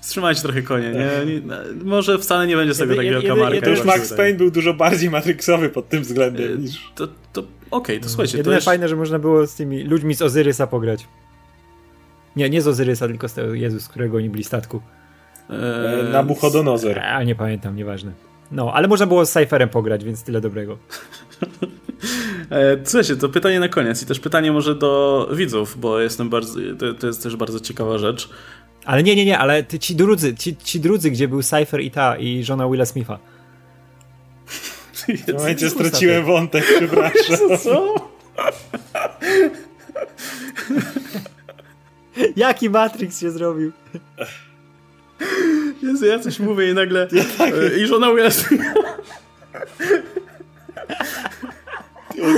wstrzymajcie 0.00 0.42
trochę 0.42 0.62
konie, 0.62 0.90
nie? 0.90 1.34
nie? 1.34 1.40
Może 1.84 2.18
wcale 2.18 2.46
nie 2.46 2.56
będzie 2.56 2.74
z 2.74 2.78
tego 2.78 2.96
tak 2.96 3.04
wielka 3.04 3.36
marka. 3.36 3.60
To 3.60 3.70
już 3.70 3.84
Max 3.84 4.12
Payne 4.12 4.38
był 4.38 4.50
dużo 4.50 4.74
bardziej 4.74 5.10
matrixowy 5.10 5.68
pod 5.68 5.88
tym 5.88 6.02
względem 6.02 6.52
e, 6.52 6.56
niż... 6.56 6.92
To, 6.94 7.06
to 7.06 7.40
okej, 7.40 7.50
okay, 7.70 8.00
to 8.00 8.08
słuchajcie. 8.08 8.38
Jedyne 8.38 8.52
to 8.52 8.56
jest... 8.56 8.64
fajne, 8.64 8.88
że 8.88 8.96
można 8.96 9.18
było 9.18 9.46
z 9.46 9.54
tymi 9.54 9.84
ludźmi 9.84 10.14
z 10.14 10.22
Ozyrysa 10.22 10.66
pograć. 10.66 11.06
Nie, 12.36 12.50
nie 12.50 12.62
z 12.62 12.68
Ozyrysa, 12.68 13.06
tylko 13.06 13.28
z 13.28 13.34
tego 13.34 13.54
Jezus, 13.54 13.88
którego 13.88 14.16
oni 14.16 14.30
byli 14.30 14.44
statku. 14.44 14.80
Eee, 15.50 16.12
Nabuchodonosor. 16.12 16.98
A 16.98 17.22
nie 17.22 17.34
pamiętam, 17.34 17.76
nieważne. 17.76 18.12
No, 18.52 18.72
ale 18.74 18.88
można 18.88 19.06
było 19.06 19.26
z 19.26 19.32
Cypherem 19.32 19.68
pograć, 19.68 20.04
więc 20.04 20.22
tyle 20.22 20.40
dobrego. 20.40 20.78
E, 22.50 22.76
słuchajcie, 22.84 23.16
to 23.16 23.28
pytanie 23.28 23.60
na 23.60 23.68
koniec 23.68 24.02
i 24.02 24.06
też 24.06 24.20
pytanie 24.20 24.52
może 24.52 24.74
do 24.74 25.28
widzów, 25.32 25.80
bo 25.80 26.00
jestem 26.00 26.30
bardzo, 26.30 26.60
to, 26.78 26.94
to 26.94 27.06
jest 27.06 27.22
też 27.22 27.36
bardzo 27.36 27.60
ciekawa 27.60 27.98
rzecz. 27.98 28.28
Ale 28.84 29.02
nie, 29.02 29.16
nie, 29.16 29.24
nie, 29.24 29.38
ale 29.38 29.66
ci 29.80 29.96
drudzy, 29.96 30.34
ci, 30.34 30.56
ci 30.56 30.80
drudzy, 30.80 31.10
gdzie 31.10 31.28
był 31.28 31.42
Cypher 31.42 31.80
i 31.80 31.90
ta, 31.90 32.16
i 32.16 32.44
żona 32.44 32.68
Willa 32.68 32.86
Smitha. 32.86 33.18
W 35.26 35.32
momencie 35.32 35.70
straciłem 35.70 36.24
wątek, 36.24 36.64
przepraszam. 36.76 37.58
Co? 37.62 37.94
Jaki 42.36 42.70
Matrix 42.70 43.20
się 43.20 43.30
zrobił? 43.30 43.72
Jezu, 45.84 46.06
ja 46.06 46.18
coś 46.18 46.40
mówię 46.40 46.70
i 46.70 46.74
nagle... 46.74 47.08
Ja 47.12 47.24
tak. 47.38 47.54
E, 47.54 47.78
I 47.78 47.86
żona 47.86 48.14
Willa 48.14 48.30
Smitha... 48.30 48.74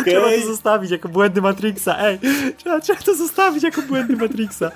Okay. 0.00 0.04
Trzeba 0.04 0.40
to 0.40 0.46
zostawić 0.46 0.90
jako 0.90 1.08
błędy 1.08 1.42
Matrixa. 1.42 1.98
Ej, 1.98 2.18
trzeba, 2.56 2.80
trzeba 2.80 3.00
to 3.00 3.14
zostawić 3.14 3.62
jako 3.62 3.82
błędy 3.82 4.16
Matrixa. 4.16 4.70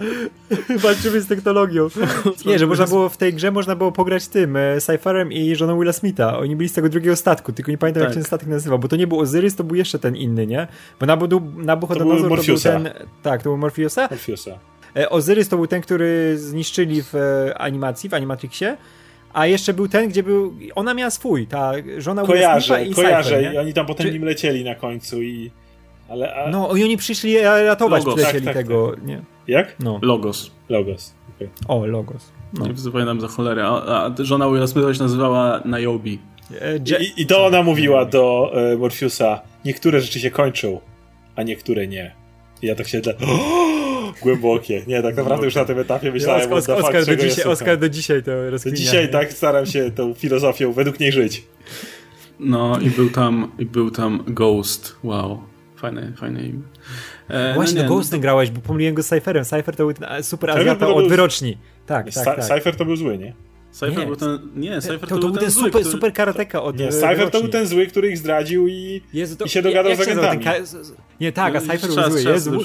Walczymy 0.76 1.20
z 1.20 1.26
technologią. 1.26 1.88
Nie, 2.46 2.58
że 2.58 2.66
można 2.66 2.86
było 2.86 3.08
w 3.08 3.16
tej 3.16 3.34
grze 3.34 3.50
można 3.50 3.76
było 3.76 3.92
pograć 3.92 4.28
tym 4.28 4.56
e, 4.56 4.80
Cypherem 4.80 5.32
i 5.32 5.56
żoną 5.56 5.78
Willa 5.80 5.92
Smitha. 5.92 6.38
Oni 6.38 6.56
byli 6.56 6.68
z 6.68 6.72
tego 6.72 6.88
drugiego 6.88 7.16
statku, 7.16 7.52
tylko 7.52 7.70
nie 7.70 7.78
pamiętam 7.78 8.00
tak. 8.00 8.08
jak 8.08 8.14
ten 8.14 8.24
statek 8.24 8.48
nazywał, 8.48 8.78
bo 8.78 8.88
to 8.88 8.96
nie 8.96 9.06
był 9.06 9.20
Ozyrys, 9.20 9.56
to 9.56 9.64
był 9.64 9.76
jeszcze 9.76 9.98
ten 9.98 10.16
inny, 10.16 10.46
nie? 10.46 10.68
Bo 11.00 11.06
Nabuchodonozor 11.06 12.30
to, 12.30 12.36
to 12.36 12.42
był 12.42 12.58
ten... 12.58 12.90
Tak, 13.22 13.42
to 13.42 13.48
był? 13.48 13.56
Morphiusa. 13.56 14.08
E, 14.96 15.10
Ozyrys 15.10 15.48
to 15.48 15.56
był 15.56 15.66
ten, 15.66 15.80
który 15.80 16.38
zniszczyli 16.38 17.02
w 17.02 17.14
e, 17.14 17.58
animacji, 17.58 18.10
w 18.10 18.14
Animatrixie. 18.14 18.76
A 19.32 19.46
jeszcze 19.46 19.74
był 19.74 19.88
ten, 19.88 20.08
gdzie 20.08 20.22
był. 20.22 20.54
Ona 20.74 20.94
miała 20.94 21.10
swój, 21.10 21.46
ta 21.46 21.72
żona 21.98 22.22
Kojarzę, 22.22 22.84
i 22.84 22.94
kojarzę. 22.94 23.36
Cypher, 23.36 23.54
I 23.54 23.58
oni 23.58 23.72
tam 23.72 23.86
potem 23.86 24.06
Czy... 24.06 24.12
nim 24.12 24.24
lecieli 24.24 24.64
na 24.64 24.74
końcu 24.74 25.22
i. 25.22 25.50
Ale, 26.08 26.34
a... 26.34 26.50
No 26.50 26.76
i 26.76 26.84
oni 26.84 26.96
przyszli 26.96 27.38
ratować 27.42 28.04
Logos. 28.04 28.14
przylecieli 28.14 28.46
tak, 28.46 28.54
tak, 28.54 28.64
tego, 28.64 28.90
tak. 28.90 29.06
nie? 29.06 29.22
Jak? 29.48 29.76
No. 29.80 29.98
Logos. 30.02 30.50
Logos. 30.68 31.14
Okay. 31.36 31.48
O, 31.68 31.86
Logos. 31.86 32.32
No. 32.54 32.66
Nie 32.66 32.92
pamiętam 32.92 33.20
za 33.20 33.28
cholerę. 33.28 33.66
A, 33.66 34.04
a 34.04 34.14
żona 34.18 34.50
Willa 34.50 34.66
Smitha 34.66 34.94
się 34.94 35.02
nazywała 35.02 35.62
Niobe. 35.64 36.10
E, 36.60 36.76
I, 37.02 37.22
I, 37.22 37.26
to 37.26 37.46
ona 37.46 37.62
mówiła 37.62 38.04
do 38.04 38.52
e, 38.72 38.76
Morphiusa, 38.76 39.40
niektóre 39.64 40.00
rzeczy 40.00 40.20
się 40.20 40.30
kończą, 40.30 40.80
a 41.36 41.42
niektóre 41.42 41.86
nie. 41.86 42.14
I 42.62 42.66
ja 42.66 42.74
tak 42.74 42.88
się 42.88 43.00
dla... 43.00 43.12
głębokie. 44.22 44.82
Nie, 44.86 45.02
tak 45.02 45.16
naprawdę 45.16 45.44
już 45.44 45.54
na 45.54 45.64
tym 45.64 45.78
etapie 45.78 46.12
myślałem, 46.12 46.52
Oskar, 46.52 46.78
Oskar, 46.78 47.04
fuck, 47.04 47.06
do 47.06 47.16
dzisiaj, 47.16 47.44
Oskar 47.44 47.78
do 47.78 47.88
dzisiaj 47.88 48.22
to 48.22 48.50
rozkminia. 48.50 48.76
dzisiaj 48.78 49.10
tak 49.10 49.32
staram 49.32 49.66
się 49.66 49.90
tą 49.90 50.14
filozofią 50.14 50.72
według 50.72 51.00
niej 51.00 51.12
żyć. 51.12 51.44
No 52.40 52.78
i 52.80 52.90
był 52.90 53.10
tam, 53.10 53.52
i 53.58 53.66
był 53.66 53.90
tam 53.90 54.24
Ghost. 54.26 54.96
Wow. 55.02 55.42
Fajne, 55.76 56.12
fajne 56.16 56.42
imię. 56.42 56.62
E, 57.28 57.54
Właśnie 57.54 57.76
no 57.76 57.82
nie, 57.82 57.88
Ghostem 57.88 58.20
grałeś, 58.20 58.50
bo 58.50 58.60
pomyliłem 58.60 58.94
go 58.94 59.02
z 59.02 59.06
Cypherem. 59.06 59.44
Cypher 59.44 59.76
to 59.76 59.84
był 59.86 59.92
ten 59.92 60.22
super 60.24 60.50
Azjata 60.50 60.86
to 60.86 60.94
od 60.94 61.00
był- 61.02 61.08
wyroczni. 61.10 61.58
Tak, 61.86 62.10
tak, 62.12 62.24
tak. 62.24 62.44
Cypher 62.44 62.76
to 62.76 62.84
był 62.84 62.96
zły, 62.96 63.18
nie? 63.18 63.34
Cypher 63.72 63.98
Nie. 63.98 64.06
był 64.06 64.16
ten. 64.16 64.38
Nie, 64.56 64.80
Cypher 64.80 65.00
To, 65.00 65.06
to, 65.06 65.18
to 65.18 65.28
był 65.28 65.36
ten 65.36 65.50
super, 65.50 65.70
który- 65.70 65.84
super 65.84 66.12
karateka 66.12 66.62
od 66.62 66.78
Nie, 66.78 66.88
e, 66.88 66.92
Cypher 66.92 67.30
to 67.30 67.40
był 67.40 67.48
ten 67.50 67.66
zły, 67.66 67.86
który 67.86 68.08
ich 68.10 68.18
zdradził 68.18 68.68
i... 68.68 69.02
Jezu, 69.12 69.36
to, 69.36 69.44
i 69.44 69.48
się 69.48 69.62
dogadał 69.62 69.90
jak 69.90 69.98
z 69.98 70.02
agentami. 70.02 70.44
ka- 70.44 70.54
Nie, 71.20 71.32
tak, 71.32 71.56
a 71.56 71.60
No, 71.60 71.66
Cypher 71.66 71.86
był 71.86 71.96
czas, 71.96 72.12
zły. 72.12 72.22
czas 72.24 72.32
Jezu, 72.32 72.60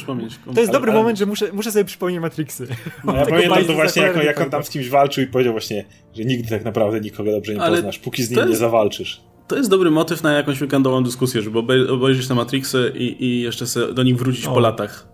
to 0.54 0.60
jest 0.60 0.72
dobry 0.72 0.92
Ale- 0.92 1.00
moment, 1.00 1.18
że 1.20 1.26
muszę, 1.26 1.52
muszę 1.54 1.72
sobie 1.72 1.86
przypomnieć 1.86 2.22
Matrixy. 2.22 2.68
No, 3.04 3.16
ja 3.16 3.26
pamiętam 3.26 3.66
to 3.66 3.74
właśnie, 3.74 4.02
jak, 4.02 4.24
jak 4.24 4.42
on 4.42 4.50
tam 4.50 4.64
z 4.64 4.70
kimś 4.70 4.90
walczył 4.90 5.24
i 5.24 5.28
powiedział 5.28 5.54
właśnie, 5.54 5.86
że 6.16 6.24
nigdy 6.26 6.50
tak 6.50 6.66
naprawdę 6.66 7.02
nikogo 7.02 7.32
dobrze 7.32 7.54
nie 7.54 7.62
Ale 7.62 7.76
poznasz, 7.78 8.00
póki 8.00 8.24
z 8.24 8.30
nim 8.32 8.40
nie 8.40 8.46
jest- 8.48 8.60
zawalczysz. 8.60 9.22
To 9.48 9.56
jest 9.58 9.70
dobry 9.70 9.92
motyw 9.92 10.24
na 10.24 10.34
jakąś 10.34 10.62
weekendową 10.62 11.04
dyskusję, 11.04 11.42
żeby 11.42 11.60
obej- 11.60 11.90
obejrzeć 11.90 12.28
te 12.28 12.36
Matrixy 12.36 12.92
i, 12.96 13.26
i 13.26 13.42
jeszcze 13.42 13.68
sobie 13.68 13.94
do 13.94 14.04
nich 14.04 14.18
wrócić 14.18 14.46
O. 14.46 14.54
po 14.54 14.60
latach. 14.60 15.08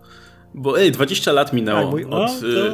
Bo 0.54 0.80
ej, 0.80 0.92
20 0.92 1.32
lat 1.32 1.52
minęło 1.52 1.80
Tak, 1.80 1.90
mój- 1.90 2.04
od, 2.04 2.10
No, 2.10 2.26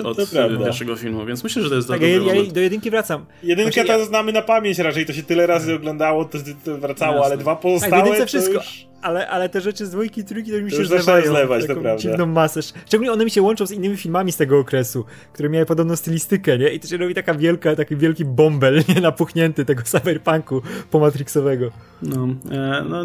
to- 0.02 0.08
od 0.08 0.16
to 0.16 0.22
y, 0.22 0.26
prawda. 0.26 0.64
pierwszego 0.64 0.96
filmu, 0.96 1.26
więc 1.26 1.44
myślę, 1.44 1.62
że 1.62 1.68
to 1.70 1.74
jest 1.74 1.88
Tak, 1.88 2.00
dobry 2.00 2.10
ja, 2.26 2.34
ja 2.34 2.52
do 2.52 2.60
jedynki 2.60 2.90
wracam. 2.90 3.26
Jedynkę 3.42 3.72
Znaczy, 3.72 3.88
to 3.88 3.98
ja- 3.98 4.04
znamy 4.04 4.32
na 4.32 4.42
pamięć 4.42 4.78
raczej, 4.78 5.06
to 5.06 5.12
się 5.12 5.22
tyle 5.22 5.46
razy 5.46 5.74
oglądało, 5.74 6.24
to, 6.24 6.38
to 6.64 6.78
wracało, 6.78 7.12
Jasne. 7.14 7.26
ale 7.26 7.36
dwa 7.36 7.52
Tak, 7.52 7.58
w 7.60 7.62
pozostałe 7.62 7.96
jedynce 8.02 8.20
to 8.20 8.26
wszystko, 8.26 8.54
już... 8.54 8.88
ale, 9.02 9.28
ale 9.28 9.48
te 9.48 9.61
rzeczy 9.61 9.87
z 9.87 9.90
dwójki, 9.90 10.24
trójki 10.24 10.50
to 10.50 10.61
mi 10.61 10.70
się 10.70 10.84
zlewają. 10.84 11.26
zlewać, 11.26 11.66
to 11.66 11.74
prawda. 11.74 11.96
dziwną 11.96 12.26
masę. 12.26 12.61
Szczególnie 12.87 13.12
one 13.12 13.24
mi 13.24 13.30
się 13.30 13.42
łączą 13.42 13.66
z 13.66 13.70
innymi 13.70 13.96
filmami 13.96 14.32
z 14.32 14.37
tego 14.37 14.58
okresu, 14.58 15.04
które 15.32 15.48
miały 15.48 15.66
podobną 15.66 15.96
stylistykę, 15.96 16.58
nie? 16.58 16.68
I 16.68 16.80
to 16.80 16.88
się 16.88 16.96
robi 16.96 17.14
taka 17.14 17.34
wielka, 17.34 17.76
taki 17.76 17.96
wielki 17.96 18.24
bąbel, 18.24 18.82
nie? 18.88 19.00
Napuchnięty 19.00 19.64
tego 19.64 19.82
cyberpunku 19.82 20.62
pomatrixowego. 20.90 21.70
No, 22.02 22.28
e, 22.50 22.84
no, 22.88 23.04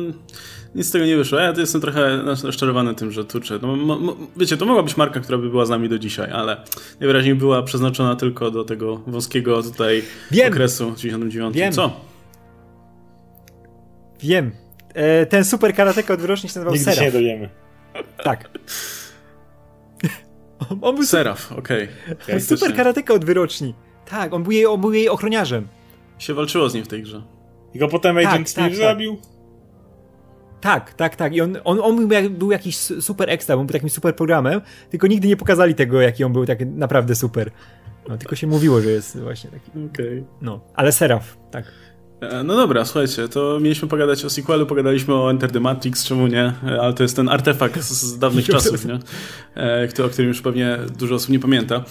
nic 0.75 0.87
z 0.87 0.91
tego 0.91 1.05
nie 1.05 1.17
wyszło. 1.17 1.39
Ja 1.39 1.53
to 1.53 1.59
jestem 1.61 1.81
trochę 1.81 2.17
rozczarowany 2.43 2.95
tym, 2.95 3.11
że 3.11 3.25
Turcze. 3.25 3.59
No, 3.61 3.75
mo, 3.75 3.99
mo, 3.99 4.15
wiecie, 4.37 4.57
to 4.57 4.65
mogła 4.65 4.83
być 4.83 4.97
marka, 4.97 5.19
która 5.19 5.37
by 5.37 5.49
była 5.49 5.65
z 5.65 5.69
nami 5.69 5.89
do 5.89 5.99
dzisiaj, 5.99 6.31
ale 6.31 6.57
najwyraźniej 6.99 7.35
była 7.35 7.63
przeznaczona 7.63 8.15
tylko 8.15 8.51
do 8.51 8.63
tego 8.63 8.97
wąskiego 9.07 9.63
tutaj 9.63 10.03
Wiem. 10.31 10.53
okresu 10.53 10.91
w 10.91 10.97
99. 10.97 11.55
Wiem. 11.55 11.73
Co? 11.73 11.99
Wiem. 14.23 14.51
E, 14.93 15.25
ten 15.25 15.45
super 15.45 15.73
karateka 15.75 16.13
od 16.13 16.21
wyroczni 16.21 16.49
się 16.49 16.59
nazywał 16.59 16.73
Nigdy 16.73 16.85
się 16.85 16.89
nie 16.91 16.95
Seraf. 16.97 17.13
dowiemy. 17.13 17.49
Tak. 18.23 18.49
On- 20.71 20.79
On 20.89 20.95
był 20.95 21.05
Seraf, 21.05 21.51
okej. 21.59 21.87
super, 22.19 22.41
super 22.41 22.75
karateka 22.75 23.13
od 23.13 23.25
wyroczni. 23.25 23.75
Tak, 24.09 24.33
on 24.33 24.43
był 24.43 24.51
jej, 24.51 24.65
on 24.65 24.81
był 24.81 24.93
jej 24.93 25.09
ochroniarzem. 25.09 25.67
Się 26.17 26.33
walczyło 26.33 26.69
z 26.69 26.73
nim 26.73 26.85
w 26.85 26.87
tej 26.87 27.03
grze. 27.03 27.23
I 27.73 27.79
go 27.79 27.87
potem 27.87 28.15
Tak, 28.15 28.25
Agent 28.25 28.49
Steve 28.49 28.67
tak, 28.69 28.77
tak. 28.77 28.85
zabił? 28.87 29.17
Tak, 30.61 30.93
tak, 30.93 31.15
tak. 31.15 31.35
I 31.35 31.41
on, 31.41 31.57
on, 31.63 31.79
on 31.81 32.07
był, 32.07 32.29
był 32.29 32.51
jakiś 32.51 32.77
su- 32.77 33.01
super 33.01 33.29
ekstra, 33.29 33.55
on 33.55 33.65
był 33.65 33.73
takim 33.73 33.89
super 33.89 34.15
programem, 34.15 34.61
tylko 34.89 35.07
nigdy 35.07 35.27
nie 35.27 35.37
pokazali 35.37 35.75
tego, 35.75 36.01
jaki 36.01 36.23
on 36.23 36.33
był 36.33 36.45
tak 36.45 36.59
naprawdę 36.65 37.15
super. 37.15 37.51
No, 38.09 38.17
tylko 38.17 38.35
się 38.35 38.47
mówiło, 38.47 38.81
że 38.81 38.89
jest 38.89 39.19
właśnie 39.19 39.49
taki. 39.49 39.71
Okej. 39.93 40.23
No, 40.41 40.61
ale 40.73 40.91
Seraf, 40.91 41.37
tak. 41.51 41.65
E, 42.31 42.43
No 42.43 42.55
dobra, 42.55 42.85
słuchajcie, 42.85 43.27
to 43.27 43.59
mieliśmy 43.61 43.87
pogadać 43.87 44.25
o 44.25 44.29
sequelu, 44.29 44.65
pogadaliśmy 44.65 45.13
o 45.13 45.31
Enter 45.31 45.51
the 45.51 45.59
Matrix, 45.59 46.05
czemu 46.05 46.27
nie? 46.27 46.53
E, 46.67 46.81
Ale 46.81 46.93
to 46.93 47.03
jest 47.03 47.15
ten 47.15 47.29
artefakt 47.29 47.81
z, 47.83 48.19
dawnych 48.19 48.45
czasów, 48.55 48.85
nie? 48.85 48.99
E, 49.57 50.05
o 50.05 50.09
którym 50.09 50.27
już 50.29 50.41
pewnie 50.41 50.77
dużo 50.99 51.15
osób 51.15 51.29
nie 51.29 51.39
pamięta. 51.39 51.83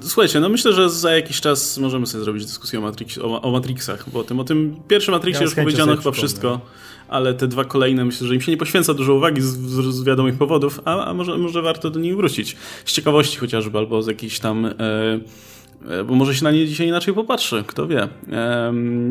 Słuchajcie, 0.00 0.40
no 0.40 0.48
myślę, 0.48 0.72
że 0.72 0.90
za 0.90 1.12
jakiś 1.16 1.40
czas 1.40 1.78
możemy 1.78 2.06
sobie 2.06 2.24
zrobić 2.24 2.46
dyskusję 2.46 2.78
o, 2.78 2.82
Matrix, 2.82 3.18
o, 3.18 3.42
o 3.42 3.50
Matrixach, 3.50 4.10
bo 4.10 4.20
o 4.20 4.24
tym, 4.24 4.40
o 4.40 4.44
tym 4.44 4.76
pierwszym 4.88 5.14
Matrixie 5.14 5.40
Ja 5.40 5.44
już 5.44 5.54
powiedziano 5.54 5.86
chyba 5.96 5.96
przypomnę. 6.12 6.18
wszystko, 6.18 6.60
ale 7.08 7.34
te 7.34 7.48
dwa 7.48 7.64
kolejne 7.64 8.04
myślę, 8.04 8.26
że 8.26 8.34
im 8.34 8.40
się 8.40 8.52
nie 8.52 8.58
poświęca 8.58 8.94
dużo 8.94 9.14
uwagi 9.14 9.40
z, 9.42 9.46
z, 9.46 9.94
z 9.94 10.04
wiadomych 10.04 10.38
powodów, 10.38 10.80
a, 10.84 11.04
a 11.04 11.14
może, 11.14 11.38
może 11.38 11.62
warto 11.62 11.90
do 11.90 12.00
nich 12.00 12.16
wrócić. 12.16 12.56
Z 12.84 12.92
ciekawości 12.92 13.38
chociażby, 13.38 13.78
albo 13.78 14.02
z 14.02 14.06
jakichś 14.06 14.38
tam... 14.38 14.66
E, 14.66 14.74
bo 16.06 16.14
może 16.14 16.34
się 16.34 16.44
na 16.44 16.50
nie 16.50 16.66
dzisiaj 16.66 16.86
inaczej 16.88 17.14
popatrzy, 17.14 17.64
kto 17.66 17.86
wie. 17.86 18.08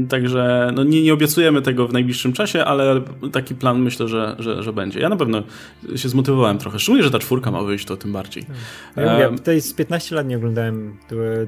Także 0.10 0.72
no 0.76 0.84
nie, 0.84 1.04
nie 1.04 1.14
obiecujemy 1.14 1.62
tego 1.62 1.88
w 1.88 1.94
najbliższym 1.94 2.34
czasie, 2.34 2.66
ale 2.66 3.02
taki 3.32 3.56
plan 3.56 3.82
myślę, 3.82 4.08
że, 4.08 4.36
że, 4.40 4.64
że 4.64 4.74
będzie. 4.74 5.00
Ja 5.00 5.10
na 5.10 5.16
pewno 5.16 5.44
się 5.96 6.10
zmotywowałem 6.10 6.58
trochę, 6.58 6.80
szczególnie, 6.80 7.04
że 7.04 7.12
ta 7.12 7.20
czwórka 7.20 7.52
ma 7.52 7.64
wyjść, 7.64 7.86
to 7.86 7.98
tym 7.98 8.14
bardziej. 8.14 8.44
Ja 8.96 9.14
mówię, 9.14 9.26
Em, 9.26 9.38
tutaj 9.38 9.62
z 9.62 9.74
15 9.74 10.16
lat 10.16 10.28
nie 10.28 10.38
oglądałem 10.38 10.98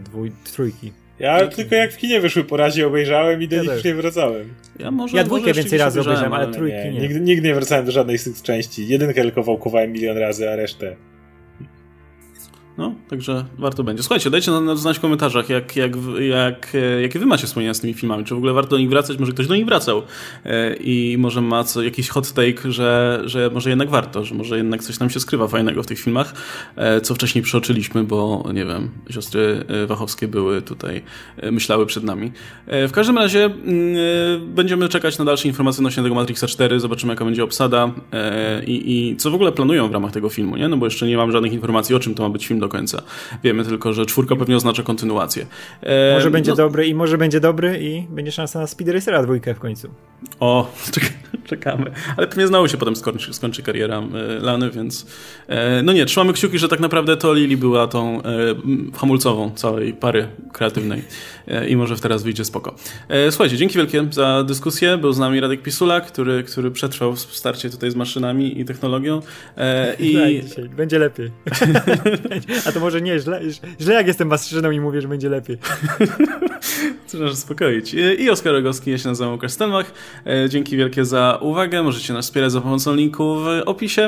dwój, 0.04 0.32
trójki. 0.56 0.92
Ja 1.20 1.48
tylko 1.48 1.76
jak 1.76 1.94
w 1.94 1.98
kinie 1.98 2.22
wyszły 2.22 2.44
po 2.44 2.58
razie 2.58 2.88
obejrzałem 2.88 3.42
i 3.42 3.48
do 3.48 3.56
Ja 3.56 3.62
nich 3.76 3.86
nie 3.86 3.96
wracałem. 3.96 4.50
ja 4.80 4.92
może, 4.92 5.18
Ja 5.18 5.24
dwójkę 5.24 5.48
może 5.48 5.62
więcej 5.62 5.80
razy 5.80 6.02
obejrzałem, 6.02 6.34
ale 6.34 6.44
ale- 6.44 6.54
trójki 6.54 6.78
nie. 6.78 6.92
Nigdy, 7.02 7.20
nigdy 7.20 7.48
nie 7.48 7.56
wracałem 7.56 7.86
do 7.86 7.92
żadnej 7.92 8.18
z 8.18 8.24
tych 8.24 8.42
części. 8.42 8.88
Jedynkę 8.88 9.22
tylko 9.22 9.44
wałkowałem 9.44 9.92
milion 9.92 10.18
razy, 10.18 10.50
a 10.50 10.56
resztę... 10.56 10.96
No, 12.78 12.96
także 13.10 13.46
warto 13.58 13.84
będzie. 13.84 14.04
Słuchajcie, 14.04 14.30
dajcie 14.30 14.52
nam 14.52 14.78
znać 14.78 14.98
w 14.98 15.02
komentarzach, 15.02 15.50
jak, 15.50 15.76
jak, 15.76 15.92
jak, 16.20 16.76
e, 16.76 17.02
jakie 17.02 17.20
wy 17.20 17.26
macie 17.26 17.48
wspomnienia 17.48 17.74
z 17.74 17.80
tymi 17.80 17.94
filmami. 17.94 18.26
Czy 18.26 18.36
w 18.36 18.38
ogóle 18.38 18.54
warto 18.54 18.70
do 18.70 18.78
nich 18.78 18.90
wracać? 18.90 19.18
Może 19.18 19.32
ktoś 19.32 19.48
do 19.48 19.56
nich 19.56 19.66
wracał 19.66 20.02
e, 20.46 20.76
i 20.76 21.18
może 21.18 21.42
ma 21.42 21.64
co, 21.64 21.84
jakiś 21.84 22.10
hot 22.10 22.34
take, 22.34 22.72
że, 22.72 23.22
że 23.26 23.50
może 23.54 23.70
jednak 23.70 23.90
warto, 23.90 24.26
że 24.26 24.36
może 24.36 24.58
jednak 24.58 24.84
coś 24.84 24.98
tam 24.98 25.10
się 25.10 25.20
skrywa 25.20 25.48
fajnego 25.48 25.84
w 25.84 25.86
tych 25.86 26.00
filmach, 26.00 26.34
e, 26.76 27.02
co 27.02 27.16
wcześniej 27.16 27.44
przeoczyliśmy, 27.44 28.04
bo 28.04 28.50
nie 28.54 28.66
wiem, 28.66 28.90
siostry 29.10 29.66
Wachowskie 29.88 30.28
były 30.28 30.62
tutaj, 30.62 31.02
myślały 31.52 31.86
przed 31.86 32.04
nami. 32.04 32.32
W 32.68 32.92
każdym 32.92 33.18
razie 33.18 33.46
mm, 33.46 34.56
będziemy 34.56 34.90
czekać 34.90 35.18
na 35.18 35.26
dalsze 35.26 35.48
informacje 35.48 35.80
odnośnie 35.80 36.04
tego 36.04 36.16
Matrixa 36.16 36.48
4, 36.48 36.80
zobaczymy 36.80 37.14
jaka 37.14 37.26
będzie 37.26 37.44
obsada 37.44 37.92
i, 38.68 39.12
i 39.12 39.16
co 39.16 39.32
w 39.32 39.36
ogóle 39.36 39.52
planują 39.52 39.88
w 39.90 39.92
ramach 39.92 40.12
tego 40.12 40.30
filmu, 40.30 40.58
nie? 40.58 40.68
No 40.68 40.78
bo 40.78 40.86
jeszcze 40.86 41.08
nie 41.08 41.18
mam 41.18 41.32
żadnych 41.32 41.54
informacji 41.54 41.96
o 41.96 42.00
czym 42.00 42.16
to 42.16 42.24
ma 42.24 42.30
być 42.30 42.48
film 42.48 42.60
do 42.66 42.70
końca. 42.70 43.02
Wiemy 43.44 43.66
tylko, 43.66 43.94
że 43.94 44.06
czwórka 44.06 44.36
pewnie 44.36 44.56
oznacza 44.56 44.84
kontynuację. 44.84 45.46
E, 45.82 46.14
Może 46.14 46.32
będzie 46.32 46.52
no, 46.52 46.58
dobry 46.58 46.88
i 46.88 46.94
może 46.96 47.18
będzie 47.18 47.40
dobry 47.40 47.80
i 47.82 48.02
będzie 48.10 48.32
szansa 48.32 48.60
na 48.60 48.68
Speed 48.68 48.94
Racera 48.94 49.24
dwójkę 49.24 49.54
w 49.54 49.60
końcu. 49.60 49.90
O, 50.40 50.72
czek- 50.94 51.14
czekamy. 51.46 51.92
Ale 52.18 52.28
pewnie 52.28 52.48
znowu 52.48 52.68
się 52.68 52.78
potem 52.78 52.96
skończy, 52.96 53.34
skończy 53.34 53.64
kariera 53.64 53.98
e, 54.00 54.40
Lany, 54.40 54.72
więc 54.72 55.06
e, 55.48 55.82
no 55.84 55.94
nie, 55.94 56.06
trzymamy 56.06 56.34
kciuki, 56.34 56.60
że 56.60 56.68
tak 56.68 56.80
naprawdę 56.80 57.18
to 57.18 57.34
Lili 57.34 57.58
była 57.58 57.88
tą 57.88 58.22
e, 58.22 58.24
hamulcową 58.98 59.52
całej 59.56 59.94
pary 59.94 60.28
kreatywnej 60.54 61.02
e, 61.48 61.70
i 61.70 61.76
może 61.76 61.96
teraz 61.96 62.24
wyjdzie 62.24 62.46
spoko. 62.46 62.76
E, 63.10 63.32
słuchajcie, 63.32 63.58
dzięki 63.58 63.78
wielkie 63.78 64.08
za 64.12 64.44
dyskusję. 64.44 64.98
Był 64.98 65.14
z 65.14 65.20
nami 65.20 65.40
Radek 65.40 65.62
Pisula, 65.62 66.02
który, 66.02 66.44
który 66.44 66.72
przetrwał 66.72 67.16
starcie 67.16 67.70
tutaj 67.70 67.92
z 67.92 67.96
maszynami 67.96 68.60
i 68.60 68.66
technologią. 68.66 69.22
I... 70.00 70.42
Będzie 70.78 71.00
lepiej. 71.00 71.32
A 72.66 72.72
to 72.72 72.80
może 72.80 73.02
nie, 73.02 73.20
źle, 73.20 73.42
źle 73.82 73.94
jak 73.94 74.08
jestem 74.08 74.28
maszyną 74.28 74.72
i 74.72 74.80
mówię, 74.80 75.02
że 75.02 75.08
będzie 75.08 75.30
lepiej. 75.30 75.58
Chcę 77.08 77.18
nas 77.18 77.34
uspokoić. 77.34 77.94
I 77.94 78.30
Oskar 78.30 78.54
Rogowski, 78.54 78.92
ja 78.92 78.98
się 78.98 79.10
nazywam 79.10 79.34
Łukasz 79.34 79.52
Stelmach. 79.52 79.92
E, 80.28 80.50
Dzięki 80.50 80.78
wielkie 80.78 81.06
za 81.06 81.38
uwagę. 81.42 81.84
Możecie 81.84 82.14
nas 82.14 82.26
wspierać 82.26 82.52
za 82.52 82.62
pomocą 82.62 82.96
linku 82.96 83.36
w 83.36 83.48
opisie. 83.66 84.02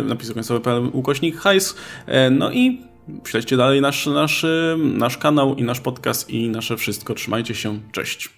E, 0.00 0.02
Napisu 0.02 0.34
końcowy 0.34 0.80
ukośnik 0.92 1.36
hajs. 1.36 1.76
E, 2.06 2.30
No 2.30 2.52
i 2.52 2.82
śledźcie 3.26 3.56
dalej 3.56 3.80
nasz, 3.80 4.06
nasz, 4.06 4.46
nasz 4.78 5.18
kanał 5.18 5.54
i 5.54 5.62
nasz 5.62 5.80
podcast 5.80 6.30
i 6.30 6.48
nasze 6.48 6.76
wszystko. 6.76 7.14
Trzymajcie 7.14 7.54
się. 7.54 7.78
Cześć. 7.92 8.34